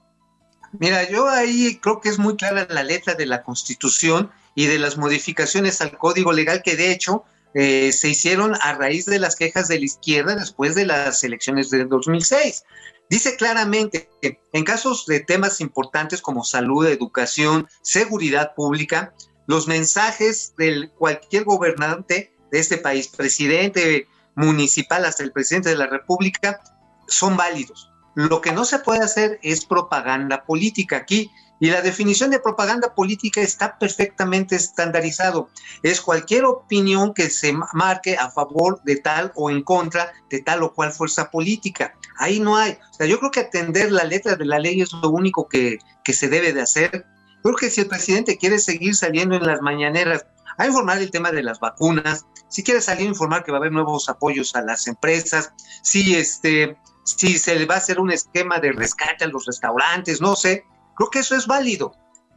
Mira, 0.72 1.08
yo 1.08 1.28
ahí 1.28 1.78
creo 1.80 2.00
que 2.00 2.08
es 2.08 2.18
muy 2.18 2.36
clara 2.36 2.66
la 2.70 2.82
letra 2.82 3.14
de 3.14 3.26
la 3.26 3.42
Constitución 3.42 4.30
y 4.54 4.66
de 4.66 4.78
las 4.78 4.98
modificaciones 4.98 5.80
al 5.80 5.96
Código 5.96 6.32
Legal 6.32 6.62
que 6.62 6.76
de 6.76 6.92
hecho 6.92 7.24
eh, 7.54 7.92
se 7.92 8.10
hicieron 8.10 8.54
a 8.60 8.74
raíz 8.74 9.06
de 9.06 9.18
las 9.18 9.36
quejas 9.36 9.68
de 9.68 9.78
la 9.78 9.86
izquierda 9.86 10.34
después 10.34 10.74
de 10.74 10.86
las 10.86 11.24
elecciones 11.24 11.70
de 11.70 11.84
2006. 11.84 12.64
Dice 13.08 13.36
claramente 13.36 14.10
que 14.20 14.40
en 14.52 14.64
casos 14.64 15.06
de 15.06 15.20
temas 15.20 15.60
importantes 15.60 16.20
como 16.20 16.44
salud, 16.44 16.86
educación, 16.86 17.66
seguridad 17.80 18.54
pública, 18.54 19.14
los 19.46 19.66
mensajes 19.66 20.54
de 20.58 20.90
cualquier 20.98 21.44
gobernante 21.44 22.34
de 22.52 22.58
este 22.58 22.76
país, 22.76 23.08
presidente 23.08 24.06
municipal 24.34 25.06
hasta 25.06 25.24
el 25.24 25.32
presidente 25.32 25.70
de 25.70 25.76
la 25.76 25.86
República, 25.86 26.60
son 27.06 27.36
válidos. 27.36 27.87
Lo 28.18 28.40
que 28.40 28.50
no 28.50 28.64
se 28.64 28.80
puede 28.80 28.98
hacer 28.98 29.38
es 29.44 29.64
propaganda 29.64 30.44
política 30.44 30.96
aquí. 30.96 31.30
Y 31.60 31.70
la 31.70 31.82
definición 31.82 32.30
de 32.32 32.40
propaganda 32.40 32.92
política 32.92 33.40
está 33.40 33.78
perfectamente 33.78 34.56
estandarizado. 34.56 35.50
Es 35.84 36.00
cualquier 36.00 36.44
opinión 36.44 37.14
que 37.14 37.30
se 37.30 37.52
marque 37.52 38.16
a 38.16 38.28
favor 38.28 38.82
de 38.82 38.96
tal 38.96 39.30
o 39.36 39.50
en 39.50 39.62
contra 39.62 40.12
de 40.30 40.42
tal 40.42 40.64
o 40.64 40.74
cual 40.74 40.90
fuerza 40.90 41.30
política. 41.30 41.94
Ahí 42.16 42.40
no 42.40 42.56
hay. 42.56 42.72
O 42.90 42.94
sea, 42.94 43.06
yo 43.06 43.20
creo 43.20 43.30
que 43.30 43.38
atender 43.38 43.92
la 43.92 44.02
letra 44.02 44.34
de 44.34 44.46
la 44.46 44.58
ley 44.58 44.80
es 44.80 44.92
lo 44.92 45.10
único 45.10 45.48
que, 45.48 45.78
que 46.02 46.12
se 46.12 46.28
debe 46.28 46.52
de 46.52 46.62
hacer. 46.62 47.06
Creo 47.44 47.54
que 47.54 47.70
si 47.70 47.82
el 47.82 47.86
presidente 47.86 48.36
quiere 48.36 48.58
seguir 48.58 48.96
saliendo 48.96 49.36
en 49.36 49.46
las 49.46 49.60
mañaneras 49.60 50.26
a 50.56 50.66
informar 50.66 50.98
el 50.98 51.12
tema 51.12 51.30
de 51.30 51.44
las 51.44 51.60
vacunas, 51.60 52.26
si 52.48 52.64
quiere 52.64 52.80
salir 52.80 53.06
a 53.06 53.10
informar 53.10 53.44
que 53.44 53.52
va 53.52 53.58
a 53.58 53.60
haber 53.60 53.70
nuevos 53.70 54.08
apoyos 54.08 54.56
a 54.56 54.62
las 54.62 54.88
empresas, 54.88 55.52
si 55.82 56.16
este 56.16 56.76
si 57.16 57.38
se 57.38 57.54
le 57.54 57.64
va 57.64 57.76
a 57.76 57.78
hacer 57.78 58.00
un 58.00 58.10
esquema 58.10 58.58
de 58.58 58.72
rescate 58.72 59.24
a 59.24 59.28
los 59.28 59.46
restaurantes, 59.46 60.20
no 60.20 60.36
sé, 60.36 60.64
creo 60.94 61.10
que 61.10 61.20
eso 61.20 61.36
es 61.36 61.46
válido. 61.46 61.94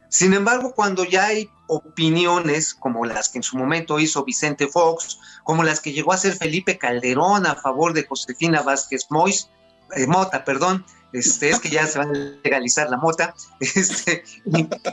Sin 0.08 0.34
embargo, 0.34 0.74
cuando 0.74 1.04
ya 1.04 1.26
hay 1.26 1.50
opiniones 1.68 2.74
como 2.74 3.04
las 3.04 3.28
que 3.28 3.38
en 3.38 3.42
su 3.42 3.56
momento 3.56 3.98
hizo 3.98 4.24
Vicente 4.24 4.68
Fox, 4.68 5.18
como 5.44 5.62
las 5.62 5.80
que 5.80 5.92
llegó 5.92 6.12
a 6.12 6.16
hacer 6.16 6.34
Felipe 6.34 6.78
Calderón 6.78 7.46
a 7.46 7.54
favor 7.54 7.92
de 7.92 8.04
Josefina 8.04 8.62
Vázquez 8.62 9.06
Mois, 9.10 9.48
eh, 9.96 10.06
Mota, 10.06 10.44
perdón, 10.44 10.84
este, 11.12 11.50
es 11.50 11.60
que 11.60 11.70
ya 11.70 11.86
se 11.86 11.98
va 11.98 12.04
a 12.04 12.08
legalizar 12.08 12.88
la 12.88 12.96
mota, 12.96 13.34
este, 13.60 14.24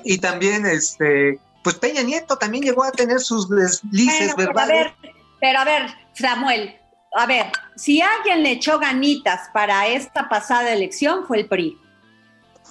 y, 0.04 0.18
también, 0.18 0.66
este, 0.66 1.40
pues 1.64 1.76
Peña 1.76 2.02
Nieto 2.02 2.38
también 2.38 2.64
llegó 2.64 2.84
a 2.84 2.92
tener 2.92 3.20
sus 3.20 3.50
deslices, 3.50 4.36
¿verdad? 4.36 4.54
Pero 4.56 4.60
a 4.60 4.66
ver, 4.66 4.96
pero 5.40 5.60
a 5.60 5.66
ver, 5.66 5.82
Samuel, 6.14 6.79
a 7.14 7.26
ver, 7.26 7.48
si 7.76 8.02
alguien 8.02 8.44
le 8.44 8.52
echó 8.52 8.80
ganitas 8.80 9.50
para 9.54 9.88
esta 9.88 10.30
pasada 10.30 10.72
elección 10.72 11.26
fue 11.26 11.40
el 11.40 11.48
PRI. 11.48 11.78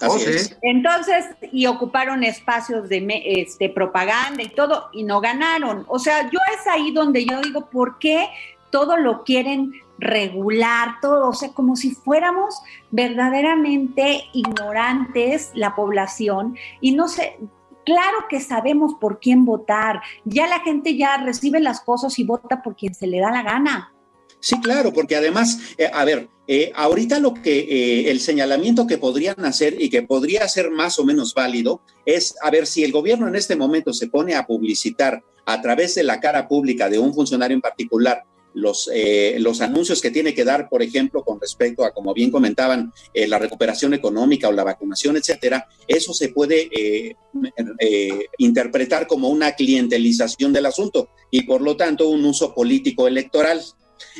Es. 0.01 0.57
Entonces, 0.61 1.25
y 1.51 1.65
ocuparon 1.65 2.23
espacios 2.23 2.87
de 2.87 3.05
este, 3.25 3.69
propaganda 3.69 4.41
y 4.41 4.49
todo, 4.49 4.89
y 4.93 5.03
no 5.03 5.19
ganaron. 5.19 5.85
O 5.89 5.99
sea, 5.99 6.29
yo 6.29 6.39
es 6.57 6.67
ahí 6.67 6.91
donde 6.91 7.25
yo 7.25 7.41
digo, 7.41 7.69
¿por 7.69 7.99
qué 7.99 8.29
todo 8.71 8.95
lo 8.95 9.23
quieren 9.25 9.73
regular, 9.97 10.95
todo? 11.01 11.27
O 11.27 11.33
sea, 11.33 11.49
como 11.49 11.75
si 11.75 11.91
fuéramos 11.91 12.61
verdaderamente 12.91 14.23
ignorantes 14.31 15.51
la 15.53 15.75
población 15.75 16.57
y 16.79 16.93
no 16.93 17.07
sé, 17.07 17.37
Claro 17.85 18.27
que 18.29 18.39
sabemos 18.39 18.93
por 19.01 19.19
quién 19.19 19.45
votar. 19.45 20.01
Ya 20.23 20.45
la 20.45 20.59
gente 20.59 20.95
ya 20.95 21.17
recibe 21.17 21.59
las 21.59 21.81
cosas 21.81 22.19
y 22.19 22.23
vota 22.23 22.61
por 22.61 22.75
quien 22.75 22.93
se 22.93 23.07
le 23.07 23.19
da 23.19 23.31
la 23.31 23.41
gana. 23.41 23.91
Sí, 24.41 24.59
claro, 24.61 24.93
porque 24.93 25.17
además, 25.17 25.59
eh, 25.77 25.89
a 25.91 26.05
ver, 26.05 26.29
eh, 26.47 26.71
ahorita 26.73 27.19
lo 27.19 27.33
que 27.33 27.59
eh, 27.59 28.09
el 28.09 28.21
señalamiento 28.21 28.87
que 28.87 28.97
podrían 28.97 29.43
hacer 29.43 29.81
y 29.81 29.89
que 29.89 30.03
podría 30.03 30.47
ser 30.47 30.71
más 30.71 30.97
o 30.97 31.05
menos 31.05 31.33
válido 31.33 31.81
es, 32.05 32.35
a 32.41 32.49
ver, 32.49 32.65
si 32.65 32.83
el 32.83 32.93
gobierno 32.93 33.27
en 33.27 33.35
este 33.35 33.57
momento 33.57 33.91
se 33.91 34.07
pone 34.07 34.35
a 34.35 34.47
publicitar 34.47 35.21
a 35.45 35.61
través 35.61 35.95
de 35.95 36.03
la 36.03 36.21
cara 36.21 36.47
pública 36.47 36.89
de 36.89 36.99
un 36.99 37.13
funcionario 37.13 37.55
en 37.55 37.61
particular 37.61 38.23
los, 38.53 38.89
los 39.37 39.61
anuncios 39.61 40.01
que 40.01 40.09
tiene 40.09 40.33
que 40.33 40.43
dar, 40.43 40.69
por 40.69 40.81
ejemplo, 40.81 41.23
con 41.23 41.39
respecto 41.39 41.85
a, 41.85 41.91
como 41.91 42.15
bien 42.15 42.31
comentaban, 42.31 42.91
la 43.13 43.37
recuperación 43.37 43.93
económica 43.93 44.49
o 44.49 44.51
la 44.51 44.63
vacunación, 44.63 45.17
etcétera, 45.17 45.67
eso 45.87 46.13
se 46.13 46.29
puede 46.29 47.15
interpretar 48.39 49.05
como 49.05 49.29
una 49.29 49.51
clientelización 49.53 50.51
del 50.51 50.65
asunto 50.65 51.09
y, 51.29 51.43
por 51.43 51.61
lo 51.61 51.77
tanto, 51.77 52.09
un 52.09 52.25
uso 52.25 52.53
político 52.53 53.07
electoral. 53.07 53.61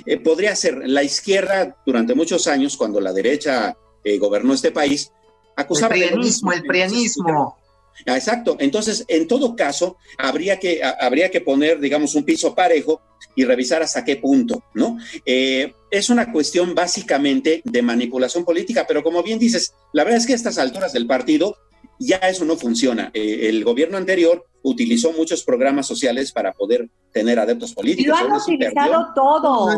Eh, 0.05 0.17
podría 0.17 0.55
ser 0.55 0.88
la 0.88 1.03
izquierda 1.03 1.77
durante 1.86 2.15
muchos 2.15 2.47
años, 2.47 2.77
cuando 2.77 2.99
la 2.99 3.13
derecha 3.13 3.77
eh, 4.03 4.17
gobernó 4.17 4.53
este 4.53 4.71
país, 4.71 5.11
acusaba 5.55 5.95
el 5.95 6.09
prianismo, 6.09 6.51
el 6.51 6.63
prianismo. 6.63 7.57
Ah, 8.05 8.15
exacto. 8.15 8.55
Entonces, 8.59 9.03
en 9.07 9.27
todo 9.27 9.55
caso, 9.55 9.97
habría 10.17 10.57
que, 10.57 10.82
habría 10.84 11.30
que 11.30 11.41
poner, 11.41 11.80
digamos, 11.80 12.15
un 12.15 12.23
piso 12.23 12.55
parejo 12.55 13.01
y 13.36 13.43
revisar 13.43 13.82
hasta 13.82 14.05
qué 14.05 14.15
punto, 14.15 14.63
¿no? 14.73 14.97
Eh, 15.25 15.73
es 15.91 16.09
una 16.09 16.32
cuestión 16.32 16.73
básicamente 16.73 17.61
de 17.65 17.82
manipulación 17.82 18.45
política, 18.45 18.86
pero 18.88 19.03
como 19.03 19.21
bien 19.21 19.38
dices, 19.38 19.73
la 19.91 20.03
verdad 20.03 20.19
es 20.19 20.25
que 20.25 20.34
a 20.34 20.38
estas 20.38 20.57
alturas 20.57 20.93
del 20.93 21.07
partido 21.07 21.57
ya 21.99 22.17
eso 22.17 22.45
no 22.45 22.55
funciona. 22.55 23.11
el 23.13 23.63
gobierno 23.65 23.97
anterior 23.97 24.45
utilizó 24.64 25.12
muchos 25.14 25.43
programas 25.43 25.88
sociales 25.88 26.32
para 26.32 26.53
poder 26.53 26.89
tener 27.12 27.39
adeptos 27.39 27.74
políticos. 27.74 28.20
Y 28.20 28.24
lo 28.24 28.36
han 28.36 28.41
utilizado 28.41 29.07
todos, 29.16 29.78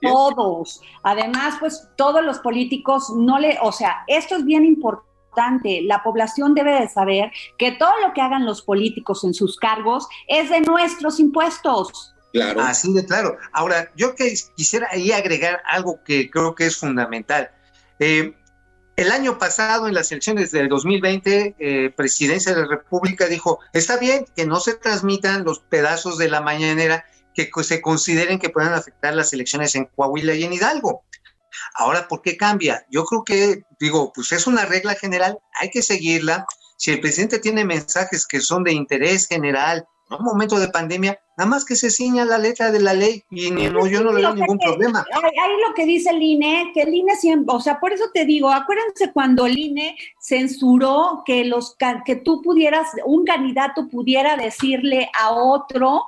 todos. 0.00 0.80
Además, 1.02 1.54
pues 1.60 1.88
todos 1.96 2.24
los 2.24 2.38
políticos 2.38 3.10
no 3.16 3.38
le, 3.38 3.58
o 3.62 3.72
sea, 3.72 4.04
esto 4.06 4.36
es 4.36 4.44
bien 4.44 4.64
importante. 4.64 5.82
La 5.82 6.02
población 6.02 6.54
debe 6.54 6.80
de 6.80 6.88
saber 6.88 7.30
que 7.56 7.72
todo 7.72 7.92
lo 8.04 8.12
que 8.12 8.20
hagan 8.20 8.44
los 8.44 8.62
políticos 8.62 9.24
en 9.24 9.32
sus 9.32 9.56
cargos 9.56 10.08
es 10.26 10.50
de 10.50 10.60
nuestros 10.60 11.20
impuestos. 11.20 12.14
Claro. 12.32 12.60
Así 12.60 12.92
de 12.92 13.04
claro. 13.04 13.36
Ahora, 13.52 13.90
yo 13.96 14.14
que 14.14 14.34
quisiera 14.56 14.88
ahí 14.90 15.12
agregar 15.12 15.62
algo 15.66 16.02
que 16.04 16.30
creo 16.30 16.54
que 16.54 16.66
es 16.66 16.76
fundamental. 16.76 17.50
Eh, 17.98 18.34
el 19.00 19.12
año 19.12 19.38
pasado, 19.38 19.88
en 19.88 19.94
las 19.94 20.12
elecciones 20.12 20.50
del 20.50 20.68
2020, 20.68 21.56
eh, 21.58 21.90
Presidencia 21.96 22.52
de 22.52 22.60
la 22.60 22.66
República 22.66 23.26
dijo, 23.26 23.58
está 23.72 23.96
bien 23.96 24.26
que 24.36 24.44
no 24.44 24.60
se 24.60 24.74
transmitan 24.74 25.42
los 25.42 25.60
pedazos 25.60 26.18
de 26.18 26.28
la 26.28 26.42
mañanera 26.42 27.06
que 27.34 27.50
se 27.62 27.80
consideren 27.80 28.38
que 28.38 28.50
puedan 28.50 28.74
afectar 28.74 29.14
las 29.14 29.32
elecciones 29.32 29.74
en 29.74 29.86
Coahuila 29.86 30.34
y 30.34 30.44
en 30.44 30.52
Hidalgo. 30.52 31.04
Ahora, 31.76 32.08
¿por 32.08 32.20
qué 32.20 32.36
cambia? 32.36 32.84
Yo 32.90 33.04
creo 33.06 33.24
que, 33.24 33.62
digo, 33.78 34.12
pues 34.14 34.32
es 34.32 34.46
una 34.46 34.66
regla 34.66 34.94
general, 34.94 35.38
hay 35.58 35.70
que 35.70 35.80
seguirla. 35.80 36.44
Si 36.76 36.90
el 36.90 37.00
presidente 37.00 37.38
tiene 37.38 37.64
mensajes 37.64 38.26
que 38.26 38.42
son 38.42 38.64
de 38.64 38.72
interés 38.72 39.26
general 39.26 39.86
en 40.10 40.16
un 40.16 40.24
momento 40.24 40.58
de 40.58 40.68
pandemia, 40.68 41.18
nada 41.36 41.48
más 41.48 41.64
que 41.64 41.76
se 41.76 41.90
ciña 41.90 42.24
la 42.24 42.38
letra 42.38 42.70
de 42.70 42.80
la 42.80 42.94
ley 42.94 43.24
y 43.30 43.50
no, 43.50 43.86
yo 43.86 44.02
no 44.02 44.12
le 44.12 44.22
veo 44.22 44.34
ningún 44.34 44.58
problema. 44.58 45.04
Hay, 45.14 45.50
lo 45.68 45.74
que 45.74 45.86
dice 45.86 46.10
el 46.10 46.22
INE, 46.22 46.72
que 46.74 46.82
el 46.82 46.94
INE 46.94 47.14
siempre, 47.16 47.54
o 47.54 47.60
sea, 47.60 47.78
por 47.78 47.92
eso 47.92 48.04
te 48.12 48.24
digo, 48.24 48.50
acuérdense 48.50 49.12
cuando 49.12 49.46
el 49.46 49.56
INE 49.56 49.96
censuró 50.20 51.22
que 51.24 51.44
los 51.44 51.76
que 52.04 52.16
tú 52.16 52.42
pudieras, 52.42 52.88
un 53.04 53.24
candidato 53.24 53.88
pudiera 53.88 54.36
decirle 54.36 55.10
a 55.18 55.30
otro 55.30 56.04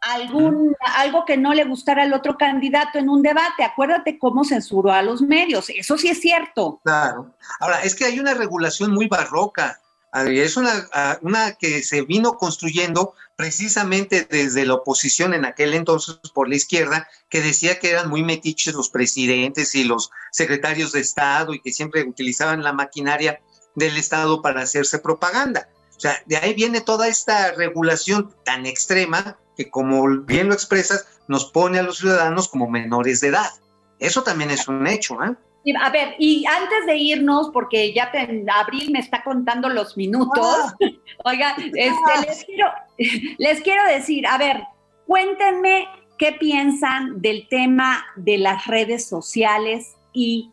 algún 0.00 0.74
algo 0.96 1.24
que 1.24 1.36
no 1.36 1.52
le 1.54 1.64
gustara 1.64 2.02
al 2.02 2.12
otro 2.12 2.36
candidato 2.36 2.98
en 2.98 3.08
un 3.08 3.22
debate. 3.22 3.64
Acuérdate 3.64 4.18
cómo 4.18 4.44
censuró 4.44 4.92
a 4.92 5.02
los 5.02 5.22
medios. 5.22 5.70
Eso 5.70 5.96
sí 5.96 6.08
es 6.08 6.20
cierto. 6.20 6.80
Claro. 6.84 7.34
Ahora, 7.60 7.82
es 7.82 7.94
que 7.94 8.04
hay 8.04 8.20
una 8.20 8.34
regulación 8.34 8.92
muy 8.92 9.08
barroca. 9.08 9.80
Es 10.24 10.56
una, 10.56 11.52
que 11.58 11.82
se 11.82 12.02
vino 12.02 12.38
construyendo 12.38 13.14
precisamente 13.36 14.26
desde 14.30 14.64
la 14.64 14.74
oposición 14.74 15.34
en 15.34 15.44
aquel 15.44 15.74
entonces 15.74 16.16
por 16.32 16.48
la 16.48 16.56
izquierda, 16.56 17.08
que 17.28 17.42
decía 17.42 17.78
que 17.78 17.90
eran 17.90 18.08
muy 18.08 18.22
metiches 18.22 18.74
los 18.74 18.88
presidentes 18.88 19.74
y 19.74 19.84
los 19.84 20.10
secretarios 20.32 20.92
de 20.92 21.00
Estado 21.00 21.52
y 21.52 21.60
que 21.60 21.72
siempre 21.72 22.02
utilizaban 22.04 22.62
la 22.62 22.72
maquinaria 22.72 23.40
del 23.74 23.98
Estado 23.98 24.40
para 24.40 24.62
hacerse 24.62 24.98
propaganda. 24.98 25.68
O 25.96 26.00
sea, 26.00 26.22
de 26.24 26.38
ahí 26.38 26.54
viene 26.54 26.80
toda 26.80 27.08
esta 27.08 27.52
regulación 27.52 28.34
tan 28.44 28.64
extrema 28.64 29.38
que, 29.54 29.70
como 29.70 30.08
bien 30.22 30.48
lo 30.48 30.54
expresas, 30.54 31.06
nos 31.28 31.46
pone 31.46 31.78
a 31.78 31.82
los 31.82 31.98
ciudadanos 31.98 32.48
como 32.48 32.70
menores 32.70 33.20
de 33.20 33.28
edad. 33.28 33.50
Eso 33.98 34.22
también 34.22 34.50
es 34.50 34.66
un 34.68 34.86
hecho, 34.86 35.22
¿eh? 35.22 35.34
A 35.74 35.90
ver, 35.90 36.14
y 36.18 36.44
antes 36.46 36.86
de 36.86 36.96
irnos, 36.96 37.50
porque 37.52 37.92
ya 37.92 38.12
Abril 38.54 38.92
me 38.92 39.00
está 39.00 39.24
contando 39.24 39.68
los 39.68 39.96
minutos, 39.96 40.46
ah. 40.46 40.76
oiga, 41.24 41.56
este, 41.58 41.90
ah. 41.90 42.24
les, 42.26 42.44
quiero, 42.44 42.68
les 43.38 43.60
quiero 43.62 43.84
decir, 43.86 44.26
a 44.26 44.38
ver, 44.38 44.62
cuéntenme 45.06 45.88
qué 46.18 46.32
piensan 46.32 47.20
del 47.20 47.48
tema 47.48 48.04
de 48.16 48.38
las 48.38 48.66
redes 48.66 49.06
sociales 49.06 49.96
y 50.12 50.50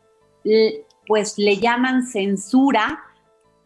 pues 1.06 1.38
le 1.38 1.58
llaman 1.58 2.06
censura 2.06 3.04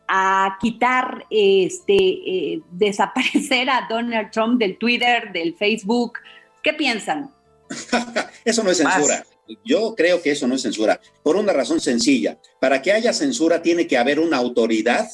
a 0.08 0.58
quitar, 0.60 1.26
este, 1.30 1.94
eh, 1.94 2.62
desaparecer 2.72 3.70
a 3.70 3.88
Donald 3.90 4.32
Trump 4.32 4.60
del 4.60 4.78
Twitter, 4.78 5.32
del 5.32 5.56
Facebook. 5.56 6.20
¿Qué 6.62 6.74
piensan? 6.74 7.32
Eso 8.46 8.64
no 8.64 8.72
es 8.72 8.78
censura. 8.78 9.26
Yo 9.64 9.96
creo 9.96 10.22
que 10.22 10.32
eso 10.32 10.48
no 10.48 10.56
es 10.56 10.62
censura, 10.62 11.00
por 11.24 11.36
una 11.36 11.54
razón 11.54 11.80
sencilla. 11.80 12.40
Para 12.60 12.82
que 12.82 12.92
haya 12.92 13.14
censura 13.14 13.62
tiene 13.62 13.88
que 13.88 13.98
haber 13.98 14.20
una 14.20 14.38
autoridad 14.38 15.08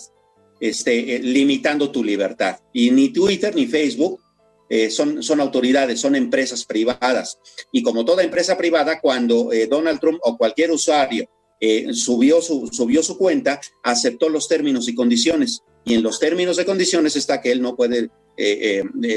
este, 0.64 1.16
eh, 1.16 1.20
limitando 1.20 1.92
tu 1.92 2.02
libertad. 2.04 2.58
Y 2.72 2.90
ni 2.92 3.10
Twitter 3.10 3.54
ni 3.54 3.68
Facebook 3.68 4.22
eh, 4.70 4.90
son, 4.90 5.22
son 5.22 5.42
autoridades, 5.42 6.00
son 6.00 6.16
empresas 6.16 6.64
privadas. 6.64 7.38
Y 7.74 7.84
como 7.84 8.06
toda 8.06 8.24
empresa 8.24 8.58
privada, 8.58 9.02
cuando 9.02 9.52
eh, 9.52 9.68
Donald 9.68 10.00
Trump 10.00 10.20
o 10.24 10.38
cualquier 10.38 10.72
usuario 10.72 11.28
subió, 11.94 12.42
su, 12.42 12.70
subió 12.74 13.02
su 13.02 13.18
cuenta, 13.18 13.60
aceptó 13.84 14.28
los 14.28 14.50
términos 14.50 14.90
y 14.90 14.96
condiciones. 14.96 15.64
Y 15.86 15.94
en 15.94 16.04
los 16.04 16.20
términos 16.20 16.60
y 16.60 16.66
condiciones 16.66 17.16
está 17.16 17.40
que 17.42 17.52
él 17.54 17.62
no 17.62 17.76
puede 17.76 18.10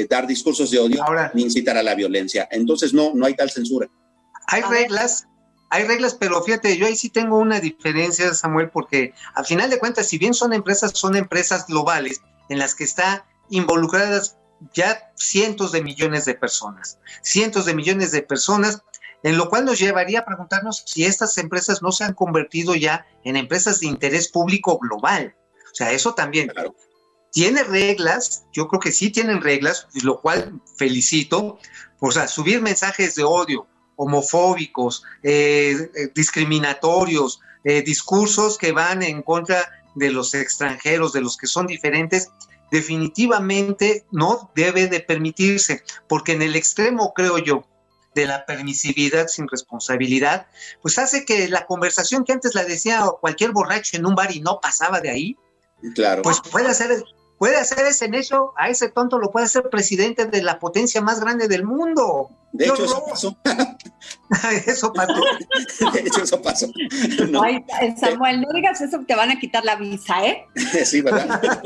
dar 0.09 0.25
discursos 0.27 0.71
de 0.71 0.79
odio 0.79 1.03
ni 1.33 1.43
incitar 1.43 1.77
a 1.77 1.83
la 1.83 1.93
violencia. 1.93 2.47
Entonces 2.49 2.93
no, 2.93 3.13
no 3.13 3.25
hay 3.25 3.35
tal 3.35 3.49
censura. 3.49 3.89
Hay 4.47 4.61
reglas, 4.63 5.27
hay 5.69 5.83
reglas, 5.83 6.15
pero 6.15 6.41
fíjate, 6.41 6.77
yo 6.77 6.87
ahí 6.87 6.95
sí 6.95 7.09
tengo 7.09 7.37
una 7.37 7.59
diferencia, 7.59 8.33
Samuel, 8.33 8.69
porque 8.69 9.13
al 9.35 9.45
final 9.45 9.69
de 9.69 9.79
cuentas, 9.79 10.07
si 10.07 10.17
bien 10.17 10.33
son 10.33 10.53
empresas, 10.53 10.91
son 10.95 11.15
empresas 11.15 11.67
globales 11.67 12.21
en 12.49 12.59
las 12.59 12.73
que 12.73 12.85
está 12.85 13.25
involucradas 13.49 14.37
ya 14.73 15.11
cientos 15.15 15.71
de 15.71 15.83
millones 15.83 16.25
de 16.25 16.33
personas, 16.33 16.97
cientos 17.21 17.65
de 17.65 17.75
millones 17.75 18.11
de 18.11 18.21
personas, 18.21 18.81
en 19.23 19.37
lo 19.37 19.49
cual 19.49 19.65
nos 19.65 19.79
llevaría 19.79 20.19
a 20.19 20.25
preguntarnos 20.25 20.83
si 20.85 21.05
estas 21.05 21.37
empresas 21.37 21.81
no 21.81 21.91
se 21.91 22.03
han 22.03 22.13
convertido 22.13 22.75
ya 22.75 23.05
en 23.23 23.35
empresas 23.35 23.79
de 23.79 23.87
interés 23.87 24.29
público 24.29 24.77
global. 24.79 25.35
O 25.71 25.75
sea, 25.75 25.91
eso 25.91 26.13
también. 26.13 26.51
Tiene 27.31 27.63
reglas, 27.63 28.45
yo 28.53 28.67
creo 28.67 28.79
que 28.79 28.91
sí 28.91 29.11
tienen 29.11 29.41
reglas, 29.41 29.87
lo 30.01 30.21
cual 30.21 30.61
felicito. 30.77 31.59
O 31.99 32.11
sea, 32.11 32.27
subir 32.27 32.61
mensajes 32.61 33.15
de 33.15 33.23
odio, 33.23 33.67
homofóbicos, 33.97 35.03
eh, 35.23 35.91
eh, 35.95 36.11
discriminatorios, 36.15 37.41
eh, 37.65 37.81
discursos 37.81 38.57
que 38.57 38.71
van 38.71 39.03
en 39.03 39.21
contra 39.21 39.69
de 39.95 40.11
los 40.11 40.33
extranjeros, 40.33 41.11
de 41.11 41.21
los 41.21 41.35
que 41.35 41.47
son 41.47 41.67
diferentes, 41.67 42.29
definitivamente 42.71 44.05
no 44.11 44.51
debe 44.55 44.87
de 44.87 45.01
permitirse, 45.01 45.83
porque 46.07 46.33
en 46.33 46.43
el 46.43 46.55
extremo, 46.55 47.13
creo 47.13 47.39
yo, 47.39 47.67
de 48.13 48.25
la 48.25 48.45
permisividad 48.45 49.27
sin 49.27 49.47
responsabilidad, 49.47 50.47
pues 50.81 50.97
hace 50.97 51.25
que 51.25 51.47
la 51.49 51.65
conversación 51.65 52.23
que 52.23 52.33
antes 52.33 52.55
la 52.55 52.63
decía 52.63 53.05
cualquier 53.21 53.51
borracho 53.51 53.97
en 53.97 54.05
un 54.05 54.15
bar 54.15 54.35
y 54.35 54.39
no 54.39 54.59
pasaba 54.59 55.01
de 55.01 55.09
ahí, 55.09 55.37
claro. 55.93 56.21
pues 56.23 56.39
puede 56.39 56.67
hacer, 56.67 57.03
puede 57.37 57.57
hacer 57.57 57.85
ese 57.85 58.09
necio, 58.09 58.53
a 58.57 58.69
ese 58.69 58.89
tonto 58.89 59.19
lo 59.19 59.31
puede 59.31 59.45
hacer 59.45 59.69
presidente 59.69 60.25
de 60.25 60.41
la 60.41 60.59
potencia 60.59 61.01
más 61.01 61.19
grande 61.19 61.47
del 61.47 61.63
mundo. 61.63 62.31
De 62.51 62.65
hecho, 62.65 62.83
eso 62.85 63.05
pasó. 63.07 63.37
eso 64.65 64.93
pasó. 64.95 65.21
De 65.93 65.99
hecho, 65.99 66.23
eso 66.23 66.41
pasó. 66.41 66.67
Ay, 67.43 67.63
Samuel, 67.97 68.41
no 68.41 68.47
digas 68.53 68.81
eso, 68.81 68.99
te 69.07 69.15
van 69.15 69.31
a 69.31 69.39
quitar 69.39 69.63
la 69.63 69.75
visa, 69.75 70.25
¿eh? 70.25 70.45
sí, 70.83 71.01
¿verdad? 71.01 71.61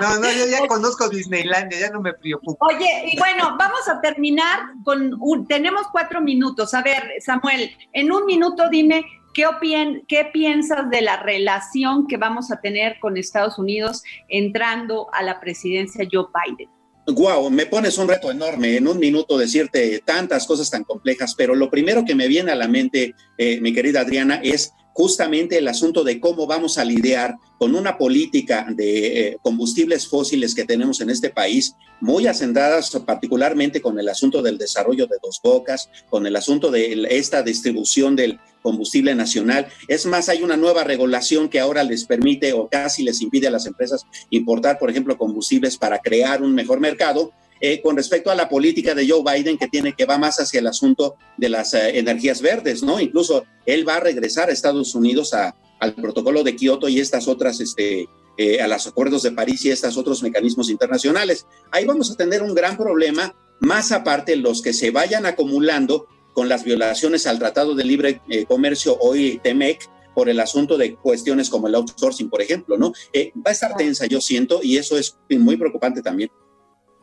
no, 0.00 0.18
no, 0.18 0.32
yo 0.32 0.46
ya 0.46 0.66
conozco 0.66 1.08
Disneylandia, 1.08 1.80
ya 1.80 1.90
no 1.90 2.00
me 2.00 2.12
preocupo. 2.12 2.66
Oye, 2.66 3.10
y 3.12 3.18
bueno, 3.18 3.56
vamos 3.58 3.88
a 3.88 4.00
terminar 4.00 4.60
con 4.84 5.16
un, 5.20 5.46
tenemos 5.46 5.86
cuatro 5.90 6.20
minutos. 6.20 6.74
A 6.74 6.82
ver, 6.82 7.14
Samuel, 7.20 7.70
en 7.92 8.12
un 8.12 8.26
minuto 8.26 8.68
dime 8.68 9.04
¿Qué, 9.38 10.02
¿Qué, 10.08 10.24
piensas 10.32 10.90
de 10.90 11.00
la 11.00 11.22
relación 11.22 12.08
que 12.08 12.16
vamos 12.16 12.50
a 12.50 12.60
tener 12.60 12.98
con 12.98 13.16
Estados 13.16 13.56
Unidos 13.56 14.02
entrando 14.28 15.06
a 15.12 15.22
la 15.22 15.38
presidencia 15.38 16.04
Joe 16.10 16.26
Biden? 16.34 16.68
Guau, 17.06 17.48
me 17.48 17.66
pones 17.66 17.96
un 17.98 18.08
reto 18.08 18.32
enorme 18.32 18.76
en 18.76 18.88
un 18.88 18.98
minuto 18.98 19.38
decirte 19.38 20.02
tantas 20.04 20.44
cosas 20.44 20.68
tan 20.68 20.82
complejas, 20.82 21.36
pero 21.36 21.54
lo 21.54 21.70
primero 21.70 22.04
que 22.04 22.16
me 22.16 22.26
viene 22.26 22.50
a 22.50 22.56
la 22.56 22.66
mente, 22.66 23.14
eh, 23.38 23.60
mi 23.60 23.72
querida 23.72 24.00
Adriana, 24.00 24.40
es 24.42 24.74
justamente 24.98 25.56
el 25.56 25.68
asunto 25.68 26.02
de 26.02 26.18
cómo 26.18 26.48
vamos 26.48 26.76
a 26.76 26.84
lidiar 26.84 27.36
con 27.56 27.76
una 27.76 27.96
política 27.96 28.66
de 28.68 29.28
eh, 29.28 29.36
combustibles 29.42 30.08
fósiles 30.08 30.56
que 30.56 30.64
tenemos 30.64 31.00
en 31.00 31.08
este 31.08 31.30
país, 31.30 31.76
muy 32.00 32.26
asentadas 32.26 32.90
particularmente 33.06 33.80
con 33.80 33.96
el 34.00 34.08
asunto 34.08 34.42
del 34.42 34.58
desarrollo 34.58 35.06
de 35.06 35.18
dos 35.22 35.38
bocas, 35.40 35.88
con 36.10 36.26
el 36.26 36.34
asunto 36.34 36.72
de 36.72 37.06
esta 37.10 37.44
distribución 37.44 38.16
del 38.16 38.40
combustible 38.60 39.14
nacional. 39.14 39.68
Es 39.86 40.04
más, 40.04 40.28
hay 40.28 40.42
una 40.42 40.56
nueva 40.56 40.82
regulación 40.82 41.48
que 41.48 41.60
ahora 41.60 41.84
les 41.84 42.04
permite 42.04 42.52
o 42.52 42.68
casi 42.68 43.04
les 43.04 43.22
impide 43.22 43.46
a 43.46 43.52
las 43.52 43.66
empresas 43.66 44.04
importar, 44.30 44.80
por 44.80 44.90
ejemplo, 44.90 45.16
combustibles 45.16 45.76
para 45.76 46.00
crear 46.00 46.42
un 46.42 46.56
mejor 46.56 46.80
mercado. 46.80 47.30
Eh, 47.60 47.80
con 47.82 47.96
respecto 47.96 48.30
a 48.30 48.36
la 48.36 48.48
política 48.48 48.94
de 48.94 49.08
Joe 49.08 49.22
Biden 49.24 49.58
que 49.58 49.66
tiene 49.66 49.92
que 49.94 50.06
va 50.06 50.16
más 50.16 50.38
hacia 50.38 50.60
el 50.60 50.66
asunto 50.68 51.16
de 51.36 51.48
las 51.48 51.74
eh, 51.74 51.98
energías 51.98 52.40
verdes, 52.40 52.84
¿no? 52.84 53.00
Incluso 53.00 53.44
él 53.66 53.88
va 53.88 53.96
a 53.96 54.00
regresar 54.00 54.48
a 54.48 54.52
Estados 54.52 54.94
Unidos 54.94 55.34
a, 55.34 55.56
al 55.80 55.94
protocolo 55.94 56.44
de 56.44 56.54
Kioto 56.54 56.88
y 56.88 57.00
estas 57.00 57.26
otras, 57.26 57.60
este, 57.60 58.08
eh, 58.36 58.60
a 58.60 58.68
los 58.68 58.86
acuerdos 58.86 59.24
de 59.24 59.32
París 59.32 59.64
y 59.64 59.70
estos 59.70 59.96
otros 59.96 60.22
mecanismos 60.22 60.70
internacionales. 60.70 61.46
Ahí 61.72 61.84
vamos 61.84 62.10
a 62.12 62.14
tener 62.14 62.42
un 62.42 62.54
gran 62.54 62.76
problema, 62.76 63.34
más 63.58 63.90
aparte 63.90 64.36
los 64.36 64.62
que 64.62 64.72
se 64.72 64.92
vayan 64.92 65.26
acumulando 65.26 66.06
con 66.34 66.48
las 66.48 66.62
violaciones 66.62 67.26
al 67.26 67.40
Tratado 67.40 67.74
de 67.74 67.84
Libre 67.84 68.20
eh, 68.28 68.44
Comercio, 68.44 68.96
hoy 69.00 69.40
TEMEC, 69.42 69.80
por 70.14 70.28
el 70.28 70.38
asunto 70.38 70.78
de 70.78 70.94
cuestiones 70.94 71.50
como 71.50 71.66
el 71.66 71.74
outsourcing, 71.74 72.30
por 72.30 72.40
ejemplo, 72.40 72.76
¿no? 72.76 72.92
Va 73.36 73.50
a 73.50 73.52
estar 73.52 73.76
tensa, 73.76 74.06
yo 74.06 74.20
siento, 74.20 74.60
y 74.62 74.76
eso 74.76 74.96
es 74.96 75.16
muy 75.28 75.56
preocupante 75.56 76.02
también. 76.02 76.30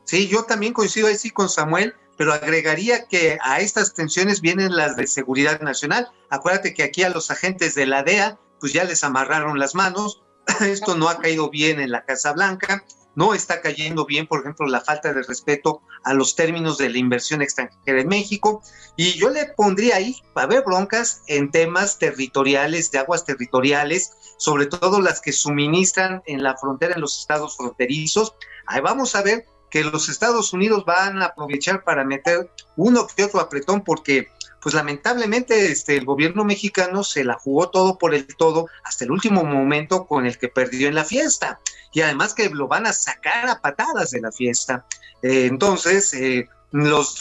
Sí, 0.06 0.28
yo 0.28 0.44
también 0.44 0.74
coincido 0.74 1.08
ahí 1.08 1.18
sí 1.18 1.32
con 1.32 1.50
Samuel, 1.50 1.96
pero 2.18 2.34
agregaría 2.34 3.08
que 3.08 3.38
a 3.42 3.60
estas 3.60 3.94
tensiones 3.94 4.42
vienen 4.42 4.76
las 4.76 4.96
de 4.96 5.08
seguridad 5.08 5.60
nacional. 5.62 6.10
Acuérdate 6.30 6.74
que 6.74 6.84
aquí 6.84 7.04
a 7.04 7.10
los 7.10 7.32
agentes 7.32 7.76
de 7.76 7.86
la 7.86 8.04
DEA, 8.04 8.40
pues 8.60 8.72
ya 8.72 8.84
les 8.84 9.04
amarraron 9.04 9.60
las 9.60 9.76
manos, 9.76 10.24
esto 10.62 10.96
no 10.96 11.10
ha 11.10 11.20
caído 11.20 11.50
bien 11.50 11.80
en 11.80 11.92
la 11.92 12.06
Casa 12.06 12.32
Blanca, 12.34 12.86
no 13.16 13.34
está 13.34 13.62
cayendo 13.62 14.06
bien, 14.06 14.28
por 14.28 14.42
ejemplo, 14.42 14.68
la 14.68 14.82
falta 14.82 15.14
de 15.14 15.24
respeto 15.24 15.82
a 16.04 16.14
los 16.14 16.36
términos 16.36 16.78
de 16.78 16.90
la 16.90 16.98
inversión 16.98 17.42
extranjera 17.42 18.02
en 18.02 18.10
México. 18.10 18.62
Y 18.98 19.14
yo 19.14 19.30
le 19.30 19.46
pondría 19.46 19.96
ahí, 19.96 20.22
a 20.36 20.42
haber 20.42 20.64
broncas 20.64 21.22
en 21.28 21.50
temas 21.50 21.98
territoriales, 21.98 22.92
de 22.92 23.00
aguas 23.00 23.24
territoriales, 23.24 24.12
sobre 24.38 24.66
todo 24.66 25.00
las 25.00 25.22
que 25.22 25.32
suministran 25.32 26.24
en 26.26 26.44
la 26.44 26.58
frontera, 26.58 26.96
en 26.96 27.02
los 27.02 27.18
estados 27.18 27.56
fronterizos. 27.56 28.36
Ahí 28.68 28.82
vamos 28.82 29.16
a 29.16 29.22
ver 29.22 29.46
que 29.76 29.84
los 29.84 30.08
Estados 30.08 30.54
Unidos 30.54 30.86
van 30.86 31.22
a 31.22 31.26
aprovechar 31.26 31.84
para 31.84 32.06
meter 32.06 32.50
uno 32.78 33.06
que 33.14 33.26
otro 33.26 33.42
apretón 33.42 33.84
porque 33.84 34.30
pues 34.62 34.74
lamentablemente 34.74 35.70
este, 35.70 35.98
el 35.98 36.06
gobierno 36.06 36.46
mexicano 36.46 37.04
se 37.04 37.26
la 37.26 37.34
jugó 37.34 37.72
todo 37.72 37.98
por 37.98 38.16
el 38.16 38.26
todo 38.26 38.70
hasta 38.86 39.04
el 39.04 39.12
último 39.12 39.44
momento 39.44 40.08
con 40.08 40.26
el 40.26 40.38
que 40.38 40.48
perdió 40.48 40.88
en 40.88 40.96
la 40.96 41.04
fiesta. 41.04 41.60
Y 41.92 42.00
además 42.00 42.34
que 42.34 42.48
lo 42.48 42.70
van 42.70 42.88
a 42.88 42.94
sacar 42.94 43.50
a 43.50 43.60
patadas 43.60 44.12
de 44.12 44.22
la 44.22 44.32
fiesta. 44.32 44.86
Eh, 45.22 45.48
entonces, 45.48 46.14
eh, 46.14 46.48
los, 46.72 47.20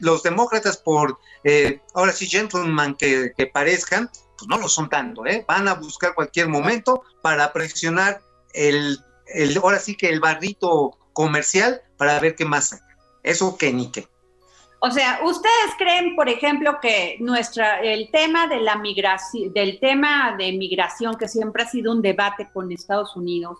los 0.00 0.22
demócratas, 0.24 0.78
por 0.78 1.20
eh, 1.44 1.80
ahora 1.94 2.12
sí, 2.12 2.26
gentleman 2.26 2.96
que, 2.96 3.34
que, 3.36 3.46
parezcan, 3.46 4.10
pues 4.36 4.48
no 4.48 4.58
lo 4.58 4.68
son 4.68 4.88
tanto, 4.88 5.24
¿eh? 5.26 5.44
Van 5.46 5.68
a 5.68 5.74
buscar 5.74 6.12
cualquier 6.16 6.48
momento 6.48 7.04
para 7.22 7.52
presionar 7.52 8.20
el, 8.52 8.98
el, 9.28 9.56
ahora 9.58 9.78
sí 9.78 9.96
que 9.96 10.08
el 10.08 10.18
barrito 10.18 10.98
comercial 11.12 11.80
para 11.96 12.18
ver 12.20 12.34
qué 12.34 12.44
más 12.44 12.68
saca. 12.68 12.96
Eso 13.22 13.56
que 13.56 13.72
ni 13.72 13.90
qué. 13.90 14.06
O 14.86 14.90
sea, 14.90 15.20
¿ustedes 15.24 15.72
creen, 15.78 16.14
por 16.14 16.28
ejemplo, 16.28 16.78
que 16.80 17.16
nuestra, 17.18 17.80
el 17.80 18.10
tema 18.10 18.46
de 18.46 18.60
la 18.60 18.76
migración, 18.76 19.50
del 19.54 19.80
tema 19.80 20.36
de 20.36 20.52
migración, 20.52 21.16
que 21.16 21.26
siempre 21.26 21.62
ha 21.62 21.66
sido 21.66 21.90
un 21.90 22.02
debate 22.02 22.50
con 22.52 22.70
Estados 22.70 23.16
Unidos, 23.16 23.58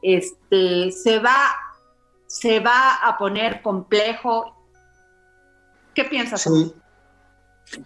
este, 0.00 0.92
se 0.92 1.18
va, 1.18 1.56
se 2.28 2.60
va 2.60 2.94
a 3.02 3.18
poner 3.18 3.62
complejo? 3.62 4.56
¿Qué 5.92 6.04
piensas? 6.04 6.48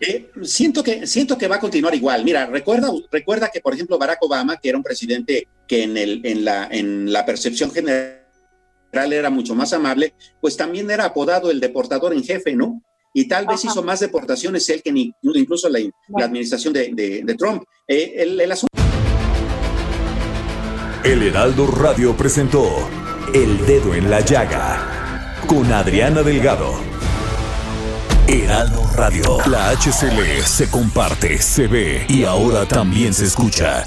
Eh, 0.01 0.31
siento, 0.43 0.83
que, 0.83 1.07
siento 1.07 1.39
que 1.39 1.49
va 1.49 1.57
a 1.57 1.61
continuar 1.61 1.95
igual. 1.95 2.23
Mira, 2.23 2.45
recuerda, 2.45 2.91
recuerda 3.11 3.49
que, 3.49 3.63
por 3.63 3.73
ejemplo, 3.73 3.97
Barack 3.97 4.23
Obama, 4.23 4.59
que 4.59 4.69
era 4.69 4.77
un 4.77 4.85
presidente 4.85 5.49
que 5.67 5.85
en, 5.85 5.97
el, 5.97 6.21
en, 6.25 6.45
la, 6.45 6.69
en 6.71 7.11
la 7.11 7.25
percepción 7.25 7.71
general 7.71 8.24
era 8.97 9.31
mucho 9.31 9.55
más 9.55 9.73
amable, 9.73 10.15
pues 10.41 10.57
también 10.57 10.91
era 10.91 11.05
apodado 11.07 11.51
el 11.51 11.61
deportador 11.61 12.13
en 12.13 12.23
jefe, 12.23 12.55
¿no? 12.55 12.83
Y 13.13 13.29
tal 13.29 13.47
vez 13.47 13.65
hizo 13.65 13.83
más 13.83 14.01
deportaciones 14.01 14.69
él 14.71 14.83
que 14.83 14.91
ni, 14.91 15.13
incluso 15.23 15.69
la, 15.69 15.79
la 16.17 16.25
administración 16.25 16.73
de, 16.73 17.23
de, 17.25 17.35
Trump. 17.37 17.63
Eh, 17.87 18.15
el, 18.17 18.41
el 18.41 18.51
asunto... 18.51 18.73
El 21.05 21.23
Heraldo 21.23 21.67
Radio 21.69 22.17
presentó 22.17 22.67
El 23.33 23.65
Dedo 23.67 23.95
en 23.95 24.11
la 24.11 24.21
Llaga 24.21 24.95
con 25.47 25.73
Adriana 25.73 26.23
Delgado. 26.23 26.73
Heraldo 28.27 28.83
Radio, 28.97 29.39
la 29.47 29.71
HCL 29.77 30.43
se 30.45 30.71
comparte, 30.71 31.39
se 31.39 31.67
ve 31.67 32.07
y 32.09 32.25
ahora 32.25 32.67
también 32.67 33.13
se 33.13 33.27
escucha. 33.27 33.87